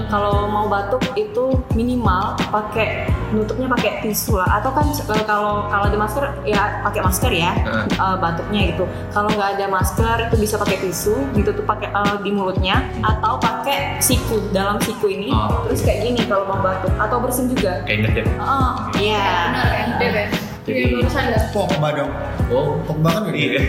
Kalau 0.09 0.45
mau 0.45 0.65
batuk 0.65 1.05
itu 1.13 1.45
minimal 1.71 2.33
pakai 2.49 3.05
nutupnya 3.29 3.69
pakai 3.69 4.01
tisu 4.01 4.35
lah 4.35 4.57
atau 4.57 4.73
kan 4.73 4.85
eh, 4.89 5.23
kalau 5.23 5.65
kalau 5.65 5.85
ada 5.85 5.95
masker 5.95 6.23
ya 6.43 6.81
pakai 6.81 6.99
masker 6.99 7.31
ya 7.31 7.51
eh, 7.87 8.15
batuknya 8.17 8.61
gitu. 8.67 8.83
Kalau 9.09 9.29
nggak 9.29 9.49
ada 9.55 9.65
masker 9.67 10.15
itu 10.25 10.35
bisa 10.35 10.57
pakai 10.57 10.77
tisu 10.79 11.13
ditutup 11.31 11.63
pakai 11.63 11.89
eh, 11.89 12.15
di 12.19 12.29
mulutnya 12.29 12.81
atau 12.99 13.37
pakai 13.37 13.97
siku 13.99 14.41
dalam 14.49 14.77
siku 14.79 15.07
ini 15.07 15.29
Oh. 15.29 15.61
terus 15.63 15.81
kayak 15.81 16.03
gini 16.03 16.25
kalau 16.25 16.43
mau 16.43 16.57
batuk 16.59 16.89
atau 16.95 17.21
bersin 17.21 17.45
juga. 17.47 17.85
kayak 17.85 17.99
ngedep 18.03 18.25
Oh, 18.35 18.73
iya. 18.95 19.53
Benar 19.53 19.67
kan, 19.67 19.87
Beb 19.95 20.11
ya? 20.11 20.25
Jadi- 20.65 21.01
Iya. 21.01 21.39
Pogba 21.49 21.89
dong. 21.91 22.11
oh 22.49 22.77
Pogba 22.83 23.09
kan 23.21 23.29
iya 23.31 23.61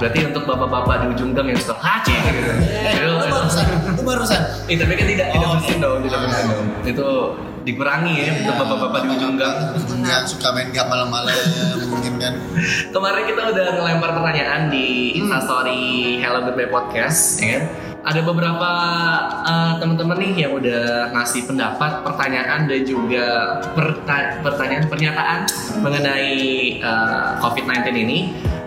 berarti 0.00 0.18
untuk 0.32 0.42
bapak-bapak 0.48 0.94
di 1.04 1.06
ujung 1.12 1.30
gang 1.36 1.52
yang 1.52 1.60
suka 1.60 1.76
hace 1.76 2.08
gitu 2.16 2.32
itu, 2.32 2.52
Itu 2.88 3.04
itu, 3.04 3.28
barusan. 3.28 3.64
Itu 3.92 4.02
barusan. 4.02 4.40
Eh, 4.64 4.76
tapi 4.80 4.92
kan 4.96 5.06
tidak 5.06 5.26
tidak 5.28 5.46
Oh, 5.46 5.52
bersin 5.60 5.78
dong 5.78 5.98
tidak 6.00 6.18
dong 6.24 6.66
itu 6.88 7.08
dikurangi 7.60 8.14
ya 8.16 8.32
untuk 8.40 8.54
bapak-bapak 8.56 9.00
di 9.04 9.08
ujung 9.12 9.34
gang 9.36 9.56
Yang 10.00 10.24
suka 10.32 10.48
main 10.56 10.72
gap 10.72 10.88
malam-malam 10.88 11.36
mungkin 11.86 12.16
kan. 12.16 12.34
Kemarin 12.88 13.22
kita 13.28 13.42
udah 13.52 13.66
ngelempar 13.76 14.10
pertanyaan 14.16 14.72
di 14.72 14.86
Instastory 15.14 16.16
Hello 16.18 16.40
Goodbye 16.42 16.72
Podcast, 16.72 17.36
ya 17.36 17.60
kan? 17.60 17.64
Ada 18.00 18.24
beberapa 18.24 18.70
uh, 19.44 19.76
teman-teman 19.76 20.16
nih 20.16 20.48
yang 20.48 20.56
udah 20.56 21.12
ngasih 21.12 21.44
pendapat, 21.44 22.00
pertanyaan 22.00 22.64
dan 22.64 22.80
juga 22.80 23.24
perta- 23.76 24.40
pertanyaan 24.40 24.88
pernyataan 24.88 25.40
mengenai 25.84 26.32
uh, 26.80 27.36
COVID-19 27.44 27.76
ini. 28.00 28.18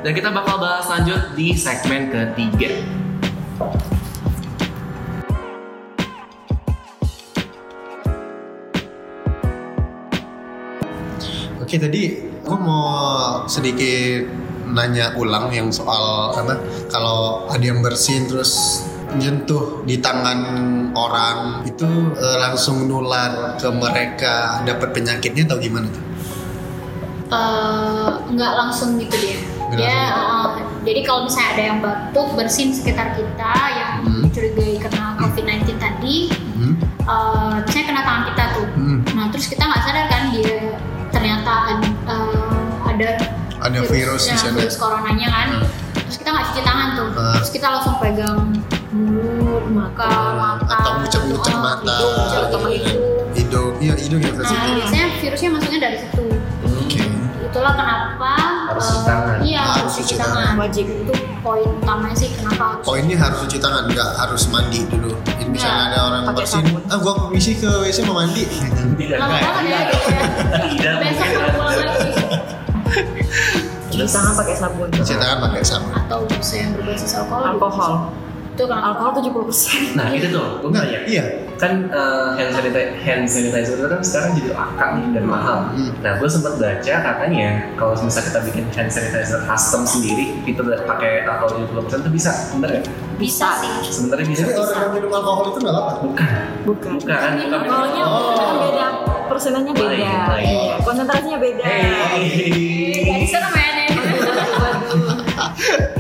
Dan 0.03 0.11
kita 0.11 0.35
bakal 0.35 0.59
bahas 0.59 0.83
lanjut 0.91 1.31
di 1.31 1.55
segmen 1.55 2.11
ketiga. 2.11 2.75
Oke 11.63 11.79
tadi 11.79 12.19
aku 12.43 12.55
mau 12.59 12.83
sedikit 13.47 14.27
nanya 14.75 15.15
ulang 15.15 15.47
yang 15.55 15.71
soal 15.71 16.35
apa 16.35 16.59
kalau 16.91 17.47
ada 17.47 17.63
yang 17.63 17.79
bersin 17.79 18.27
terus 18.27 18.83
nyentuh 19.15 19.87
di 19.87 20.03
tangan 20.03 20.43
orang 20.99 21.63
itu 21.63 21.87
eh, 22.19 22.37
langsung 22.43 22.91
nular 22.91 23.55
ke 23.55 23.71
mereka 23.71 24.67
dapat 24.67 24.91
penyakitnya 24.91 25.47
atau 25.47 25.57
gimana 25.63 25.87
tuh? 25.87 26.03
Eh, 27.31 28.09
nggak 28.35 28.53
langsung 28.59 28.99
gitu 28.99 29.15
dia. 29.15 29.52
Dia 29.75 29.89
gitu. 30.05 30.19
eh, 30.19 30.47
jadi 30.83 30.99
kalau 31.01 31.21
misalnya 31.23 31.49
ada 31.49 31.63
yang 31.63 31.77
batuk 31.79 32.27
bersin 32.33 32.69
sekitar 32.69 33.13
kita 33.13 33.53
yang 33.71 33.91
Hmm. 34.03 34.21
dicurigai 34.23 34.75
kena 34.77 35.15
COVID-19 35.15 35.77
tadi, 35.77 36.17
Hmm? 36.53 36.73
eh 37.01 37.53
misalnya 37.61 37.85
kena 37.87 38.01
tangan 38.01 38.23
kita 38.29 38.43
tuh. 38.51 38.67
Hmm. 38.73 38.99
Nah 39.13 39.25
terus 39.29 39.45
kita 39.47 39.63
nggak 39.63 39.81
sadar 39.81 40.05
kan 40.07 40.23
dia 40.29 40.55
ternyata 41.09 41.53
eh, 42.03 42.57
ada 42.83 43.09
Ada 43.61 43.79
virus 43.85 44.27
di 44.27 44.29
ya, 44.29 44.37
sana. 44.37 44.59
virus 44.59 44.75
coronanya 44.75 45.27
kan. 45.29 45.47
Hmm. 45.55 45.65
Terus 46.03 46.17
kita 46.17 46.29
nggak 46.29 46.45
cuci 46.47 46.61
tangan 46.61 46.89
tuh. 46.93 47.07
Ah. 47.13 47.33
terus 47.33 47.51
kita 47.51 47.67
langsung 47.69 47.95
pegang 47.97 48.39
mulut 48.91 49.65
muka 49.67 50.11
mata 50.35 50.73
atau 50.75 50.91
ngucek-ngucek 50.99 51.49
oh, 51.49 51.59
mata 51.59 51.95
hidung, 51.95 52.13
gitu 52.13 52.29
sama 52.29 52.37
kan. 52.37 52.69
hidung 52.69 53.01
hidung 53.33 53.71
iya 53.79 53.93
hidung 53.95 54.21
ya 54.21 54.29
nah 54.29 54.45
sensitif 54.45 54.73
biasanya 54.77 55.07
virusnya 55.17 55.49
masuknya 55.49 55.79
dari 55.81 55.97
situ 55.97 56.25
oke 56.61 56.72
itulah 57.53 57.73
kenapa 57.73 58.33
Harus 58.65 58.81
eh, 58.81 58.89
cuci 58.89 59.01
tangan. 59.05 59.37
iya 59.39 59.61
Harus 59.61 59.77
harus 59.77 59.93
cuci 59.93 60.03
cuci 60.03 60.15
tangan. 60.17 60.35
tangan. 60.41 60.55
Wajib. 60.57 60.85
itu 60.89 61.13
poin 61.39 61.69
utamanya 61.75 62.15
sih 62.15 62.29
kenapa 62.33 62.63
harus 62.73 62.83
poinnya 62.83 63.15
harus 63.15 63.37
cuci 63.45 63.57
tangan 63.59 63.83
nggak 63.85 64.09
harus 64.17 64.43
mandi 64.49 64.79
dulu. 64.89 65.11
Jadi 65.23 65.43
misalnya 65.45 65.77
Iya, 65.77 65.85
ada 65.85 65.99
orang 66.01 66.23
bersin 66.33 66.63
ah 66.89 66.97
gua 66.97 67.13
permisi 67.15 67.51
ke 67.53 67.69
wc 67.69 67.97
mau 68.03 68.15
mandi. 68.17 68.43
Tidak 68.43 69.17
lama 69.17 69.29
kayak- 69.29 69.45
banget 69.45 69.63
ya 69.63 69.79
gitu 69.85 70.07
ya. 70.09 70.21
Tidak 70.65 70.93
besok 70.97 71.27
baru 71.29 71.49
pulang 71.53 71.77
lagi. 71.79 72.11
Cuci 73.85 74.09
tangan 74.09 74.33
pakai 74.33 74.55
sabun. 74.57 74.87
Cuci 74.89 75.13
tangan 75.13 75.37
pakai 75.43 75.61
sabun. 75.61 75.91
Atau 75.93 76.19
yang 76.51 76.71
berbasis 76.73 77.11
alkohol. 77.13 77.43
Alkohol 77.47 77.93
itu 78.53 78.63
kenapa 78.63 78.85
alkohol 78.93 79.11
70% 79.17 79.97
Nah 79.97 80.07
itu 80.09 80.29
tuh, 80.29 80.61
gue 80.61 80.69
nah 80.69 80.81
tanya. 80.81 80.99
iya 81.03 81.25
Kan 81.53 81.87
eh, 81.87 82.27
hand, 82.35 82.51
sanitizer, 82.51 82.85
hand 82.97 83.23
sanitizer 83.25 83.75
itu 83.75 83.87
kan 83.87 84.01
sekarang 84.01 84.29
jadi 84.35 84.49
langka 84.51 84.85
nih 84.91 85.05
dan 85.11 85.23
mahal. 85.23 85.57
Hmm. 85.69 85.89
Nah 85.99 86.11
gue 86.15 86.27
sempat 86.27 86.53
baca 86.55 86.93
katanya 86.99 87.47
kalau 87.73 87.93
misalnya 87.95 88.25
kita 88.27 88.39
bikin 88.43 88.63
hand 88.69 88.89
sanitizer 88.89 89.39
custom 89.43 89.81
sendiri 89.83 90.37
itu 90.43 90.59
udah 90.59 90.81
pakai 90.83 91.23
alkohol 91.23 91.65
70% 91.65 91.97
itu 91.99 92.11
bisa, 92.11 92.31
bener 92.51 92.69
ya? 92.73 92.81
bisa 93.15 93.47
sih 93.57 93.69
Sebenarnya 93.87 94.25
bisa. 94.27 94.43
jadi 94.43 94.53
orang 94.55 94.75
yang 94.75 94.93
minum 94.93 95.11
alkohol 95.13 95.45
itu 95.47 95.59
nggak 95.59 95.75
apa 95.75 95.91
Bukan, 95.95 96.33
bukan 96.63 96.91
bukan. 96.95 97.31
bukan. 97.31 97.53
alkoholnya 97.53 98.03
Oh. 98.03 98.53
beda 98.59 98.87
persenannya 99.23 99.73
beda 99.73 99.87
Lain, 99.87 100.29
lain. 100.29 100.45
Iya, 100.45 100.75
konsentrasinya 100.79 101.37
beda 101.39 101.65
jadi 102.23 103.25
serem 103.25 103.53
ya 103.53 103.62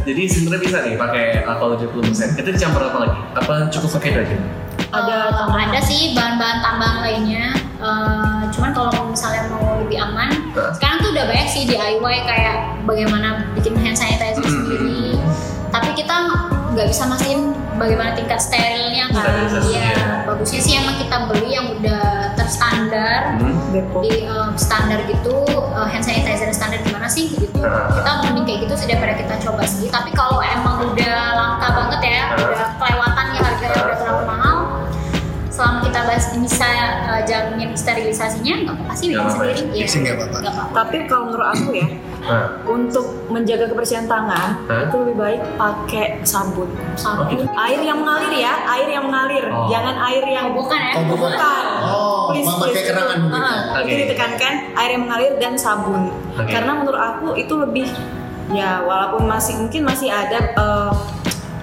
Jadi 0.03 0.21
sebenarnya 0.27 0.61
bisa 0.61 0.77
nih 0.81 0.95
pakai 0.95 1.25
alkohol 1.41 1.79
70%. 1.79 2.35
Itu 2.35 2.49
dicampur 2.49 2.81
apa 2.83 2.97
lagi? 2.99 3.17
Apa 3.33 3.53
cukup 3.69 3.89
pakai 3.97 4.09
itu 4.11 4.21
aja? 4.21 4.37
ada 4.93 5.33
tambahan 5.33 5.69
ada 5.69 5.81
sih 5.81 6.13
bahan-bahan 6.13 6.59
tambahan 6.59 6.97
lainnya 7.01 7.45
Eh, 7.75 8.41
cuman 8.47 8.71
kalau 8.71 9.11
misalnya 9.11 9.51
mau 9.51 9.75
lebih 9.75 9.99
aman 9.99 10.31
Hah? 10.53 10.71
sekarang 10.71 11.03
tuh 11.03 11.11
udah 11.11 11.25
banyak 11.27 11.47
sih 11.47 11.67
DIY 11.67 11.99
kayak 12.23 12.55
bagaimana 12.85 13.51
bikin 13.51 13.75
hand 13.75 13.91
sanitizer 13.93 14.39
Hmm. 14.39 14.53
sendiri 14.55 15.19
tapi 15.67 15.91
kita 15.91 16.15
nggak 16.71 16.87
bisa 16.87 17.03
mastiin 17.03 17.51
bagaimana 17.75 18.15
tingkat 18.15 18.39
sterilnya 18.39 19.11
kan 19.11 19.25
Iya, 19.67 19.83
ya. 19.83 20.07
bagusnya 20.23 20.61
sih 20.61 20.73
emang 20.77 20.95
kita 20.95 21.27
beli 21.27 21.49
yang 21.51 21.75
udah 21.75 22.05
terstandar 22.43 23.39
Hmm. 23.39 23.71
Di 23.99 24.23
eh, 24.23 24.49
standar 24.55 24.99
gitu 25.03 25.35
eh, 25.47 25.87
hand 25.87 26.03
sanitizer 26.03 26.51
standar 26.51 26.79
gimana 26.81 27.07
sih 27.07 27.31
gitu 27.31 27.49
Ah. 27.59 27.87
kita 27.89 28.11
mending 28.25 28.43
kayak 28.43 28.59
gitu 28.67 28.73
sih 28.75 28.87
daripada 28.87 29.15
kita 29.15 29.33
coba 29.41 29.63
sendiri 29.63 29.87
tapi 29.89 30.11
kalau 30.11 30.39
emang 30.39 30.83
udah 30.85 31.15
langka 31.33 31.67
banget 31.73 31.99
ya 32.03 32.21
Ah. 32.27 32.43
udah 32.43 32.67
kelewatan 32.75 33.12
bisa 36.35 36.67
eh, 37.09 37.21
jamin 37.23 37.71
sterilisasinya 37.73 38.53
nggak 38.63 38.75
apa-apa 38.75 38.93
sih 38.93 39.07
bikin 39.09 39.19
ya? 39.19 39.29
sendiri 39.29 39.61
Iya. 39.73 39.85
Nggak 39.93 40.15
apa-apa. 40.15 40.37
Nggak 40.37 40.53
apa-apa 40.53 40.73
tapi 40.75 40.97
kalau 41.05 41.23
menurut 41.27 41.47
aku 41.49 41.71
ya 41.73 41.87
Nah, 42.23 42.55
untuk 42.63 43.03
menjaga 43.27 43.67
kebersihan 43.67 44.07
tangan 44.07 44.63
Hah? 44.63 44.87
itu 44.87 44.95
lebih 44.95 45.15
baik 45.17 45.41
pakai 45.53 46.23
sabun 46.23 46.71
sabun 46.95 47.27
gitu. 47.29 47.43
air 47.51 47.83
yang 47.83 47.99
mengalir 47.99 48.31
ya 48.33 48.63
air 48.65 48.87
yang 48.87 49.03
mengalir 49.03 49.43
Oh. 49.45 49.67
jangan 49.67 49.99
air 50.01 50.23
yang 50.23 50.47
Oh, 50.47 50.55
bukan 50.55 50.79
ya 50.79 50.93
Oh, 50.93 51.03
bukan. 51.03 51.19
bukan 51.29 51.65
Oh, 51.83 52.19
Please, 52.31 52.47
kayak 52.71 52.85
kerangan 52.87 53.17
itu. 53.17 53.23
mungkin 53.27 53.43
ya? 53.43 53.59
Oke. 53.75 53.83
itu 53.83 53.95
ditekankan 54.07 54.53
air 54.73 54.89
yang 54.89 55.03
mengalir 55.03 55.33
dan 55.35 55.53
sabun 55.59 56.15
Oke. 56.33 56.47
karena 56.47 56.71
menurut 56.73 57.01
aku 57.01 57.27
itu 57.35 57.53
lebih 57.59 57.91
ya 58.51 58.79
walaupun 58.81 59.27
masih 59.27 59.59
mungkin 59.59 59.83
masih 59.83 60.07
ada 60.07 60.39
eh, 60.55 60.91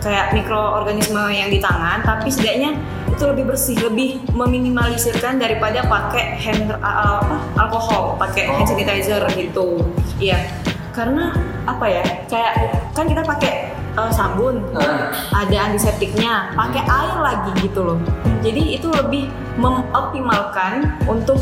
kayak 0.01 0.33
mikroorganisme 0.33 1.21
yang 1.31 1.53
di 1.53 1.61
tangan 1.61 2.01
tapi 2.03 2.33
setidaknya 2.33 2.75
itu 3.13 3.25
lebih 3.29 3.53
bersih 3.53 3.77
lebih 3.85 4.25
meminimalisirkan 4.33 5.37
daripada 5.37 5.85
pakai 5.85 6.41
hand 6.41 6.73
uh, 6.73 7.21
apa 7.21 7.37
alkohol 7.69 8.17
pakai 8.17 8.49
hand 8.49 8.65
sanitizer 8.65 9.21
gitu 9.37 9.85
iya 10.17 10.49
karena 10.97 11.37
apa 11.69 11.85
ya 11.87 12.03
kayak 12.27 12.53
kan 12.97 13.05
kita 13.07 13.23
pakai 13.23 13.77
uh, 13.95 14.11
sabun 14.11 14.65
Ah. 14.73 15.13
ada 15.45 15.71
antiseptiknya 15.71 16.51
pakai 16.57 16.83
air 16.83 17.17
lagi 17.21 17.53
gitu 17.61 17.81
loh 17.85 17.99
jadi 18.41 18.81
itu 18.81 18.89
lebih 18.89 19.29
mengoptimalkan 19.61 20.97
untuk 21.05 21.39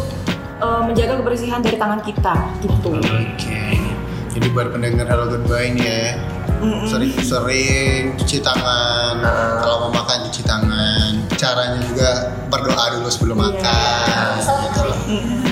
uh, 0.58 0.82
menjaga 0.82 1.22
kebersihan 1.22 1.62
dari 1.62 1.78
tangan 1.78 2.02
kita 2.02 2.34
gitu 2.66 2.98
Oke. 2.98 3.62
Jadi 4.28 4.54
buat 4.54 4.70
pendengar 4.70 5.08
Halo 5.10 5.34
Goodbye 5.34 5.74
ya. 5.74 6.14
Sering-sering 6.84 8.16
cuci 8.16 8.38
tangan. 8.40 9.14
Ah. 9.20 9.58
Kalau 9.60 9.76
mau 9.88 10.00
makan 10.00 10.26
cuci 10.26 10.42
tangan. 10.42 11.10
Caranya 11.34 11.78
juga 11.80 12.10
berdoa 12.48 12.98
dulu 12.98 13.08
sebelum 13.08 13.36
Iya. 13.36 13.44
makan. 13.46 14.32
Gitu 14.38 14.80
loh. 14.82 14.98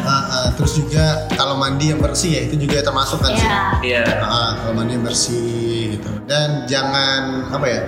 Ah, 0.02 0.10
ah. 0.10 0.46
Terus 0.56 0.72
juga 0.76 1.04
kalau 1.32 1.54
mandi 1.56 1.90
yang 1.90 2.00
bersih 2.00 2.30
ya 2.32 2.40
itu 2.44 2.56
juga 2.58 2.82
termasuk 2.82 3.20
kan 3.20 3.32
sih. 3.32 3.46
ya 3.46 4.02
Iya. 4.02 4.04
Ah, 4.20 4.50
kalau 4.58 4.74
mandi 4.74 4.94
yang 4.94 5.04
bersih 5.04 5.96
gitu. 5.96 6.10
Dan 6.26 6.66
jangan 6.66 7.50
apa 7.50 7.66
ya? 7.66 7.80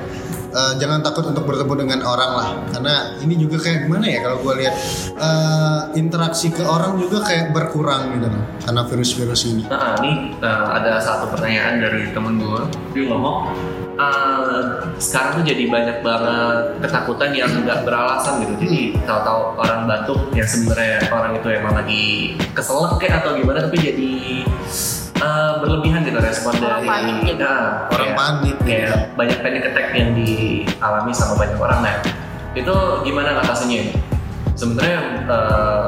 Eh, 0.50 0.72
jangan 0.82 1.00
takut 1.06 1.30
untuk 1.30 1.46
bertemu 1.46 1.74
dengan 1.86 2.00
orang 2.02 2.32
lah 2.34 2.48
karena 2.74 2.94
ini 3.22 3.34
juga 3.38 3.62
kayak 3.62 3.86
gimana 3.86 4.04
ya 4.08 4.18
kalau 4.26 4.38
gue 4.42 4.54
lihat 4.64 4.74
eh, 5.16 5.80
interaksi 5.96 6.50
ke 6.50 6.66
orang 6.66 6.98
juga 6.98 7.22
kayak 7.22 7.54
berkurang 7.54 8.18
gitu 8.18 8.26
loh 8.26 8.44
karena 8.66 8.82
virus-virus 8.88 9.42
ini 9.48 9.68
Nah, 9.68 10.00
ini 10.00 10.32
uh, 10.40 10.66
ada 10.80 10.96
satu 10.96 11.28
pertanyaan 11.28 11.84
dari 11.84 12.08
temen 12.16 12.40
gue. 12.40 12.62
Dia 12.96 13.04
ngomong, 13.12 13.52
uh, 14.00 14.80
sekarang 14.96 15.38
tuh 15.38 15.44
jadi 15.44 15.68
banyak 15.68 16.00
banget 16.00 16.80
ketakutan 16.80 17.30
yang 17.36 17.50
nggak 17.52 17.84
beralasan 17.84 18.42
gitu. 18.48 18.54
Jadi 18.64 18.96
tahu-tahu 19.04 19.60
orang 19.60 19.84
batuk 19.84 20.20
yang 20.32 20.48
sebenarnya 20.48 21.04
orang 21.12 21.36
itu 21.36 21.48
emang 21.52 21.74
lagi 21.76 22.04
keselak 22.56 22.96
kayak 22.96 23.20
atau 23.20 23.36
gimana, 23.36 23.60
tapi 23.60 23.76
jadi 23.76 24.12
uh, 25.18 25.58
berlebihan 25.58 26.02
gitu 26.02 26.18
respon 26.18 26.52
Orang 26.56 26.80
dari 26.80 26.86
panik 26.86 27.16
gitu. 27.24 27.42
Nah, 27.42 27.88
orang 27.88 27.98
kayak- 28.04 28.16
panik 28.16 28.54
gitu. 28.54 28.62
kayak 28.64 28.90
banyak 29.12 29.38
panic 29.38 29.62
attack 29.64 29.88
yang 29.92 30.10
dialami 30.14 31.12
sama 31.12 31.34
banyak 31.36 31.58
orang 31.58 31.80
nah 31.80 31.96
itu 32.52 32.74
gimana 33.02 33.28
ngatasinya 33.34 33.80
sebenarnya 34.52 34.98
uh, 35.26 35.84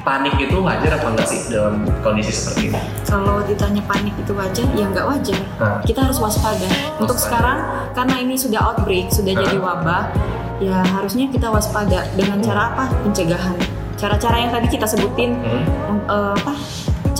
panik 0.00 0.32
itu 0.38 0.56
wajar 0.58 0.92
apa 0.92 1.06
enggak 1.08 1.26
sih 1.26 1.40
dalam 1.48 1.84
kondisi 2.00 2.28
seperti 2.30 2.68
ini 2.68 2.80
kalau 3.04 3.40
ditanya 3.42 3.80
panik 3.82 4.12
itu 4.14 4.32
wajar 4.32 4.66
ya 4.70 4.84
nggak 4.86 5.06
wajar 5.06 5.40
Nah. 5.56 5.80
kita 5.82 6.00
harus 6.02 6.18
waspada 6.18 6.68
untuk 6.96 7.14
Waspada. 7.14 7.20
sekarang 7.22 7.58
karena 7.90 8.16
ini 8.18 8.34
sudah 8.34 8.60
outbreak 8.62 9.08
sudah 9.08 9.32
Nah. 9.32 9.40
jadi 9.42 9.56
wabah 9.58 10.02
ya 10.58 10.80
harusnya 10.90 11.24
kita 11.26 11.48
waspada 11.48 12.04
dengan 12.12 12.36
cara 12.38 12.68
apa 12.70 12.84
pencegahan 13.02 13.56
cara-cara 13.94 14.36
yang 14.38 14.50
tadi 14.50 14.68
kita 14.68 14.84
sebutin 14.84 15.36
Hmm. 15.36 15.64
eh, 16.02 16.32
apa 16.34 16.52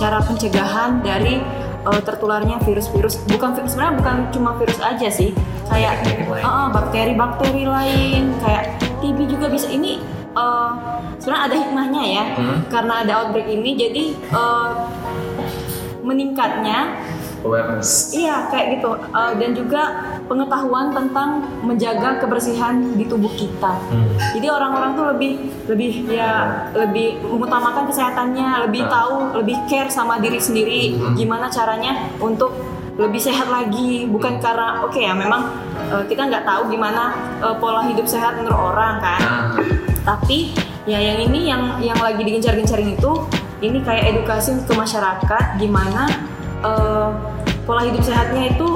cara 0.01 0.19
pencegahan 0.25 1.05
dari 1.05 1.45
eh, 1.85 2.01
tertularnya 2.01 2.57
virus-virus. 2.65 3.21
Bukan 3.29 3.53
virus 3.53 3.77
sebenarnya 3.77 3.95
bukan 4.01 4.17
cuma 4.33 4.51
virus 4.57 4.81
aja 4.81 5.09
sih. 5.13 5.37
Kayak 5.69 6.01
bakteri-bakteri 6.73 7.69
lain. 7.69 8.33
kayak 8.41 8.81
TB 9.05 9.19
juga 9.29 9.53
bisa. 9.53 9.69
Ini 9.69 10.01
eh, 10.33 10.71
sebenarnya 11.21 11.45
ada 11.53 11.57
hikmahnya 11.61 12.03
ya. 12.09 12.25
Hmm. 12.41 12.59
karena 12.73 13.05
ada 13.05 13.13
outbreak 13.21 13.53
ini 13.53 13.77
jadi 13.77 14.05
eh, 14.17 14.69
meningkatnya 16.01 16.97
awareness 17.43 18.13
iya 18.13 18.49
kayak 18.49 18.79
gitu 18.79 18.91
Eh, 19.11 19.33
dan 19.37 19.51
juga 19.53 19.83
pengetahuan 20.25 20.91
tentang 20.91 21.29
menjaga 21.61 22.19
kebersihan 22.19 22.95
di 22.95 23.05
tubuh 23.05 23.31
kita 23.33 23.73
Hmm. 23.89 24.13
jadi 24.33 24.47
orang-orang 24.49 24.91
tuh 24.95 25.07
lebih 25.11 25.33
lebih 25.67 25.93
ya 26.07 26.33
lebih 26.73 27.19
mengutamakan 27.23 27.87
kesehatannya 27.87 28.67
lebih 28.67 28.83
Nah. 28.85 28.91
tahu 28.93 29.15
lebih 29.37 29.57
care 29.67 29.89
sama 29.89 30.19
diri 30.19 30.39
sendiri 30.39 30.95
Hmm. 30.95 31.15
gimana 31.15 31.49
caranya 31.49 32.09
untuk 32.17 32.55
lebih 32.95 33.19
sehat 33.19 33.49
lagi 33.49 34.05
bukan 34.07 34.37
Hmm. 34.37 34.43
karena 34.43 34.69
oke 34.81 34.99
ya 34.99 35.13
memang 35.13 35.51
eh, 35.91 36.05
kita 36.07 36.23
nggak 36.23 36.45
tahu 36.45 36.71
gimana 36.71 37.13
eh, 37.41 37.55
pola 37.57 37.83
hidup 37.83 38.05
sehat 38.05 38.37
menurut 38.37 38.75
orang 38.75 39.01
kan 39.01 39.21
nah 39.21 39.45
tapi 40.01 40.55
ya 40.85 40.97
yang 40.97 41.21
ini 41.21 41.45
yang 41.45 41.77
yang 41.79 41.99
lagi 41.99 42.21
digencar-gencarin 42.21 42.95
itu 42.95 43.13
ini 43.61 43.85
kayak 43.85 44.17
edukasi 44.17 44.57
ke 44.57 44.73
masyarakat 44.73 45.45
gimana 45.59 46.09
eh, 46.61 47.09
pola 47.63 47.83
hidup 47.83 48.01
sehatnya 48.01 48.51
itu 48.51 48.69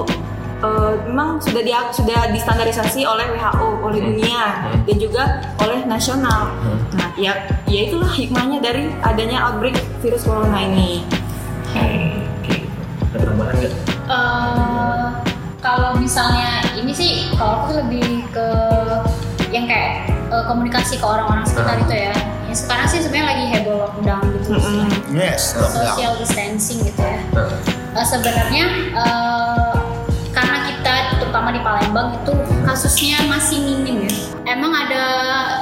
eh, 0.61 0.93
memang 1.05 1.37
sudah 1.39 1.61
di 1.61 1.73
sudah 1.93 2.31
distandarisasi 2.31 3.05
oleh 3.05 3.27
WHO 3.31 3.69
oleh 3.83 3.99
Hmm. 3.99 4.09
dunia 4.09 4.45
Hmm. 4.63 4.81
dan 4.85 4.97
juga 4.97 5.23
oleh 5.59 5.85
nasional 5.85 6.49
Hmm. 6.57 6.79
nah 6.95 7.11
ya 7.15 7.33
ya 7.65 7.81
itulah 7.85 8.09
hikmahnya 8.09 8.59
dari 8.59 8.89
adanya 9.01 9.45
outbreak 9.47 9.75
virus 9.99 10.25
corona 10.25 10.57
ini 10.59 11.05
oke 11.69 12.57
ada 13.13 13.25
tambahan 13.25 13.55
nggak 13.59 13.73
Eh, 14.05 15.07
kalau 15.59 15.97
misalnya 15.97 16.61
ini 16.77 16.93
sih 16.93 17.11
kalau 17.35 17.65
aku 17.65 17.81
lebih 17.81 18.05
ke 18.29 18.47
yang 19.49 19.65
kayak 19.65 20.05
eh, 20.29 20.45
komunikasi 20.45 20.97
ke 20.97 21.05
orang-orang 21.05 21.41
sekitar 21.43 21.81
itu 21.81 21.95
ya. 22.05 22.13
Yang 22.45 22.59
sekarang 22.61 22.87
sih 22.87 23.01
sebenarnya 23.01 23.27
lagi 23.27 23.45
heboh 23.49 23.77
lockdown 23.81 24.25
gitu 24.31 24.61
sih. 24.61 24.77
Mm-mm. 24.77 24.89
yes 25.17 25.57
lockdown. 25.57 25.89
Social 25.89 26.13
distancing 26.21 26.79
gitu 26.85 27.01
ya. 27.01 27.17
Nah, 27.33 27.49
Eh, 27.95 28.03
sebenarnya 28.03 28.67
eh, 28.91 29.75
karena 30.35 30.59
kita 30.67 30.95
terutama 31.23 31.55
di 31.55 31.63
Palembang 31.63 32.19
itu 32.19 32.35
kasusnya 32.67 33.23
masih 33.31 33.63
minim 33.63 34.11
ya. 34.11 34.15
Emang 34.51 34.75
ada 34.75 35.05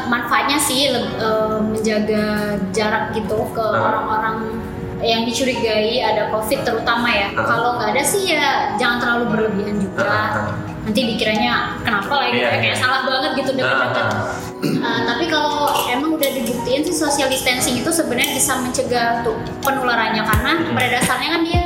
manfaatnya 0.09 0.57
sih 0.57 0.89
eh, 0.97 1.57
menjaga 1.61 2.57
jarak 2.73 3.13
gitu 3.13 3.37
ke 3.53 3.61
orang-orang 3.61 4.65
yang 5.05 5.29
dicurigai 5.29 6.01
ada 6.01 6.33
COVID 6.33 6.65
terutama 6.65 7.13
ya. 7.13 7.29
Kalau 7.37 7.77
nggak 7.77 8.01
ada 8.01 8.03
sih 8.07 8.33
ya 8.33 8.73
jangan 8.81 8.97
terlalu 8.97 9.25
berlebihan 9.37 9.77
juga. 9.77 10.49
Ah. 10.83 10.91
Nanti 10.91 11.01
dikiranya 11.15 11.79
kenapa 11.87 12.11
lah 12.11 12.27
gitu 12.35 12.43
ya, 12.43 12.59
kayak 12.59 12.75
iya. 12.75 12.75
salah 12.75 13.07
banget 13.07 13.31
gitu 13.39 13.51
dekat-dekat. 13.55 14.07
Ah. 14.11 14.27
Uh, 14.63 15.01
tapi 15.07 15.25
kalau 15.31 15.71
emang 15.91 16.19
udah 16.19 16.31
dibuktiin 16.35 16.83
sih 16.83 16.95
social 16.95 17.31
distancing 17.31 17.79
itu 17.79 17.91
sebenarnya 17.91 18.35
bisa 18.35 18.59
mencegah 18.63 19.23
tuh 19.23 19.39
penularannya 19.63 20.23
karena 20.23 20.53
Hmm. 20.59 20.75
pada 20.75 20.89
dasarnya 20.99 21.29
kan 21.39 21.43
dia 21.47 21.63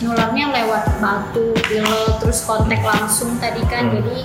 nularnya 0.00 0.44
lewat 0.48 0.84
batu, 1.00 1.52
pilek, 1.68 2.16
terus 2.20 2.44
kontak 2.44 2.80
langsung 2.80 3.36
tadi 3.40 3.60
kan. 3.68 3.88
Hmm. 3.88 4.00
Jadi 4.00 4.18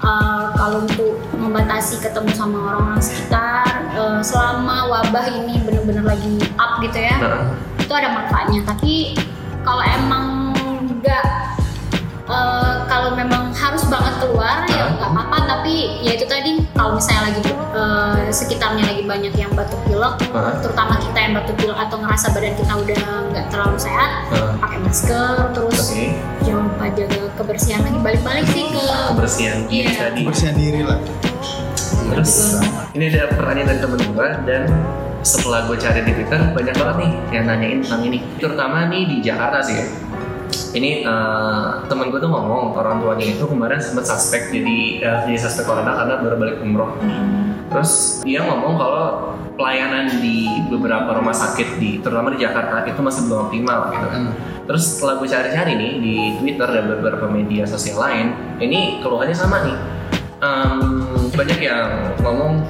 uh, 0.00 0.52
kalau 0.56 0.84
untuk 0.84 1.20
membatasi 1.36 2.00
ketemu 2.00 2.32
sama 2.32 2.56
orang-orang 2.72 3.00
sekitar 3.00 3.92
uh, 3.96 4.20
selama 4.24 4.88
wabah 4.88 5.28
ini 5.28 5.60
benar-benar 5.64 6.04
lagi 6.16 6.36
up 6.56 6.80
gitu 6.84 6.96
ya, 7.00 7.16
Nah, 7.20 7.52
itu 7.76 7.92
ada 7.92 8.08
manfaatnya. 8.12 8.60
Tapi 8.64 9.16
kalau 9.60 9.84
emang 9.84 10.56
nggak 11.00 11.24
eh, 12.30 12.74
kalau 12.88 13.12
memang 13.12 13.39
banget 13.90 14.14
keluar 14.18 14.56
ya 14.64 14.84
nggak 14.90 15.10
apa-apa 15.10 15.38
tapi 15.48 15.72
ya 16.00 16.14
itu 16.14 16.24
tadi 16.24 16.50
kalau 16.72 16.94
misalnya 16.94 17.22
lagi 17.28 17.42
eh, 17.50 18.22
sekitarnya 18.30 18.84
lagi 18.86 19.02
banyak 19.04 19.34
yang 19.34 19.50
batuk 19.52 19.80
pilek 19.84 20.14
Ah. 20.30 20.54
terutama 20.58 20.94
kita 20.96 21.18
yang 21.18 21.32
batuk 21.34 21.54
pilek 21.56 21.74
atau 21.76 21.96
ngerasa 21.98 22.26
badan 22.30 22.54
kita 22.54 22.72
udah 22.72 23.02
nggak 23.28 23.46
terlalu 23.50 23.76
sehat 23.76 24.10
Ah. 24.30 24.54
pakai 24.56 24.78
masker 24.80 25.34
terus 25.52 25.78
Oke. 25.90 26.06
jangan 26.40 26.62
lupa 26.64 26.86
jaga 26.90 27.20
kebersihan 27.34 27.80
lagi 27.82 27.98
balik-balik 28.00 28.46
sih 28.46 28.64
ke 28.64 28.84
kebersihan 29.10 29.58
diri 29.66 29.90
Iya. 29.90 30.00
tadi. 30.00 30.20
Bersihan 30.22 30.54
diri 30.54 30.80
lah. 30.80 30.98
Terus 32.10 32.58
ini 32.92 33.04
ada 33.08 33.30
pertanyaan 33.30 33.68
dari 33.68 33.80
temen 33.80 34.00
gue 34.02 34.28
dan 34.44 34.62
setelah 35.20 35.68
gue 35.68 35.76
cari 35.76 36.00
di 36.02 36.12
Twitter 36.12 36.40
banyak 36.50 36.74
banget 36.74 36.96
nih 36.98 37.10
yang 37.30 37.44
nanyain 37.44 37.78
tentang 37.80 38.02
ini. 38.02 38.18
Terutama 38.36 38.88
nih 38.88 39.02
di 39.06 39.16
Jakarta 39.20 39.58
sih 39.60 39.76
ya. 39.76 39.86
Ini 40.70 41.02
eh, 41.02 41.66
temen 41.90 42.14
gue 42.14 42.20
tuh 42.22 42.30
ngomong 42.30 42.74
orang 42.78 43.02
tuanya 43.02 43.26
itu 43.26 43.44
kemarin 43.46 43.82
sempat 43.82 44.06
suspek 44.06 44.54
jadi 44.54 44.78
eh, 45.02 45.18
jadi 45.26 45.38
suspek 45.38 45.66
corona 45.66 45.98
karena 45.98 46.14
baru 46.22 46.36
balik 46.38 46.56
umroh. 46.62 46.90
Terus 47.70 48.22
dia 48.26 48.42
ngomong 48.46 48.74
kalau 48.78 49.06
pelayanan 49.60 50.08
di 50.24 50.64
beberapa 50.72 51.20
rumah 51.20 51.36
sakit 51.36 51.76
di 51.76 52.00
terutama 52.00 52.32
di 52.32 52.40
Jakarta 52.40 52.88
itu 52.88 53.00
masih 53.04 53.28
belum 53.28 53.38
optimal 53.50 53.92
gitu 53.92 54.06
kan. 54.08 54.22
Terus 54.64 54.82
setelah 54.96 55.18
gue 55.18 55.28
cari-cari 55.28 55.72
nih 55.74 55.92
di 55.98 56.14
Twitter 56.38 56.68
dan 56.70 56.84
beberapa 56.86 57.26
media 57.26 57.66
sosial 57.66 57.98
lain, 58.00 58.32
ini 58.62 59.02
keluhannya 59.02 59.36
sama 59.36 59.66
nih. 59.66 59.76
Em, 60.40 60.80
banyak 61.36 61.58
yang 61.60 62.16
ngomong 62.24 62.64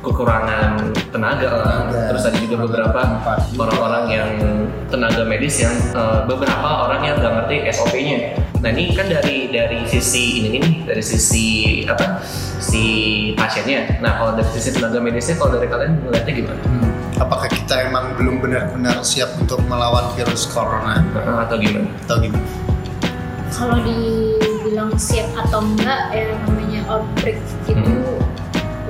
kekurangan 0.00 0.80
tenaga 1.12 1.48
lah. 1.52 1.66
Tenaga. 1.88 2.00
Terus 2.12 2.22
ada 2.26 2.38
juga 2.40 2.56
beberapa 2.64 3.00
orang-orang 3.56 4.04
yang 4.08 4.30
tenaga 4.90 5.22
medis 5.28 5.60
yang 5.62 5.76
eh, 5.94 6.20
beberapa 6.26 6.88
orang 6.88 7.00
yang 7.04 7.14
nggak 7.20 7.32
ngerti 7.44 7.56
SOP-nya. 7.72 8.18
Nah 8.60 8.68
ini 8.74 8.92
kan 8.92 9.08
dari 9.08 9.48
dari 9.48 9.84
sisi 9.88 10.44
ini 10.44 10.48
nih, 10.60 10.64
dari 10.88 11.04
sisi 11.04 11.46
apa 11.84 12.20
si 12.60 12.82
pasiennya. 13.36 14.00
Nah 14.00 14.20
kalau 14.20 14.32
dari 14.36 14.50
sisi 14.56 14.76
tenaga 14.76 15.00
medisnya, 15.00 15.36
kalau 15.36 15.56
dari 15.56 15.68
kalian 15.68 16.00
melihatnya 16.04 16.32
gimana? 16.34 16.60
Hmm. 16.64 16.88
Apakah 17.20 17.52
kita 17.52 17.84
emang 17.84 18.16
belum 18.16 18.40
benar-benar 18.40 19.04
siap 19.04 19.36
untuk 19.36 19.60
melawan 19.68 20.08
virus 20.16 20.48
corona 20.48 21.04
atau 21.44 21.60
gimana? 21.60 21.88
atau 22.08 22.16
gimana? 22.16 22.48
kalau 23.60 23.76
dibilang 23.82 24.94
siap 24.96 25.28
atau 25.36 25.60
enggak 25.60 26.14
ya 26.14 26.32
namanya 26.46 26.80
outbreak 26.88 27.36
itu 27.68 27.92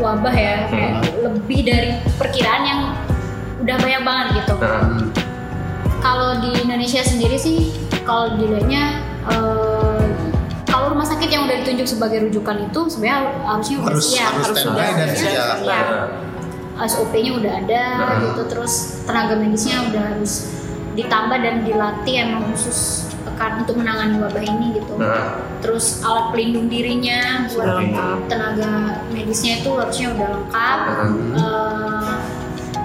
wabah 0.00 0.32
ya 0.32 0.66
kayak 0.66 0.92
lebih 1.20 1.60
dari 1.62 1.88
perkiraan 2.16 2.62
yang 2.62 2.80
udah 3.60 3.76
banyak 3.76 4.02
banget 4.02 4.26
gitu 4.40 4.54
Nah, 4.56 5.04
kalau 6.00 6.40
di 6.40 6.56
Indonesia 6.58 7.00
sendiri 7.00 7.36
sih 7.36 7.76
kalau 8.02 8.32
dilihatnya 8.34 9.04
eh, 9.28 10.04
kalau 10.64 10.90
rumah 10.90 11.04
sakit 11.04 11.28
yang 11.28 11.44
udah 11.44 11.60
ditunjuk 11.60 11.84
sebagai 11.86 12.24
rujukan 12.24 12.56
itu 12.62 12.80
sebenarnya 12.88 13.18
harusnya 13.44 13.76
udah 13.78 13.90
Harus 13.90 14.06
siap 14.06 14.32
harus 14.34 14.48
udah 14.62 14.88
dan 14.96 15.08
siap. 15.12 15.56
siap. 15.60 15.86
SOP-nya 16.80 17.32
udah 17.34 17.52
ada 17.58 17.84
Nah. 17.94 18.18
gitu 18.24 18.42
terus 18.48 18.72
tenaga 19.04 19.36
medisnya 19.36 19.84
udah 19.84 20.02
harus 20.10 20.59
ditambah 21.04 21.38
dan 21.40 21.64
dilatih 21.64 22.14
emang 22.28 22.42
khusus 22.52 23.10
kan 23.40 23.56
untuk 23.64 23.80
menangani 23.80 24.20
wabah 24.20 24.44
ini 24.44 24.76
gitu. 24.76 25.00
Nah, 25.00 25.40
terus 25.64 26.04
alat 26.04 26.28
pelindung 26.32 26.68
dirinya 26.68 27.48
buat 27.48 27.80
lengkap. 27.80 28.16
tenaga 28.28 29.00
medisnya 29.12 29.64
itu 29.64 29.70
harusnya 29.80 30.12
udah 30.12 30.28
lengkap. 30.36 30.78
Eh, 31.40 32.14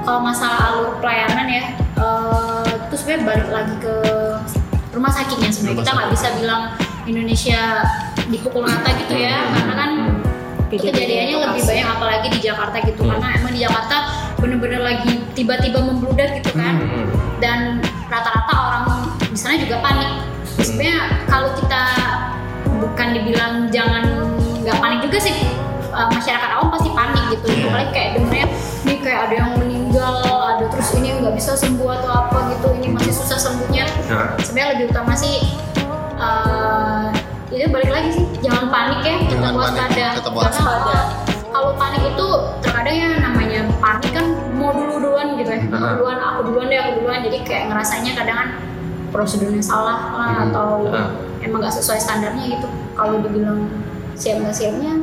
kalau 0.07 0.21
masalah 0.23 0.59
alur 0.71 0.95
pelayanan 1.03 1.47
ya 1.51 1.65
eh, 1.75 2.67
itu 2.87 2.95
sebenarnya 2.95 3.23
balik 3.27 3.49
lagi 3.51 3.75
ke 3.83 3.95
rumah 4.95 5.11
sakitnya. 5.11 5.49
Sebenarnya 5.51 5.75
Rumah 5.75 5.83
kita 5.83 5.91
nggak 5.91 6.11
bisa 6.15 6.27
bilang 6.39 6.61
Indonesia 7.03 7.61
dipukul 8.31 8.63
rata 8.65 8.89
gitu 9.05 9.13
ya 9.13 9.37
karena 9.53 9.73
kan 9.77 9.91
itu 10.65 10.81
kejadiannya 10.81 11.37
lebih 11.45 11.61
banyak 11.61 11.87
apalagi 11.87 12.27
di 12.31 12.39
Jakarta 12.41 12.77
gitu. 12.81 13.05
Hmm. 13.05 13.11
karena 13.15 13.27
emang 13.37 13.51
di 13.53 13.61
Jakarta 13.61 13.97
bener-bener 14.41 14.81
lagi 14.81 15.11
tiba-tiba 15.37 15.79
membludak 15.83 16.41
gitu 16.41 16.51
kan. 16.57 16.79
Hmm. 16.81 17.07
dan 17.43 17.59
rata-rata 18.09 18.53
orang 18.53 18.85
di 19.19 19.37
sana 19.37 19.57
juga 19.59 19.81
panik. 19.81 20.23
Sebenarnya 20.61 21.27
kalau 21.27 21.51
kita 21.59 21.83
bukan 22.79 23.07
dibilang 23.15 23.53
jangan 23.69 24.03
nggak 24.63 24.77
panik 24.81 24.99
juga 25.05 25.17
sih 25.21 25.35
uh, 25.91 26.09
masyarakat 26.11 26.49
awam 26.59 26.69
pasti 26.73 26.89
panik 26.91 27.23
gitu. 27.33 27.47
Iya. 27.51 27.65
Apalagi 27.71 27.91
kayak 27.95 28.09
dengernya 28.19 28.47
ini 28.85 28.95
kayak 29.01 29.19
ada 29.29 29.35
yang 29.35 29.51
meninggal, 29.57 30.15
ada 30.55 30.65
terus 30.69 30.89
ini 30.97 31.07
nggak 31.19 31.35
bisa 31.35 31.51
sembuh 31.57 31.89
atau 32.01 32.11
apa 32.11 32.37
gitu, 32.53 32.67
ini 32.77 32.87
masih 32.93 33.13
susah 33.15 33.39
sembuhnya. 33.39 33.85
nah, 34.11 34.35
Sebenarnya 34.43 34.69
lebih 34.77 34.85
utama 34.93 35.13
sih 35.15 35.35
uh, 36.19 37.09
itu 37.53 37.71
balik 37.71 37.91
lagi 37.93 38.09
sih 38.11 38.25
jangan 38.43 38.67
panik 38.67 38.99
ya, 39.05 39.15
tetap 39.31 39.53
waspada. 39.55 39.95
Karena 39.95 40.97
kalau 41.55 41.71
panik 41.79 42.03
itu 42.03 42.27
terkadang 42.59 42.95
ya 42.99 43.09
namanya 43.23 43.59
panik 43.79 44.11
kan 44.11 44.25
mau 44.59 44.75
dulu 44.75 44.99
duluan 44.99 45.39
gitu 45.39 45.49
ya 45.55 45.63
aku 45.71 45.87
duluan 46.03 46.14
jadi 47.25 47.37
kayak 47.41 47.63
ngerasanya 47.67 48.11
kadang 48.13 48.37
kan 48.37 48.49
prosedurnya 49.09 49.61
salah 49.61 50.11
lah 50.11 50.29
Hmm. 50.31 50.43
atau 50.45 50.69
Aha. 50.87 51.09
emang 51.41 51.59
nggak 51.59 51.73
sesuai 51.73 51.97
standarnya 51.97 52.45
gitu 52.51 52.67
kalau 52.93 53.19
dibilang 53.19 53.67
siap 54.13 54.39
nggak 54.39 54.53
siapnya 54.53 54.93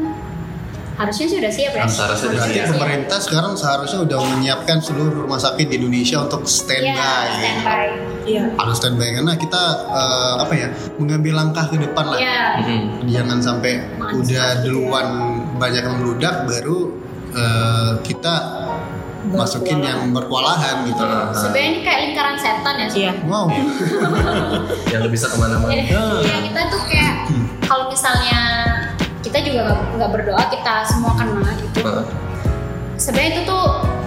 harusnya 0.92 1.24
sih 1.26 1.38
udah 1.40 1.48
siap 1.50 1.72
ya 1.72 1.82
Berarti 1.82 2.52
siap. 2.52 2.68
pemerintah 2.70 3.18
sekarang 3.18 3.52
seharusnya 3.54 4.04
udah 4.04 4.18
menyiapkan 4.28 4.76
seluruh 4.78 5.24
rumah 5.24 5.40
sakit 5.40 5.64
di 5.66 5.80
Indonesia 5.80 6.20
untuk 6.20 6.44
Iya, 6.44 6.52
standby. 6.52 7.24
standby 7.32 7.84
Iya. 8.22 8.44
Harus 8.54 8.76
standby 8.76 9.08
karena 9.10 9.32
kita 9.34 9.62
eh, 9.88 10.34
apa 10.38 10.54
ya 10.54 10.68
mengambil 10.94 11.32
langkah 11.34 11.64
ke 11.66 11.80
depan 11.80 12.04
lah. 12.06 12.18
Iya. 12.20 12.40
hmm. 12.60 13.08
Jangan 13.08 13.38
sampai 13.40 13.72
udah 13.98 14.46
duluan 14.62 15.06
banyak 15.56 15.82
yang 15.82 15.96
meludak 15.98 16.44
baru 16.44 16.78
eh, 17.32 17.92
kita 18.04 18.34
masukin 19.24 19.78
yang 19.78 20.10
berkualahan 20.10 20.82
gitu. 20.84 20.98
Ah. 21.00 21.30
sebenarnya 21.30 21.68
ini 21.68 21.80
kayak 21.80 21.98
lingkaran 22.04 22.36
setan 22.36 22.74
ya 22.76 22.86
Iya. 22.88 23.12
Wow. 23.22 23.46
yang 24.92 25.00
lebih 25.00 25.14
bisa 25.14 25.26
ke 25.26 25.36
mana-mana. 25.36 25.70
Iya, 25.70 26.02
kita 26.42 26.60
tuh 26.68 26.82
kayak 26.84 27.14
kalau 27.62 27.86
misalnya 27.86 28.40
kita 29.20 29.38
juga 29.40 29.60
nggak- 29.94 30.10
berdoa 30.10 30.44
kita 30.46 30.82
semua 30.84 31.14
kena 31.14 31.50
gitu 31.56 31.80
Nah, 31.80 32.04
sebenarnya 32.96 33.30
itu 33.32 33.42
tuh 33.44 33.64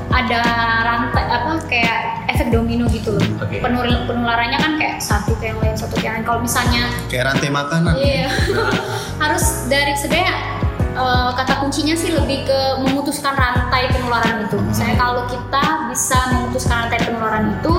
ada 0.07 0.41
rantai 0.81 1.23
apa 1.25 1.51
kayak 1.65 1.99
efek 2.29 2.47
domino 2.47 2.87
gitu 2.87 3.11
loh. 3.11 3.23
Oke. 3.37 3.59
Penul- 3.59 4.05
penularannya 4.05 4.55
kan 4.55 4.71
kayak 4.75 4.95
satu 4.97 5.35
ke 5.35 5.49
yang 5.49 5.59
lain, 5.59 5.73
satu 5.73 5.91
ke 5.93 6.03
yang 6.03 6.15
lain. 6.15 6.25
Kalau 6.25 6.39
misalnya 6.39 6.87
Kayak 7.07 7.33
rantai 7.33 7.49
makanan. 7.49 7.93
iya 7.95 8.27
harus 9.23 9.43
dari 9.65 9.91
sebenarnya 9.93 10.54
eh, 10.95 11.29
kata 11.31 11.53
kuncinya 11.59 11.93
sih 11.93 12.11
lebih 12.11 12.43
ke 12.43 12.59
memutuskan 12.81 13.35
rantai 13.35 13.91
penularan 13.91 14.47
itu. 14.47 14.57
Misalnya 14.59 14.95
kalau 14.95 15.23
kita 15.27 15.63
bisa 15.91 16.19
memutuskan 16.31 16.87
rantai 16.87 16.99
penularan 17.03 17.53
itu 17.53 17.73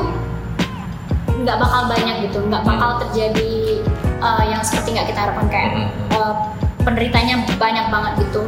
nggak 1.37 1.57
bakal 1.57 1.83
banyak 1.87 2.29
gitu, 2.29 2.39
nggak 2.43 2.63
bakal 2.63 2.91
terjadi 3.03 3.81
eh, 4.19 4.45
yang 4.47 4.61
seperti 4.61 4.95
nggak 4.95 5.09
kita 5.11 5.21
harapkan 5.25 5.47
kayak 5.49 5.71
Hmm. 5.73 5.89
eh, 6.13 6.35
penderitanya 6.81 7.35
banyak 7.57 7.87
banget 7.89 8.13
gitu. 8.23 8.43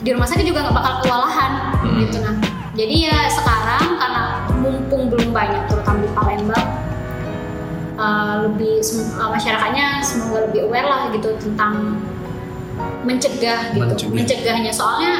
Di 0.00 0.14
rumah 0.14 0.24
sakit 0.24 0.44
juga 0.44 0.62
nggak 0.62 0.76
bakal 0.76 0.94
kewalahan 1.02 1.52
Hmm. 1.82 1.98
gitu 2.00 2.20
nah. 2.20 2.34
Jadi 2.76 3.08
ya 3.08 3.24
sekarang 3.26 3.96
karena 3.96 4.22
mumpung 4.52 5.08
belum 5.08 5.32
banyak 5.32 5.64
terutama 5.64 5.98
di 5.98 6.10
Palembang 6.12 6.66
eh, 7.96 8.34
lebih 8.44 8.84
sem- 8.84 9.08
eh, 9.08 9.28
masyarakatnya 9.28 10.04
semoga 10.04 10.44
lebih 10.44 10.68
aware 10.68 10.84
lah 10.84 11.00
gitu 11.10 11.32
tentang 11.40 11.96
mencegah 13.04 13.72
gitu 13.72 13.86
Mencegah. 13.86 14.12
mencegahnya 14.12 14.72
soalnya 14.72 15.12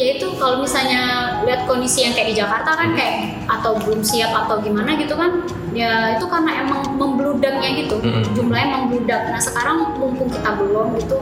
ya 0.00 0.16
itu 0.16 0.26
kalau 0.40 0.64
misalnya 0.64 1.02
lihat 1.44 1.68
kondisi 1.68 2.08
yang 2.08 2.16
kayak 2.16 2.32
di 2.32 2.36
Jakarta 2.40 2.72
kan 2.72 2.96
kayak 2.96 3.36
atau 3.44 3.76
belum 3.84 4.00
siap 4.00 4.32
atau 4.32 4.56
gimana 4.64 4.96
gitu 4.96 5.12
kan 5.12 5.44
ya 5.76 6.16
itu 6.16 6.24
karena 6.24 6.64
emang 6.64 6.96
membludaknya 6.96 7.84
gitu 7.84 8.00
Mm-mm. 8.00 8.24
jumlahnya 8.32 8.68
membludak 8.80 9.28
nah 9.28 9.36
sekarang 9.36 9.92
mumpung 10.00 10.32
kita 10.32 10.56
belum 10.56 10.96
gitu 10.96 11.20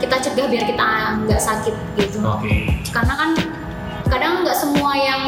kita 0.00 0.16
cegah 0.24 0.46
biar 0.48 0.64
kita 0.64 0.84
nggak 1.28 1.40
sakit 1.40 1.74
gitu 2.00 2.18
Oke. 2.24 2.66
karena 2.90 3.12
kan 3.12 3.30
kadang 4.08 4.40
nggak 4.40 4.56
semua 4.56 4.92
yang 4.96 5.22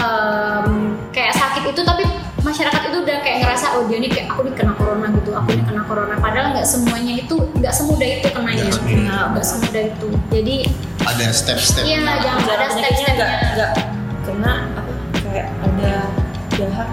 em, 0.00 0.96
kayak 1.12 1.36
sakit 1.36 1.76
itu 1.76 1.80
tapi 1.84 2.08
masyarakat 2.48 2.82
itu 2.82 2.98
udah 2.98 3.16
kayak 3.20 3.36
ngerasa 3.40 3.66
oh 3.74 3.82
dia 3.84 3.98
nih 3.98 4.10
kayak 4.10 4.26
aku 4.28 4.40
nih 4.42 4.54
kena 4.54 4.72
corona 4.74 5.06
gitu 5.10 5.30
aku 5.30 5.48
nih 5.50 5.64
kena 5.64 5.82
corona 5.84 6.14
padahal 6.16 6.46
nggak 6.50 6.64
semuanya 6.64 7.12
itu 7.14 7.34
nggak 7.54 7.70
semudah 7.70 8.08
itu 8.10 8.28
kenanya 8.28 8.62
Nggak 8.62 8.74
semudah. 8.74 9.22
nggak 9.28 9.46
semudah 9.46 9.82
itu 9.86 10.08
jadi 10.28 10.54
ada 11.04 11.26
step-step 11.30 11.82
iya 11.82 11.98
jangan 12.18 12.42
ada 12.44 12.66
step-stepnya 12.68 13.10
nggak 13.14 13.30
nggak 13.54 13.70
kena 14.22 14.52
apa 14.72 14.92
kayak 15.22 15.48
ada 15.58 15.92
dahak 16.50 16.88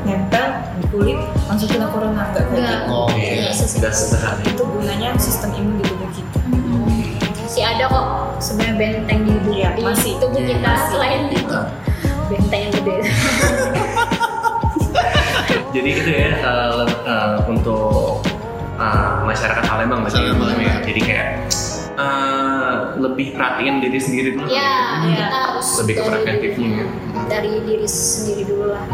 nempel 0.00 0.46
di 0.74 0.84
kulit 0.88 1.18
langsung 1.44 1.68
kena 1.68 1.86
corona 1.88 2.22
nggak 2.26 2.44
kayak 2.44 2.58
Nggak. 2.58 2.78
gitu. 2.80 2.92
Oh, 2.92 3.06
Oke. 3.06 3.20
Iya, 3.20 3.50
sederhana. 3.52 4.42
itu 4.42 4.62
gunanya 4.64 5.08
sistem 5.16 5.50
imun 5.52 5.74
di 5.76 5.84
tubuh 5.86 6.08
kita 6.10 6.38
masih 7.40 7.64
ada 7.66 7.84
kok 7.86 8.06
sebenarnya 8.38 8.74
benteng 8.76 9.20
di 9.22 9.32
tubuh 9.36 9.52
Iya, 9.52 9.68
di 9.74 9.82
masih. 9.82 10.12
tubuh 10.18 10.40
kita 10.40 10.62
Masih. 10.64 10.86
selain 10.88 11.22
itu 11.28 11.58
benteng 12.30 12.60
yang 12.62 12.72
gede 12.72 12.94
Jadi 15.70 15.88
itu 15.88 16.10
ya 16.10 16.30
le- 16.74 17.00
eh, 17.04 17.36
untuk 17.46 18.20
eh, 18.74 19.10
masyarakat 19.22 19.62
Palembang 19.62 20.02
berarti 20.02 20.18
ya. 20.58 20.74
Jadi 20.82 21.00
kayak 21.00 21.28
eh, 21.94 22.74
lebih 22.96 23.32
perhatiin 23.32 23.78
diri 23.78 23.98
sendiri 23.98 24.28
dulu. 24.34 24.48
ya 24.48 24.98
Iya. 25.00 25.14
kita 25.20 25.26
harus 25.30 25.68
Lebih 25.80 25.94
ke 25.94 26.00
dari- 26.00 26.10
preventifnya 26.10 26.68
ya. 26.72 26.84
dari 27.28 27.52
diri 27.62 27.86
sendiri 27.86 28.42
dulu 28.44 28.66
lah. 28.70 28.84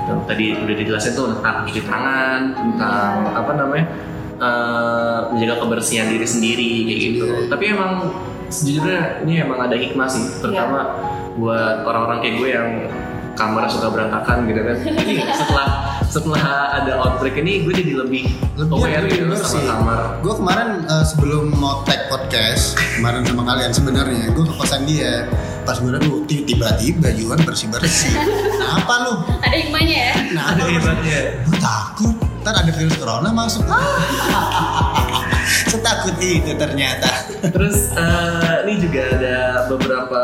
Tuh, 0.00 0.18
Tadi 0.24 0.44
udah 0.56 0.74
dijelasin 0.74 1.12
tuh 1.12 1.26
tentang 1.34 1.64
cuci 1.64 1.82
tangan, 1.82 2.40
tentang 2.52 3.10
apa 3.32 3.52
namanya 3.54 3.86
eh, 4.36 5.18
menjaga 5.28 5.54
kebersihan 5.58 6.06
diri 6.08 6.24
sendiri 6.24 6.70
kayak 6.84 7.00
gitu. 7.02 7.26
Tapi 7.48 7.64
emang 7.68 7.92
sejujurnya 8.46 9.22
ini 9.22 9.40
emang 9.40 9.58
ada 9.60 9.74
hikmah 9.74 10.06
sih, 10.06 10.26
terutama 10.38 10.96
buat 11.32 11.82
orang-orang 11.82 12.18
kayak 12.20 12.34
gue 12.36 12.48
yang 12.50 12.68
kamar 13.40 13.64
suka 13.66 13.88
berantakan 13.88 14.44
gitu 14.44 14.60
kan. 14.60 14.76
Jadi 15.00 15.14
setelah 15.24 15.68
setelah 16.04 16.42
ada 16.74 16.92
outbreak 17.00 17.38
ini 17.38 17.62
gue 17.62 17.72
jadi 17.72 17.94
lebih, 17.96 18.26
Lebih 18.54 18.74
aware 18.74 19.06
gitu 19.06 19.30
sama 19.30 19.46
sih. 19.48 19.62
kamar. 19.64 20.00
Gue 20.20 20.34
kemarin 20.34 20.68
eh, 20.84 21.04
sebelum 21.06 21.54
mau 21.54 21.80
tag 21.82 22.10
podcast 22.10 22.74
kemarin 22.92 23.22
sama 23.22 23.46
kalian 23.46 23.70
sebenarnya 23.70 24.24
gue 24.28 24.44
ke 24.44 24.54
kosan 24.54 24.84
dia 24.84 25.24
pas 25.60 25.76
gue 25.76 25.86
"Lu, 25.94 26.24
ti- 26.24 26.42
tiba-tiba 26.42 27.14
Juan 27.14 27.40
bersih 27.40 27.68
bersih. 27.68 28.10
Apa 28.76 28.94
lu? 29.02 29.14
ada 29.38 29.56
hikmahnya 29.56 29.96
ya 30.02 30.12
Nah, 30.30 30.44
Ada 30.52 30.62
hebatnya. 30.66 31.20
gue 31.40 31.58
takut. 31.58 32.14
Ntar 32.40 32.54
ada 32.58 32.72
virus 32.72 32.96
corona 32.96 33.28
masuk. 33.30 33.62
Setakut 35.66 36.16
itu 36.18 36.52
ternyata. 36.54 37.10
Terus 37.42 37.92
eh, 37.92 38.56
ini 38.64 38.80
juga 38.80 39.02
ada 39.10 39.36
beberapa 39.66 40.20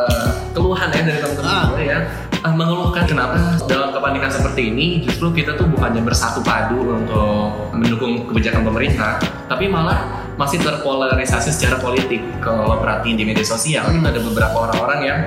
keluhan 0.50 0.88
ya 0.88 1.02
dari 1.02 1.18
teman-teman 1.18 1.52
Ah. 1.52 1.64
gue 1.68 1.82
ya 1.84 1.98
eh, 2.46 2.54
mengeluhkan 2.54 3.04
kenapa 3.10 3.58
dalam 3.66 3.90
kepanikan 3.90 4.30
seperti 4.30 4.70
ini 4.70 5.02
justru 5.02 5.34
kita 5.34 5.58
tuh 5.58 5.66
bukannya 5.66 6.06
bersatu 6.06 6.38
padu 6.46 6.94
untuk 6.94 7.74
mendukung 7.74 8.30
kebijakan 8.30 8.62
pemerintah, 8.62 9.18
tapi 9.50 9.66
malah 9.66 10.22
masih 10.38 10.62
terpolarisasi 10.62 11.50
secara 11.50 11.82
politik. 11.82 12.22
Kalau 12.38 12.78
perhatiin 12.78 13.18
di 13.18 13.24
media 13.26 13.42
sosial 13.42 13.88
Hmm. 13.90 14.06
ada 14.06 14.20
beberapa 14.22 14.54
orang-orang 14.54 15.00
yang 15.02 15.20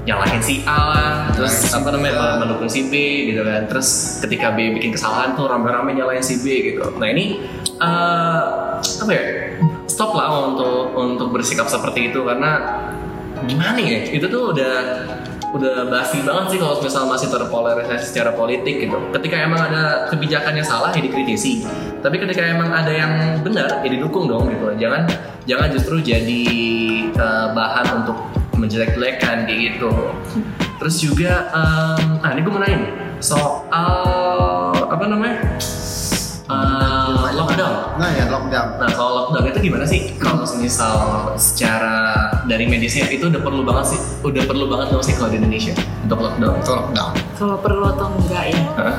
nyalahin 0.00 0.42
si 0.42 0.64
A 0.66 0.80
lah, 0.90 1.12
terus 1.30 1.70
apa 1.70 1.92
namanya 1.92 2.40
mendukung 2.40 2.66
si 2.66 2.88
B 2.90 2.94
gitu 3.30 3.46
kan. 3.46 3.68
Terus 3.70 4.20
ketika 4.24 4.52
B 4.52 4.74
bikin 4.74 4.90
kesalahan 4.96 5.38
tuh 5.38 5.46
rame-rame 5.46 5.94
nyalahin 5.94 6.24
si 6.24 6.40
B 6.42 6.74
gitu. 6.74 6.98
Nah 6.98 7.08
ini 7.08 7.40
eh, 7.78 8.40
apa 9.00 9.10
ya? 9.12 9.24
Stop 9.86 10.16
lah 10.16 10.50
untuk 10.50 10.96
untuk 10.96 11.28
bersikap 11.30 11.68
seperti 11.68 12.10
itu 12.10 12.24
karena 12.24 12.80
gimana 13.44 13.76
ya? 13.78 14.08
Itu 14.08 14.26
tuh 14.32 14.56
udah 14.56 14.74
udah 15.50 15.90
basi 15.90 16.22
banget 16.22 16.54
sih 16.54 16.58
kalau 16.62 16.78
misal 16.78 17.02
masih 17.10 17.28
terpolarisasi 17.30 18.04
secara 18.06 18.30
politik 18.34 18.86
gitu. 18.86 18.96
Ketika 19.10 19.36
emang 19.42 19.60
ada 19.70 20.06
kebijakannya 20.10 20.62
salah 20.62 20.94
ya 20.94 21.02
dikritisi. 21.02 21.66
Tapi 22.00 22.16
ketika 22.22 22.42
emang 22.46 22.70
ada 22.70 22.92
yang 22.92 23.42
benar 23.42 23.82
ya 23.82 23.88
didukung 23.90 24.30
dong 24.30 24.46
gitu. 24.50 24.70
Jangan 24.78 25.10
jangan 25.44 25.68
justru 25.74 25.98
jadi 26.00 26.44
eh, 27.10 27.48
bahan 27.50 27.86
untuk 28.04 28.18
menjelek-jelekan 28.54 29.48
kayak 29.48 29.60
gitu. 29.74 29.90
Terus 30.80 30.96
juga, 30.96 31.52
em, 31.52 32.24
ah 32.24 32.32
ini 32.32 32.40
gue 32.40 32.52
mau 32.52 32.60
nanya 32.60 32.78
nih, 32.80 32.92
soal 33.20 34.72
apa 34.72 35.04
namanya 35.04 35.60
Eh, 36.50 37.30
lockdown. 37.38 37.94
Nah 37.94 38.10
ya 38.10 38.26
lockdown. 38.26 38.82
Nah 38.82 38.90
kalau 38.90 39.12
lockdown 39.22 39.54
itu 39.54 39.70
gimana 39.70 39.86
sih? 39.86 40.18
Kalau 40.18 40.42
misal 40.58 41.30
secara 41.38 42.26
dari 42.50 42.66
medisnya 42.66 43.06
itu 43.06 43.24
udah 43.24 43.38
perlu 43.38 43.62
banget 43.62 43.94
sih, 43.94 44.00
udah 44.20 44.42
perlu 44.42 44.66
banget 44.66 44.90
dong 44.90 45.00
sih 45.00 45.14
kalau 45.14 45.30
di 45.30 45.38
Indonesia 45.38 45.70
untuk 46.02 46.18
lockdown. 46.18 46.54
Itu 46.58 46.72
lockdown. 46.74 47.12
kalau 47.32 47.56
perlu 47.56 47.84
atau 47.86 48.06
enggak 48.10 48.44
ya 48.50 48.62
Hah? 48.74 48.94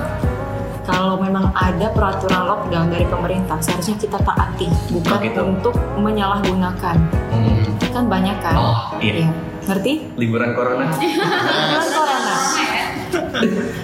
kalau 0.82 1.14
memang 1.16 1.52
ada 1.54 1.88
peraturan 1.90 2.48
lockdown 2.48 2.90
dari 2.90 3.06
pemerintah 3.06 3.60
seharusnya 3.60 3.96
kita 3.98 4.18
taati 4.18 4.66
bukan 4.90 5.12
Oh, 5.12 5.20
gitu. 5.22 5.42
untuk 5.46 5.76
menyalahgunakan 5.96 6.96
Hmm. 7.30 7.64
kan 7.92 8.08
banyak 8.08 8.34
kan 8.40 8.56
Oh 8.56 8.98
iya. 8.98 9.14
Iya. 9.22 9.30
ngerti 9.62 9.94
Liburan 10.16 10.52
corona 10.52 10.90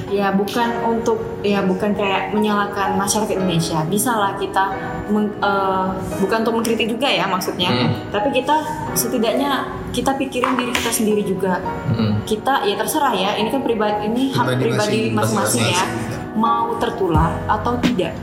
ya 0.09 0.31
bukan 0.31 0.69
untuk 0.83 1.15
ya 1.39 1.61
bukan 1.61 1.91
kayak 1.91 2.31
menyalahkan 2.31 2.93
masyarakat 2.93 3.33
Indonesia. 3.33 3.83
Bisa 3.83 4.11
lah 4.11 4.35
kita 4.35 4.71
meng- 5.07 5.33
eh, 5.33 5.87
bukan 6.17 6.37
untuk 6.41 6.53
mengkritik 6.55 6.87
juga 6.87 7.07
ya 7.07 7.25
maksudnya. 7.25 7.69
Hmm. 7.69 7.93
tapi 8.09 8.31
kita 8.33 8.55
setidaknya 8.93 9.65
kita 9.89 10.13
pikirin 10.13 10.55
diri 10.55 10.71
kita 10.71 10.91
sendiri 10.91 11.21
juga. 11.21 11.59
Hmm. 11.89 12.19
kita 12.23 12.63
ya 12.63 12.75
terserah 12.75 13.11
ya 13.11 13.35
ini 13.35 13.47
kan 13.47 13.61
pribadi 13.61 14.05
ini 14.05 14.23
hak 14.29 14.43
Pribadi 14.45 14.63
pribadi 14.63 14.99
masing- 15.09 15.37
masing-masing 15.37 15.65
ya. 15.69 15.85
mau 16.33 16.75
tertular 16.77 17.31
atau 17.45 17.75
tidak. 17.79 18.13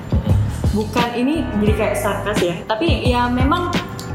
Bukan 0.71 1.09
ini 1.15 1.35
jadi 1.57 1.73
kayak 1.73 1.95
sarkas 1.95 2.39
ya. 2.41 2.55
Tapi 2.65 3.05
ya 3.05 3.27
memang 3.29 3.71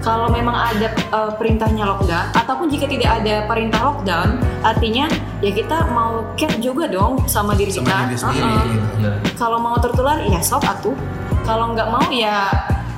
kalau 0.09 0.27
memang 0.33 0.57
ada 0.57 0.89
eh, 0.89 1.31
perintahnya 1.37 1.85
lockdown 1.85 2.33
ataupun 2.33 2.65
jika 2.65 2.89
tidak 2.89 3.21
ada 3.21 3.45
perintah 3.45 3.79
lockdown 3.93 4.41
artinya 4.65 5.05
ya 5.45 5.51
kita 5.53 5.85
mau 5.93 6.33
care 6.33 6.57
juga 6.57 6.89
dong 6.89 7.21
sama 7.29 7.53
diri 7.53 7.69
Sama 7.69 7.93
kita 7.93 8.09
diri 8.09 8.17
sendiri. 8.17 8.49
Gitu. 8.49 9.05
Nah, 9.05 9.15
kalau 9.37 9.61
mau 9.61 9.77
tertular 9.77 10.17
ya 10.25 10.41
sok 10.41 10.65
atuh 10.65 10.97
kalau 11.45 11.77
nggak 11.77 11.87
mau 11.93 12.09
ya 12.09 12.49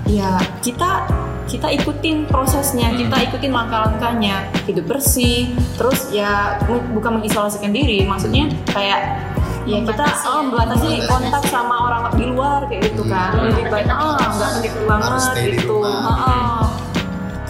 ya 0.07 0.39
kita 0.64 1.03
kita 1.51 1.68
ikutin 1.84 2.32
prosesnya 2.32 2.95
Hmm. 2.95 2.99
kita 3.03 3.16
ikutin 3.28 3.51
langkah-langkahnya 3.51 4.47
hidup 4.64 4.88
bersih 4.88 5.51
terus 5.76 6.07
ya 6.16 6.55
bukan 6.95 7.20
mengisolasikan 7.20 7.76
diri 7.76 8.07
maksudnya 8.07 8.47
kayak 8.72 9.20
ya 9.68 9.78
kita 9.84 10.05
oh, 10.26 10.41
ya. 10.41 10.47
membatasi 10.47 10.89
kontak 11.05 11.43
sama 11.51 11.76
orang 11.91 12.01
di 12.16 12.26
luar 12.32 12.66
kayak 12.72 12.95
gitu 12.95 13.03
kan 13.03 13.36
Hmm. 13.36 13.51
lebih 13.51 13.68
baik 13.68 13.88
oh 13.91 14.16
nggak 14.16 14.51
begitu 14.64 14.80
banget 14.88 15.12
gitu. 15.59 15.76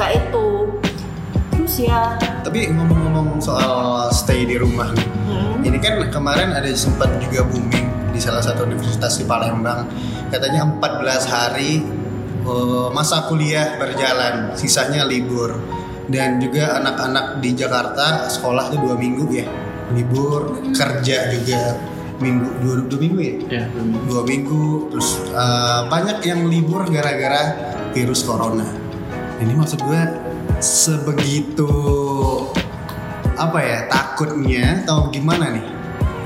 Kayak 0.01 0.17
itu 0.17 0.47
terus 1.53 1.75
ya 1.77 2.17
Tapi 2.41 2.73
ngomong-ngomong 2.73 3.37
soal 3.37 4.09
stay 4.09 4.49
di 4.49 4.57
rumah 4.57 4.89
nih. 4.97 5.07
hmm, 5.29 5.61
Ini 5.61 5.77
kan 5.77 5.93
kemarin 6.09 6.57
ada 6.57 6.67
sempat 6.73 7.21
juga 7.21 7.45
booming 7.45 8.09
di 8.09 8.17
salah 8.17 8.41
satu 8.41 8.65
universitas 8.65 9.21
di 9.21 9.29
Palembang. 9.29 9.85
Katanya 10.33 10.65
14 10.65 11.29
hari 11.29 11.85
eh, 12.41 12.87
masa 12.89 13.29
kuliah 13.29 13.77
berjalan, 13.77 14.57
sisanya 14.57 15.05
libur. 15.05 15.53
Dan 16.11 16.41
juga 16.43 16.81
anak-anak 16.81 17.39
di 17.39 17.55
Jakarta 17.55 18.27
sekolah 18.27 18.73
tuh 18.73 18.83
dua 18.83 18.99
minggu 18.99 19.31
ya 19.31 19.47
libur, 19.95 20.59
kerja 20.75 21.31
juga 21.31 21.77
minggu 22.19 22.47
dua, 22.59 22.75
dua 22.89 22.99
minggu 22.99 23.19
ya 23.21 23.35
ya. 23.47 23.63
dua 24.09 24.21
minggu 24.27 24.91
terus 24.91 25.23
eh, 25.31 25.81
banyak 25.87 26.19
yang 26.25 26.51
libur 26.51 26.83
gara-gara 26.89 27.55
virus 27.95 28.27
corona 28.27 28.80
ini 29.41 29.53
maksud 29.57 29.81
gue 29.81 30.01
sebegitu 30.61 31.69
apa 33.35 33.57
ya 33.57 33.77
takutnya 33.89 34.85
atau 34.85 35.09
gimana 35.09 35.57
nih 35.57 35.65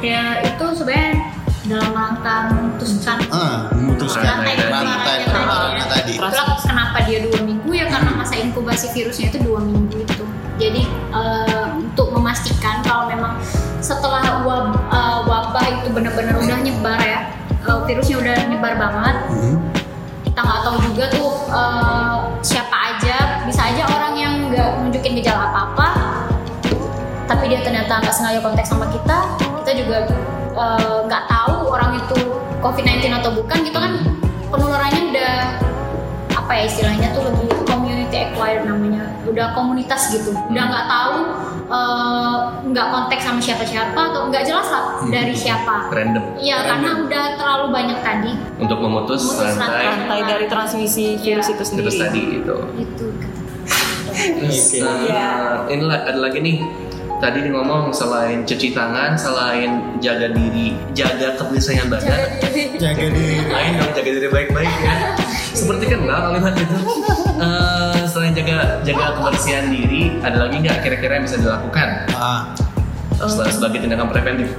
ya 0.04 0.44
itu 0.44 0.66
sebenarnya 0.76 1.32
dalam 1.66 1.92
rangka 1.98 2.54
memutuskan 2.54 3.18
ah 3.34 3.72
memutuskan 3.74 4.22
Rantai 4.22 4.54
penularannya 4.70 5.28
penularannya 5.34 5.86
tadi. 5.90 6.14
Itulah 6.14 6.62
kenapa 6.62 6.98
dia 7.10 7.26
dua 7.26 7.42
minggu 7.42 7.72
ya 7.74 7.90
karena 7.90 8.14
masa 8.14 8.38
inkubasi 8.38 8.94
virusnya 8.94 9.34
itu 9.34 9.42
dua 9.42 9.66
minggu 9.66 9.98
itu. 9.98 10.24
Jadi 10.62 10.86
eh, 11.10 11.66
untuk 11.74 12.14
memastikan 12.14 12.86
kalau 12.86 13.10
memang 13.10 13.42
setelah 13.82 14.46
wab- 14.46 14.78
eh, 14.94 15.20
wabah 15.26 15.66
itu 15.82 15.90
benar-benar 15.90 16.38
udah 16.38 16.58
nyebar 16.62 17.02
ya, 17.02 17.34
eh, 17.50 17.80
virusnya 17.90 18.16
udah 18.22 18.36
nyebar 18.46 18.74
banget. 18.78 19.16
Hmm. 19.34 19.58
Kita 20.22 20.40
nggak 20.46 20.62
tahu 20.70 20.78
juga 20.86 21.06
tuh 21.18 21.30
eh, 21.50 22.18
siapa 22.46 22.85
tapi 27.26 27.44
dia 27.48 27.62
ternyata 27.62 28.00
nggak 28.00 28.14
sengaja 28.14 28.40
kontak 28.40 28.64
sama 28.64 28.86
kita 28.88 29.18
kita 29.64 29.72
juga 29.76 29.98
eh, 30.54 30.98
nggak 31.04 31.24
tahu 31.26 31.56
orang 31.68 31.98
itu 31.98 32.18
COVID-19 32.60 33.14
atau 33.14 33.32
bukan 33.34 33.58
gitu 33.62 33.78
kan 33.78 33.94
penularannya 34.48 35.02
udah 35.12 35.34
apa 36.36 36.52
ya 36.54 36.64
istilahnya 36.66 37.10
tuh 37.12 37.26
lebih 37.26 37.50
community 37.66 38.18
acquired 38.24 38.64
namanya 38.64 39.10
udah 39.26 39.54
komunitas 39.54 40.14
gitu 40.14 40.30
udah 40.50 40.64
nggak 40.64 40.86
tahu 40.86 41.16
eh, 41.66 42.36
nggak 42.66 42.88
kontak 42.88 43.20
sama 43.20 43.42
siapa-siapa 43.42 43.98
atau 43.98 44.30
nggak 44.30 44.44
jelas 44.44 44.70
lah 44.70 44.86
dari 45.08 45.34
siapa 45.34 45.90
Random. 45.90 46.24
Iya 46.38 46.58
karena 46.64 46.90
udah 47.02 47.24
terlalu 47.36 47.66
banyak 47.72 48.00
tadi 48.02 48.32
Untuk 48.58 48.78
memutus 48.80 49.22
Memutus 49.28 49.58
rantai 49.58 49.86
rantai 49.88 50.20
dari 50.24 50.46
transmisi 50.46 51.18
virus 51.18 51.48
itu 51.48 51.64
sendiri. 51.64 51.84
terus 51.84 51.98
tadi 51.98 52.22
itu. 52.38 52.56
itu 52.78 53.06
Terus, 54.16 54.72
Oke. 54.72 54.80
eh, 54.80 54.98
Iya. 55.12 55.28
ini 55.68 55.84
ada 55.86 56.16
lagi 56.16 56.40
nih. 56.40 56.58
Tadi 57.26 57.42
dia 57.42 57.50
ngomong 57.50 57.90
selain 57.90 58.46
cuci 58.46 58.70
tangan, 58.70 59.18
selain 59.18 59.98
jaga 59.98 60.30
diri, 60.30 60.78
jaga 60.94 61.34
kebersihan 61.34 61.90
badan, 61.90 62.22
Jaga 62.78 63.02
diri. 63.10 63.42
lain 63.42 63.72
dong 63.76 63.92
jaga 63.92 64.10
diri 64.14 64.30
baik-baik 64.30 64.70
ya. 64.78 64.94
Seperti 65.50 65.90
kenal 65.90 66.30
kalimat 66.30 66.54
itu. 66.54 66.78
Eh, 67.36 68.02
selain 68.06 68.30
jaga 68.32 68.78
jaga 68.86 69.18
kebersihan 69.18 69.66
diri, 69.68 70.22
ada 70.22 70.38
lagi 70.38 70.62
nggak 70.62 70.78
kira-kira 70.80 71.18
yang 71.18 71.26
bisa 71.26 71.42
dilakukan 71.42 72.06
Ah, 72.14 72.54
setelah 73.18 73.50
sebagai 73.50 73.82
tindakan 73.82 74.06
preventif? 74.06 74.54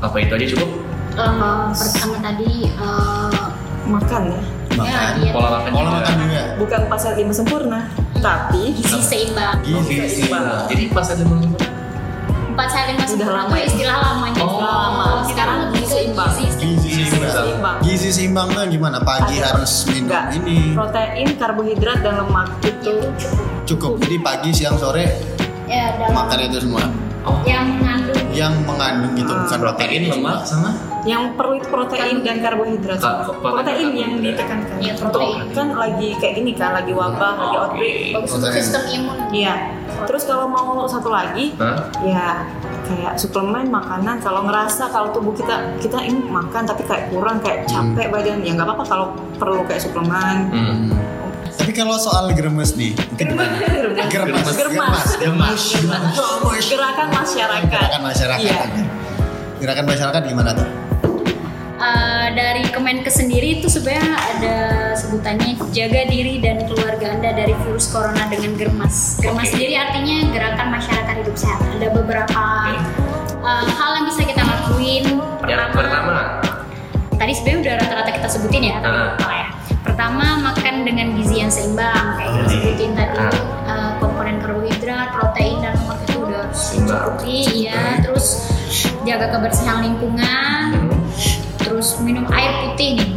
Apa 0.00 0.16
itu 0.16 0.32
aja 0.32 0.46
cukup? 0.56 0.70
Eh, 1.12 1.32
pertama 1.76 2.16
tadi 2.24 2.50
eh, 2.72 3.40
Makan 3.84 4.22
ya. 4.24 4.40
ya, 4.70 4.76
makan. 4.80 5.12
dia 5.18 5.30
Pola 5.30 5.48
makan 5.52 5.70
Pola 5.70 5.82
juga. 5.84 5.96
makan 6.00 6.14
juga. 6.24 6.42
Bukan 6.56 6.80
pasal 6.88 7.10
lima 7.14 7.32
sempurna, 7.36 7.78
tapi 8.20 8.62
gizi 8.72 9.00
seimbang 9.00 9.56
Gizi 9.60 9.96
Seimbang. 10.06 10.68
Jadi 10.68 10.84
pas 10.88 11.08
ada 11.08 11.24
menurut 11.24 11.56
empat 12.50 12.66
sehat 12.68 12.86
lima 12.90 13.04
sempurna 13.06 13.34
lama 13.40 13.54
itu 13.54 13.56
ya? 13.56 13.66
istilah 13.66 13.96
lamanya 14.02 14.42
Oh, 14.42 14.58
lama. 14.60 15.06
Sekarang 15.24 15.58
gizi 15.72 15.86
seimbang. 15.88 16.30
gizi 16.36 16.56
Gizi 16.76 16.88
seimbang. 17.06 17.32
seimbang. 17.34 17.76
Gizi 17.80 18.08
seimbang 18.12 18.46
tuh 18.50 18.62
gimana? 18.68 18.98
Pagi 19.00 19.36
Ada- 19.38 19.56
harus 19.56 19.72
minum 19.86 20.04
Enggak. 20.06 20.24
ini. 20.36 20.58
Protein, 20.74 21.28
karbohidrat 21.34 21.98
dan 22.00 22.14
lemak 22.18 22.48
itu 22.60 22.94
Cukup. 23.64 23.96
Jadi 23.98 24.16
pagi, 24.18 24.50
siang, 24.50 24.76
sore 24.76 25.06
ya 25.64 25.94
dalam 25.96 26.12
makan 26.12 26.38
itu 26.42 26.58
semua. 26.60 26.84
Oh, 27.20 27.36
yang 27.42 27.66
mengandung 27.74 28.16
Yang 28.30 28.54
mengandung 28.62 29.12
gitu 29.14 29.28
Ah. 29.30 29.42
bukan 29.42 29.58
protein, 29.60 30.02
lemak 30.08 30.40
sama 30.42 30.70
yang 31.00 31.32
perlu 31.32 31.56
itu 31.56 31.64
protein 31.64 32.20
dan 32.20 32.36
karbohidrat. 32.38 33.00
Ka- 33.00 33.24
protein 33.24 33.56
Protein 33.56 33.88
yang 33.94 34.12
ditekankan. 34.18 34.76
Iya, 34.78 34.92
protein. 34.94 35.48
kan 35.50 35.68
lagi 35.74 36.08
kayak 36.14 36.34
gini 36.36 36.52
kan, 36.52 36.70
lagi 36.74 36.92
wabah, 36.92 37.16
lagi 37.34 37.48
Oke. 37.50 37.64
outbreak. 37.72 37.96
bagus 38.12 38.30
untuk 38.30 38.40
Protein. 38.46 38.60
sistem 38.62 38.82
imun 38.90 39.18
Iya. 39.30 39.54
Terus 40.02 40.22
kalau 40.24 40.46
mau 40.46 40.84
satu 40.84 41.08
lagi, 41.08 41.56
Hah? 41.56 41.88
ya 42.02 42.44
kayak 42.82 43.14
suplemen 43.16 43.68
makanan 43.68 44.18
kalau 44.18 44.42
ngerasa 44.42 44.88
kalau 44.88 45.08
tubuh 45.08 45.32
kita 45.32 45.56
kita 45.78 46.02
ini 46.02 46.20
makan 46.22 46.62
tapi 46.64 46.82
kayak 46.82 47.08
kurang 47.08 47.38
kayak 47.38 47.64
capek 47.64 48.06
badan 48.08 48.40
ya 48.40 48.52
nggak 48.52 48.66
apa-apa 48.66 48.84
kalau 48.84 49.06
perlu 49.36 49.62
kayak 49.62 49.80
suplemen 49.80 50.36
Hmm. 50.50 50.90
Tapi 51.70 51.86
kalau 51.86 52.02
soal 52.02 52.34
geremes 52.34 52.74
nih, 52.74 52.98
itu 52.98 53.30
gimana? 53.30 53.54
Geremes, 54.10 54.42
Germas. 54.42 54.58
geremas, 54.58 55.62
geremas. 55.70 56.66
gerakan 56.66 57.08
masyarakat 57.14 57.70
Gerakan 57.70 58.02
masyarakat. 58.10 58.42
Iya. 58.42 58.84
Gerakan 59.62 59.84
masyarakat 59.86 60.22
gimana 60.26 60.50
tuh? 60.50 60.66
Eh, 61.78 62.26
dari 62.34 62.66
Kemenkes 62.74 63.22
sendiri 63.22 63.62
itu 63.62 63.70
sebenarnya 63.70 64.18
ada 64.18 64.56
sebutannya 64.98 65.62
jaga 65.70 66.10
diri 66.10 66.42
dan 66.42 66.66
keluarga 66.66 67.06
anda 67.14 67.38
dari 67.38 67.54
virus 67.62 67.86
corona 67.94 68.26
dengan 68.26 68.58
germas. 68.58 69.22
Germas 69.22 69.46
Oke. 69.46 69.54
sendiri 69.54 69.78
artinya 69.78 70.26
gerakan 70.34 70.74
masyarakat 70.74 71.14
hidup 71.22 71.36
sehat. 71.38 71.62
Ada 71.78 71.86
beberapa 71.94 72.42
eh, 73.46 73.66
hal 73.78 73.90
yang 73.94 74.06
bisa 74.10 74.26
kita 74.26 74.42
lakuin. 74.42 75.22
Yang 75.46 75.70
pertama, 75.70 76.42
tadi 77.14 77.30
sebenarnya 77.30 77.62
udah 77.62 77.74
rata-rata 77.78 78.10
kita 78.10 78.26
sebutin 78.26 78.74
ya. 78.74 78.82
ya. 78.82 79.39
Pertama 79.80 80.24
makan 80.42 80.84
dengan 80.84 81.16
gizi 81.16 81.40
yang 81.40 81.48
seimbang 81.48 82.16
kayak 82.16 82.32
Hmm. 82.36 82.48
sebutin 82.48 82.90
tadi 82.92 83.16
Ah. 83.16 83.32
eh, 83.66 83.90
komponen 83.96 84.36
karbohidrat, 84.38 85.08
protein 85.14 85.60
dan 85.60 85.72
lemak 85.74 85.98
itu 86.04 86.18
udah 86.20 86.44
cukupi 86.52 87.38
ya. 87.64 87.96
Terus 88.00 88.26
jaga 89.02 89.26
kebersihan 89.30 89.80
lingkungan. 89.80 90.62
hmm, 90.74 90.98
Terus 91.60 91.96
minum 91.98 92.26
air 92.28 92.50
putih 92.60 92.98
nih, 92.98 93.08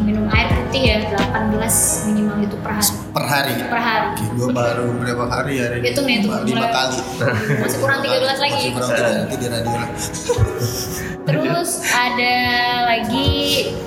putih 0.74 0.90
ya 0.90 1.06
8 1.06 1.54
gelas 1.54 2.02
minimal 2.10 2.50
itu 2.50 2.58
per 2.58 2.74
hari. 2.74 2.90
Per 3.14 3.26
hari. 3.30 3.54
Per 3.62 3.78
hari. 3.78 4.08
Oke, 4.18 4.26
gue 4.34 4.50
baru 4.50 4.86
berapa 4.98 5.26
hari 5.30 5.54
hari 5.62 5.76
ini? 5.78 5.94
Hitung 5.94 6.06
nih, 6.10 6.16
hitung. 6.18 6.34
Lima, 6.34 6.50
lima 6.50 6.68
kali. 6.74 6.98
Masih 7.62 7.78
kurang 7.78 8.00
tiga 8.02 8.18
gelas 8.18 8.40
lagi. 8.42 8.56
Masih 8.58 8.74
kurang 8.74 8.90
tiga 8.98 9.12
nanti 9.14 9.36
di 9.38 9.48
radio 9.54 9.70
lah. 9.78 9.90
Terus 11.30 11.70
ada 11.94 12.36
lagi 12.90 13.30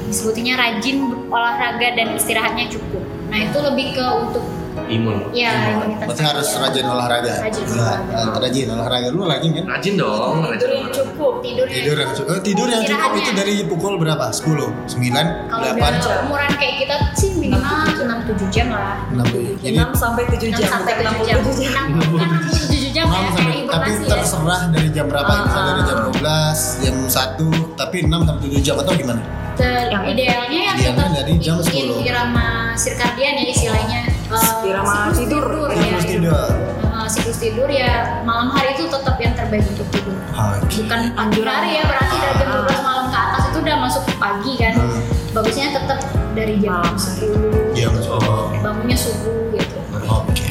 disebutnya 0.06 0.54
rajin 0.54 1.26
olahraga 1.26 1.88
dan 1.98 2.14
istirahatnya 2.14 2.70
cukup. 2.70 3.02
Nah 3.34 3.38
itu 3.42 3.58
lebih 3.66 3.86
ke 3.98 4.06
untuk 4.06 4.46
imun. 4.88 5.18
ya 5.30 5.50
imunitas. 5.70 6.06
Berarti 6.06 6.22
harus 6.24 6.48
rajin 6.54 6.84
olahraga. 6.84 7.34
Rajin 7.40 7.64
Nah, 7.66 7.96
olahraga. 8.08 8.38
rajin 8.40 8.66
olahraga 8.68 9.08
dulu 9.08 9.24
rajin 9.26 9.50
kan? 9.52 9.64
Rajin 9.68 9.94
dong, 9.94 10.34
rajin. 10.42 10.58
tidur 10.58 10.72
yang 10.72 10.90
cukup 10.90 11.32
Tidurnya. 11.38 11.74
Tidur 11.76 11.96
yang 11.96 12.12
cukup. 12.12 12.28
Oh, 12.28 12.40
tidur 12.40 12.68
yang 12.68 12.82
cukup 12.82 13.10
itu 13.14 13.30
dari 13.32 13.54
pukul 13.64 13.94
berapa? 13.96 14.26
10, 14.28 14.70
9, 14.84 15.26
Kalau 15.46 15.64
8, 15.68 15.92
udah 15.96 16.18
umuran 16.24 16.52
kayak 16.54 16.74
kita 16.80 16.96
sih 17.12 17.30
minimal 17.34 17.84
6-7 17.92 18.48
jam 18.50 18.68
lah. 18.70 18.96
6. 19.10 19.26
Jadi 19.58 19.76
6 19.76 19.90
sampai 19.92 20.22
7 20.26 20.48
6 20.48 20.56
jam 20.56 20.68
sampai 20.70 20.92
bukan 20.94 21.12
7 21.14 21.26
jam. 21.26 21.38
67 21.40 21.66
jam 21.66 21.84
6-7 21.86 22.90
jam 22.92 23.06
6 23.06 23.12
ya, 23.12 23.28
sampai 23.28 23.44
kayak 23.46 23.66
tapi 23.68 23.90
ya. 23.92 24.08
terserah 24.08 24.62
dari 24.68 24.88
jam 24.88 25.04
berapa 25.06 25.28
Ah. 25.28 25.38
misalnya 25.42 25.70
dari 25.70 25.82
jam 25.84 25.98
12 26.02 26.58
jam 26.78 26.96
1 27.04 27.46
tapi 27.74 27.96
6 28.02 28.20
sampai 28.22 28.40
7 28.42 28.60
jam 28.62 28.76
atau 28.76 28.92
gimana 28.94 29.22
Ter- 29.54 29.88
Yang- 29.88 30.06
idealnya 30.10 30.58
ya 30.58 30.72
Idealnya 30.74 30.84
tetap 30.92 31.08
dari 31.14 31.34
jam 31.38 31.56
ikutin 31.56 31.86
10. 31.90 32.04
irama 32.04 32.46
sirkadian 32.74 33.32
ya 33.34 33.44
istilahnya 33.46 34.00
Eh, 34.26 34.68
Irama 34.68 35.14
siklus 35.14 35.18
tidur. 35.22 35.44
ya. 35.70 35.86
terus 35.94 36.06
tidur 36.06 36.50
siklus 37.06 37.38
tidur 37.38 37.68
ya 37.70 37.92
malam 38.26 38.50
hari 38.50 38.74
itu 38.74 38.90
tetap 38.90 39.14
yang 39.16 39.30
terbaik 39.38 39.62
untuk 39.70 39.86
tidur 39.94 40.18
oke 40.34 40.66
bukan 40.66 41.00
pagi 41.14 41.40
hari 41.46 41.70
ya 41.78 41.82
berarti 41.86 42.14
dari 42.18 42.34
jam 42.36 42.48
12 42.66 42.82
malam 42.82 43.04
ke 43.06 43.16
atas 43.16 43.42
itu 43.46 43.58
udah 43.62 43.76
masuk 43.78 44.02
pagi 44.18 44.52
kan 44.58 44.74
Hmm. 44.74 45.02
bagusnya 45.30 45.66
tetap 45.70 45.98
dari 46.34 46.54
jam 46.58 46.82
10 46.82 47.78
jam 47.78 47.92
oh. 48.10 48.50
bangunnya 48.58 48.98
subuh 48.98 49.54
gitu 49.54 49.78
oke 50.04 50.50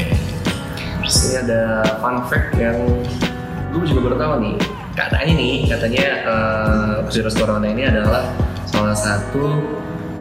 Terus 1.05 1.21
ini 1.21 1.35
ada 1.37 1.61
fun 2.01 2.17
fact 2.25 2.57
yang 2.57 2.81
gue 3.69 3.85
juga 3.85 4.09
baru 4.09 4.17
tahu 4.17 4.33
nih. 4.41 4.55
Katanya 4.97 5.33
nih, 5.37 5.55
katanya 5.69 6.05
eh, 6.25 6.93
virus 7.05 7.37
corona 7.37 7.67
ini 7.69 7.85
adalah 7.85 8.25
salah 8.65 8.97
satu 8.97 9.45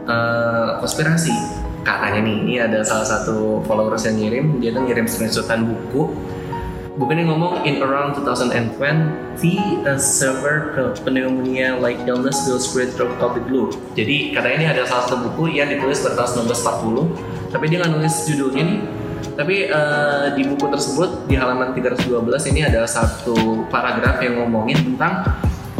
eh, 0.05 0.69
konspirasi. 0.77 1.64
Katanya 1.85 2.25
nih, 2.25 2.37
ini 2.41 2.53
ada 2.57 2.81
salah 2.81 3.05
satu 3.05 3.61
followers 3.69 4.09
yang 4.09 4.17
ngirim, 4.17 4.57
dia 4.57 4.73
tuh 4.73 4.89
ngirim 4.89 5.05
screenshotan 5.05 5.69
buku. 5.69 6.17
Bukannya 6.97 7.29
ngomong 7.29 7.61
in 7.61 7.77
around 7.85 8.17
2020, 8.17 8.73
a 9.85 9.93
severe 9.93 10.73
pneumonia 11.05 11.77
like 11.77 12.01
illness 12.09 12.49
will 12.49 12.57
spread 12.57 12.89
through 12.97 13.13
the 13.21 13.43
globe. 13.45 13.77
Jadi 13.93 14.33
katanya 14.33 14.55
ini 14.57 14.67
ada 14.73 14.83
salah 14.89 15.05
satu 15.05 15.29
buku 15.29 15.61
yang 15.61 15.69
ditulis 15.69 16.01
pada 16.01 16.25
tahun 16.25 16.49
1940, 16.49 17.53
tapi 17.53 17.63
dia 17.69 17.77
nggak 17.83 17.91
nulis 17.93 18.15
judulnya 18.33 18.63
nih. 18.65 18.79
Tapi 19.35 19.55
eh, 19.69 20.25
di 20.33 20.41
buku 20.41 20.65
tersebut 20.65 21.29
di 21.29 21.37
halaman 21.37 21.69
312 21.77 22.17
ini 22.49 22.65
ada 22.65 22.87
satu 22.89 23.67
paragraf 23.69 24.17
yang 24.25 24.41
ngomongin 24.41 24.81
tentang 24.81 25.21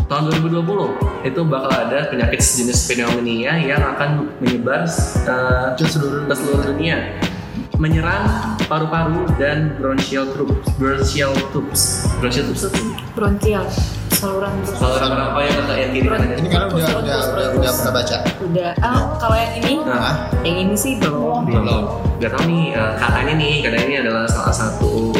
tahun 0.06 0.38
2020 0.46 1.26
itu 1.26 1.42
bakal 1.50 1.72
ada 1.74 2.00
penyakit 2.14 2.38
sejenis 2.38 2.80
pneumonia 2.86 3.58
yang 3.58 3.82
akan 3.82 4.30
menyebar 4.38 4.86
eh, 4.86 5.68
Ke 5.74 5.86
seluruh 5.86 6.30
ke 6.30 6.34
seluruh 6.38 6.62
dunia. 6.74 7.18
Menyerang 7.76 8.56
paru-paru 8.72 9.28
dan 9.36 9.76
bronchial 9.76 10.32
tubes 10.32 10.64
bronchial 10.80 11.36
tubes. 11.52 12.08
Bronchial 12.24 12.46
tubes 12.48 12.64
apa? 12.72 12.80
Bronkial 13.18 13.66
saluran 14.16 14.54
saluran 14.64 15.12
apa 15.20 15.40
yang 15.44 15.54
kata 15.60 15.74
yang 15.76 15.92
kiri 15.92 16.08
kanan 16.08 16.30
ini 16.40 16.48
kalian 16.48 16.72
udah 16.72 16.94
udah 17.04 17.18
udah 17.36 17.48
udah 17.60 17.72
pernah 17.76 17.94
baca? 18.00 18.18
Udah. 18.48 18.72
Ah 18.80 19.02
kalau 19.20 19.36
yang 19.36 19.54
ini? 19.60 19.74
Nah. 19.84 20.16
Yang 20.40 20.58
ini 20.64 20.76
sih 20.80 20.94
belum. 21.04 21.52
Belum. 21.52 21.84
Gak 22.24 22.32
tau 22.32 22.48
nih 22.48 22.72
eh, 22.72 22.94
katanya 22.96 23.34
nih 23.36 23.54
katanya 23.60 23.86
ini 23.92 23.96
adalah 24.08 24.24
salah 24.32 24.56
satu 24.56 25.12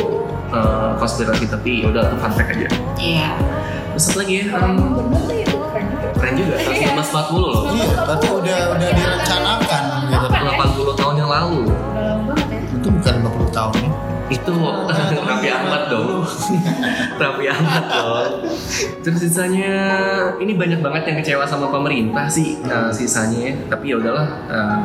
eh, 0.56 0.92
konspirasi 0.96 1.46
tapi 1.52 1.84
yaudah 1.84 2.08
itu 2.08 2.18
fun 2.24 2.32
fact 2.32 2.50
aja. 2.56 2.68
Iya. 2.96 3.30
terus 3.36 3.65
apa 3.96 4.20
lagi 4.20 4.34
ya? 4.36 4.44
Itu 4.52 5.58
keren 5.72 5.86
juga 5.88 6.08
keren 6.20 6.34
juga. 6.36 6.56
tahun 6.60 6.76
1940 7.00 7.40
loh. 7.40 7.62
Iya 7.72 7.88
berarti 8.04 8.28
udah 8.28 8.58
udah 8.76 8.90
direncanakan 8.92 9.84
gitu 10.12 10.28
80 10.28 11.00
tahun 11.00 11.16
yang 11.16 11.30
lalu. 11.32 11.62
Udah 11.72 12.04
lama 12.04 12.24
banget 12.36 12.48
ya 12.52 12.60
itu 12.76 12.88
bukan 12.92 13.14
50 13.24 13.58
tahun 13.58 13.76
ya. 13.80 13.92
Itu 14.26 14.54
Raffi 15.30 15.50
Ahmad 15.54 15.84
dong. 15.88 16.08
Raffi 17.22 17.46
Ahmad 17.48 17.84
dong. 17.88 18.30
Terus 19.06 19.20
sisanya 19.22 19.72
ini 20.42 20.54
banyak 20.58 20.80
banget 20.84 21.04
yang 21.14 21.18
kecewa 21.24 21.46
sama 21.48 21.72
pemerintah 21.72 22.28
sih. 22.28 22.60
Eh, 22.66 22.92
sisanya 22.92 23.40
ya. 23.40 23.54
tapi 23.72 23.94
ya 23.94 23.96
udahlah 24.02 24.28
eh, 24.52 24.78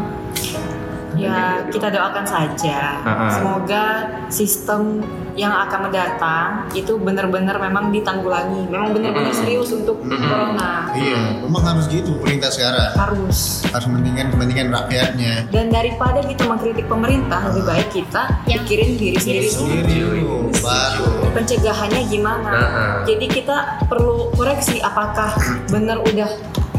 Ya 1.19 1.67
kita 1.71 1.91
doakan 1.91 2.27
saja. 2.27 3.03
Ah, 3.03 3.09
ah. 3.09 3.31
Semoga 3.33 3.85
sistem 4.31 5.03
yang 5.39 5.55
akan 5.55 5.89
mendatang 5.89 6.69
itu 6.75 6.99
benar-benar 7.01 7.57
memang 7.59 7.91
ditanggulangi. 7.91 8.69
Memang 8.69 8.95
benar-benar 8.95 9.33
Mm-mm. 9.33 9.43
serius 9.47 9.71
untuk 9.75 10.03
Mm-mm. 10.03 10.21
corona. 10.27 10.91
Iya, 10.95 11.43
memang 11.47 11.63
harus 11.65 11.87
gitu 11.91 12.19
pemerintah 12.19 12.51
sekarang. 12.51 12.91
Harus. 12.95 13.65
Harus 13.71 13.87
mementingkan 13.89 14.35
kepentingan 14.35 14.69
rakyatnya. 14.75 15.35
Dan 15.51 15.71
daripada 15.71 16.21
kita 16.23 16.45
mengkritik 16.47 16.87
pemerintah, 16.91 17.41
lebih 17.51 17.65
baik 17.67 17.89
kita 17.95 18.23
Yang 18.47 18.61
pikirin 18.67 18.91
diri 18.99 19.17
sendiri 19.19 19.49
dulu. 19.49 19.67
Sendiri 19.67 20.21
baru. 20.61 21.09
Pencegahannya 21.33 22.03
gimana? 22.11 22.51
Ah, 22.51 22.61
ah. 22.61 22.93
Jadi 23.07 23.27
kita 23.31 23.57
perlu 23.87 24.31
koreksi 24.35 24.83
apakah 24.83 25.33
benar 25.71 26.03
udah 26.03 26.31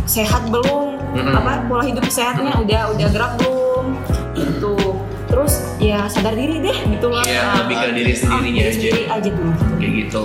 sehat 0.06 0.48
belum? 0.52 1.00
Mm-mm. 1.16 1.36
Apa 1.36 1.68
pola 1.68 1.84
hidup 1.84 2.08
sehatnya 2.08 2.56
udah 2.60 2.82
udah 2.96 3.08
gerak 3.12 3.34
belum? 3.40 3.86
Ya 5.92 6.08
sadar 6.08 6.40
diri 6.40 6.64
deh 6.64 6.78
gitu 6.88 7.12
lah. 7.12 7.20
Iya, 7.28 7.42
Nah, 7.44 7.56
lebih 7.68 7.76
ke 7.76 7.88
diri 7.92 8.14
sendirinya 8.16 8.64
diri 8.64 8.72
sendiri 8.80 9.02
aja 9.12 9.28
dulu. 9.28 9.52
Kayak 9.76 9.92
gitu. 10.00 10.24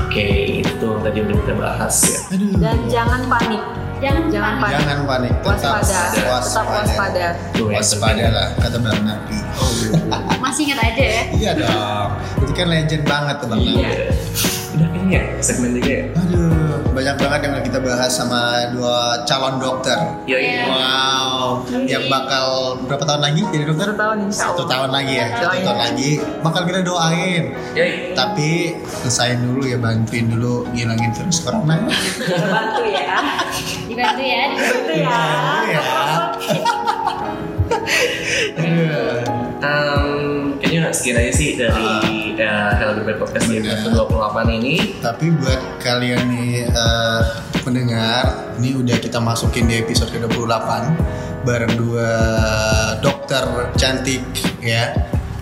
Oke, 0.00 0.26
itu 0.64 0.88
tadi 1.04 1.18
udah 1.20 1.36
kita 1.44 1.54
bahas 1.60 1.96
ya. 2.08 2.18
Aduh. 2.32 2.52
Dan 2.56 2.78
jangan 2.88 3.20
panik. 3.28 3.62
Jangan, 3.98 4.24
Jangan 4.32 4.54
panik. 4.62 4.74
Jangan 4.78 4.98
panik, 5.10 5.32
tetap 5.44 5.82
Waspada. 5.82 6.00
Tetap 6.14 6.66
waspada. 6.70 7.26
Tuh 7.52 7.66
yang 7.68 7.82
Waspada 7.82 8.26
lah, 8.30 8.48
kata 8.62 8.78
Bang 8.78 9.00
Nabi. 9.04 9.38
Masih 10.40 10.62
ingat 10.70 10.78
aja 10.86 11.04
ya. 11.04 11.22
Iya 11.36 11.50
dong, 11.58 12.08
itu 12.46 12.52
kan 12.54 12.66
legend 12.70 13.04
banget 13.04 13.36
tuh 13.42 13.48
Bang 13.50 13.60
Nabi. 13.60 13.76
Iya. 13.76 13.92
Udah 14.98 15.06
kayaknya 15.06 15.22
segmen 15.38 15.70
tiga 15.78 15.92
ya. 15.94 16.04
Aduh, 16.18 16.82
banyak 16.90 17.16
banget 17.22 17.40
yang 17.46 17.54
kita 17.62 17.78
bahas 17.78 18.10
sama 18.10 18.42
dua 18.74 19.22
calon 19.22 19.54
dokter. 19.62 19.98
Yoi. 20.26 20.42
Iya. 20.42 20.64
Wow, 20.66 21.62
yang 21.86 22.04
bakal 22.10 22.46
berapa 22.82 23.04
tahun 23.06 23.22
lagi 23.22 23.40
jadi 23.54 23.64
dokter? 23.70 23.86
Satu 23.94 23.98
tahun 24.02 24.16
insya 24.26 24.42
Satu 24.50 24.62
tahun 24.66 24.90
lagi 24.90 25.14
ya, 25.14 25.26
satu 25.30 25.44
Doain. 25.46 25.62
tahun 25.64 25.78
lagi 25.78 26.10
bakal 26.42 26.62
kita 26.66 26.80
doain. 26.82 27.42
Yoi. 27.78 27.90
Tapi 28.18 28.48
selesain 28.90 29.38
dulu 29.38 29.62
ya, 29.62 29.78
bantuin 29.78 30.26
dulu 30.26 30.66
ngilangin 30.74 31.10
virus 31.14 31.38
corona. 31.46 31.76
Bantu 32.26 32.82
ya. 32.90 33.16
Dibantu 33.86 34.22
ya. 34.26 34.42
Bantu 34.58 34.92
ya. 34.98 35.18
Iya. 35.68 35.82
Aduh. 38.58 39.22
Um, 39.58 40.54
kayaknya 40.62 40.94
sekian 40.94 41.18
aja 41.18 41.32
sih 41.34 41.58
dari 41.58 41.82
uh, 41.82 41.98
Hello 42.48 42.96
Goodbye 42.96 43.20
Podcast 43.20 43.44
Benar. 43.44 43.76
episode 43.76 44.08
28 44.08 44.56
ini. 44.56 44.74
Tapi 45.04 45.26
buat 45.36 45.60
kalian 45.84 46.32
nih 46.32 46.64
eh, 46.64 47.22
pendengar, 47.60 48.56
ini 48.56 48.72
udah 48.72 48.96
kita 48.96 49.20
masukin 49.20 49.68
di 49.68 49.84
episode 49.84 50.08
ke-28 50.08 50.68
bareng 51.44 51.74
dua 51.76 52.08
dokter 53.04 53.44
cantik 53.76 54.24
ya. 54.64 54.96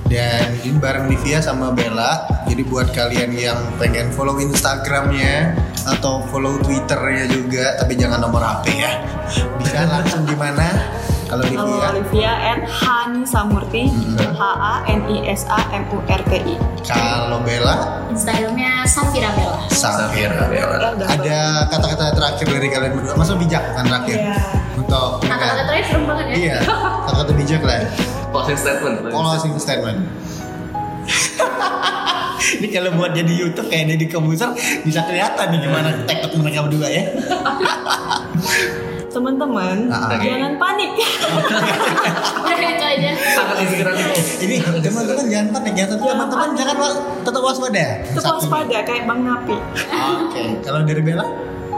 Dan 0.07 0.55
ini 0.63 0.79
bareng 0.79 1.11
Livia 1.11 1.43
sama 1.43 1.75
Bella. 1.75 2.27
Jadi 2.47 2.63
buat 2.63 2.95
kalian 2.95 3.35
yang 3.35 3.59
pengen 3.77 4.15
follow 4.15 4.39
Instagramnya 4.39 5.59
atau 5.87 6.23
follow 6.31 6.59
Twitternya 6.63 7.27
juga, 7.27 7.75
tapi 7.79 7.99
jangan 7.99 8.23
nomor 8.23 8.43
HP 8.43 8.67
ya. 8.79 9.03
Bisa 9.59 9.87
langsung 9.91 10.23
di 10.23 10.35
mana? 10.39 10.67
Kalau 11.27 11.43
Halo 11.43 11.59
Livia, 11.59 11.87
Olivia 11.91 12.33
and 12.55 12.63
Hani 12.71 13.27
Samurti 13.27 13.91
H 14.15 14.43
A 14.47 14.87
N 14.87 15.03
I 15.11 15.27
S 15.27 15.43
A 15.51 15.59
M 15.75 15.83
U 15.91 15.99
R 16.07 16.23
T 16.31 16.39
I. 16.39 16.55
kalau 16.87 17.43
Bella, 17.43 18.07
Instagramnya 18.15 18.87
Safira 18.87 19.35
Bella. 19.35 19.59
Safira. 19.67 20.47
Bella. 20.47 20.95
Ada 21.03 21.67
kata-kata 21.67 22.15
terakhir 22.15 22.47
dari 22.47 22.69
kalian 22.71 22.93
berdua, 22.95 23.15
masa 23.19 23.35
bijak 23.35 23.75
kan 23.75 23.91
terakhir? 23.91 24.23
Iya. 24.23 24.39
Untuk 24.79 25.11
Kata-kata 25.27 25.63
terakhir 25.67 25.87
serem 25.91 26.05
banget 26.07 26.27
ya. 26.31 26.35
Iya, 26.39 26.59
kata-kata 27.11 27.33
bijak 27.35 27.63
lah. 27.67 27.79
Closing 28.29 28.57
statement. 28.57 28.97
Closing 29.07 29.53
statement. 29.57 29.99
Ini 32.57 32.67
kalau 32.71 32.91
buat 32.95 33.11
jadi 33.11 33.33
YouTube 33.33 33.67
kayak 33.67 33.91
Deddy 33.91 34.07
Kobuser 34.07 34.53
bisa 34.81 35.03
kelihatan 35.03 35.51
nih 35.51 35.61
gimana 35.61 35.89
tektok 36.05 36.37
mereka 36.37 36.63
berdua 36.63 36.87
ya. 36.87 37.03
Teman-teman, 39.09 39.89
Ah, 39.89 40.13
oke. 40.13 40.21
jangan 40.21 40.53
panik. 40.57 40.93
Aja. 42.87 43.11
Sangat 43.19 43.57
inspiratif. 43.61 44.07
Ini 44.39 44.55
teman-teman 44.79 45.25
jangan 45.27 45.49
panik 45.51 45.75
ya, 45.75 45.85
tapi 45.85 46.05
teman-teman 46.07 46.49
jangan 46.55 46.77
tetap 47.25 47.43
waspada. 47.43 47.85
Tetap 48.07 48.33
waspada 48.37 48.79
kayak 48.85 49.05
Bang 49.05 49.21
Napi. 49.21 49.57
Oke, 49.91 50.43
kalau 50.63 50.81
dari 50.85 51.03
Bella 51.03 51.27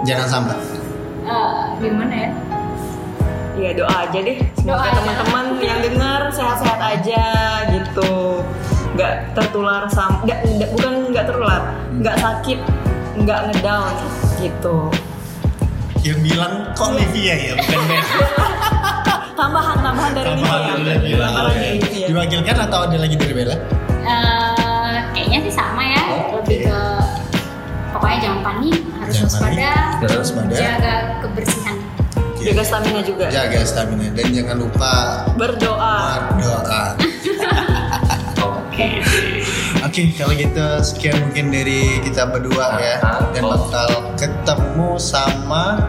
jangan 0.03 0.27
sampai. 0.29 0.59
Eh, 1.25 1.51
gimana 1.81 2.13
ya? 2.13 2.29
Ya 3.57 3.71
doa 3.75 3.91
aja 4.05 4.19
deh. 4.19 4.39
Semoga 4.55 4.75
Doa 4.75 4.85
aja. 4.85 4.99
teman-teman 5.01 5.45
nggak 11.99 12.17
sakit, 12.17 12.59
nggak 13.17 13.41
ngedown 13.51 13.95
gitu. 14.39 14.77
Yang 16.01 16.19
bilang 16.25 16.53
kok 16.73 16.95
Olivia 16.95 17.35
ya, 17.35 17.53
bukan 17.59 17.81
Bella. 17.85 18.07
Tambahan-tambahan 19.35 20.13
dari 20.15 20.27
Tambahan 20.29 20.59
Livia. 20.79 20.87
dari 20.87 21.09
Bella. 21.11 21.27
Tambahan 21.29 21.59
Livia. 21.59 22.07
Diwakilkan 22.09 22.57
atau 22.65 22.79
ada 22.87 22.97
lagi 22.97 23.17
dari 23.17 23.35
Bella? 23.35 23.57
Eh, 23.99 24.97
kayaknya 25.13 25.39
sih 25.45 25.53
sama 25.53 25.83
ya. 25.85 26.01
Oh, 26.09 26.39
Lebih 26.41 26.59
oke. 26.61 26.67
ke 26.67 26.81
pokoknya 27.91 28.19
jangan 28.21 28.41
panik, 28.43 28.79
harus 28.95 29.15
Jangan 29.15 29.29
waspada, 29.29 29.71
harus 29.99 30.17
waspada. 30.31 30.55
jaga 30.55 30.95
kebersihan. 31.21 31.77
Jaga 32.39 32.63
stamina 32.63 33.01
juga. 33.03 33.25
Jaga 33.29 33.61
stamina 33.63 34.07
dan 34.15 34.27
jangan 34.31 34.57
lupa 34.57 34.93
Berdoa. 35.35 35.97
berdoa. 36.31 36.83
Oke. 38.49 39.03
Oke, 39.89 40.13
kalau 40.21 40.37
gitu 40.37 40.67
sekian 40.85 41.17
mungkin 41.17 41.49
dari 41.49 41.97
kita 42.05 42.29
berdua 42.29 42.77
ya 42.77 43.01
dan 43.33 43.41
bakal 43.41 44.13
ketemu 44.21 45.01
sama 45.01 45.81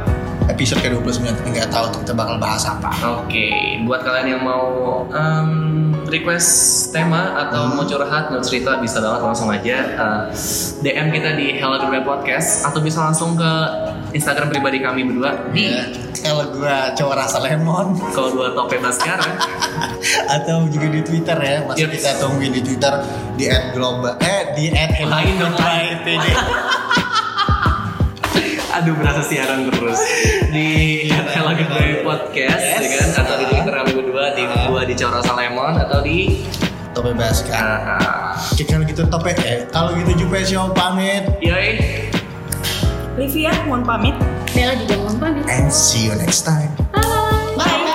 episode 0.48 0.80
ke-29 0.80 1.36
tapi 1.36 1.50
nggak 1.52 1.68
tahu 1.68 1.92
tuh 1.92 2.00
kita 2.08 2.16
bakal 2.16 2.40
bahas 2.40 2.64
apa. 2.64 2.88
Oke, 3.20 3.76
buat 3.84 4.00
kalian 4.00 4.40
yang 4.40 4.44
mau 4.48 4.64
um, 5.12 5.52
request 6.08 6.48
tema 6.96 7.44
atau 7.44 7.68
Hmm. 7.68 7.76
mau 7.76 7.84
curhat, 7.84 8.32
mau 8.32 8.40
cerita 8.40 8.80
bisa 8.80 9.04
banget 9.04 9.20
langsung 9.20 9.52
aja 9.52 9.78
uh, 10.00 10.22
DM 10.80 11.12
kita 11.12 11.36
di 11.36 11.60
Hello 11.60 11.76
Goodbye 11.84 12.08
Podcast 12.08 12.64
atau 12.64 12.80
bisa 12.80 13.04
langsung 13.04 13.36
ke 13.36 13.52
Instagram 14.10 14.50
pribadi 14.50 14.82
kami 14.82 15.06
berdua 15.06 15.54
di 15.54 15.70
Ya, 15.70 15.86
kalau 16.26 16.50
gua 16.58 16.92
cowok 16.98 17.16
rasa 17.16 17.38
lemon 17.46 17.94
kalau 18.16 18.30
dua 18.34 18.48
tope 18.58 18.76
sekarang. 18.82 19.32
atau 20.36 20.66
juga 20.70 20.88
di 20.90 21.02
Twitter 21.06 21.38
ya, 21.38 21.58
masih 21.66 21.86
Yep. 21.86 21.92
kita 22.00 22.12
tungguin 22.18 22.52
di 22.58 22.62
Twitter 22.66 22.94
di 23.38 23.46
@global 23.74 24.18
eh 24.20 24.52
di 24.58 24.74
Lain 24.74 25.36
dong, 25.38 25.54
lain. 25.56 25.98
@hello_pd. 26.06 26.26
Aduh 28.70 28.94
berasa 28.96 29.22
siaran 29.26 29.68
terus 29.74 30.00
di 30.54 31.10
Hello 31.10 31.52
Goodbye 31.52 32.06
Podcast 32.06 32.62
Yes. 32.64 32.80
ya 32.86 32.90
kan 33.02 33.10
atau 33.26 33.36
di 33.42 33.46
Twitter 33.50 33.74
kami 33.76 33.92
berdua 33.98 34.26
di 34.38 34.44
gua 34.70 34.82
di 34.86 34.94
Corosa 34.96 35.34
Lemon 35.36 35.74
atau 35.78 36.00
di 36.06 36.46
Tope 36.94 37.12
Oke, 37.14 38.64
kalau 38.66 38.84
gitu 38.88 39.04
tope 39.08 39.32
eh 39.46 39.66
kalau 39.70 39.94
gitu 39.98 40.26
Jupe 40.26 40.42
Show 40.46 40.72
pamit 40.74 41.28
Yoi. 41.42 42.19
Livia 43.20 43.52
mohon 43.68 43.84
pamit. 43.84 44.16
Bella 44.56 44.80
juga 44.80 44.96
mohon 44.96 45.20
pamit. 45.20 45.44
And 45.52 45.68
see 45.68 46.08
you 46.08 46.16
next 46.16 46.48
time. 46.48 46.72
Bye. 46.96 47.60
Bye. 47.60 47.89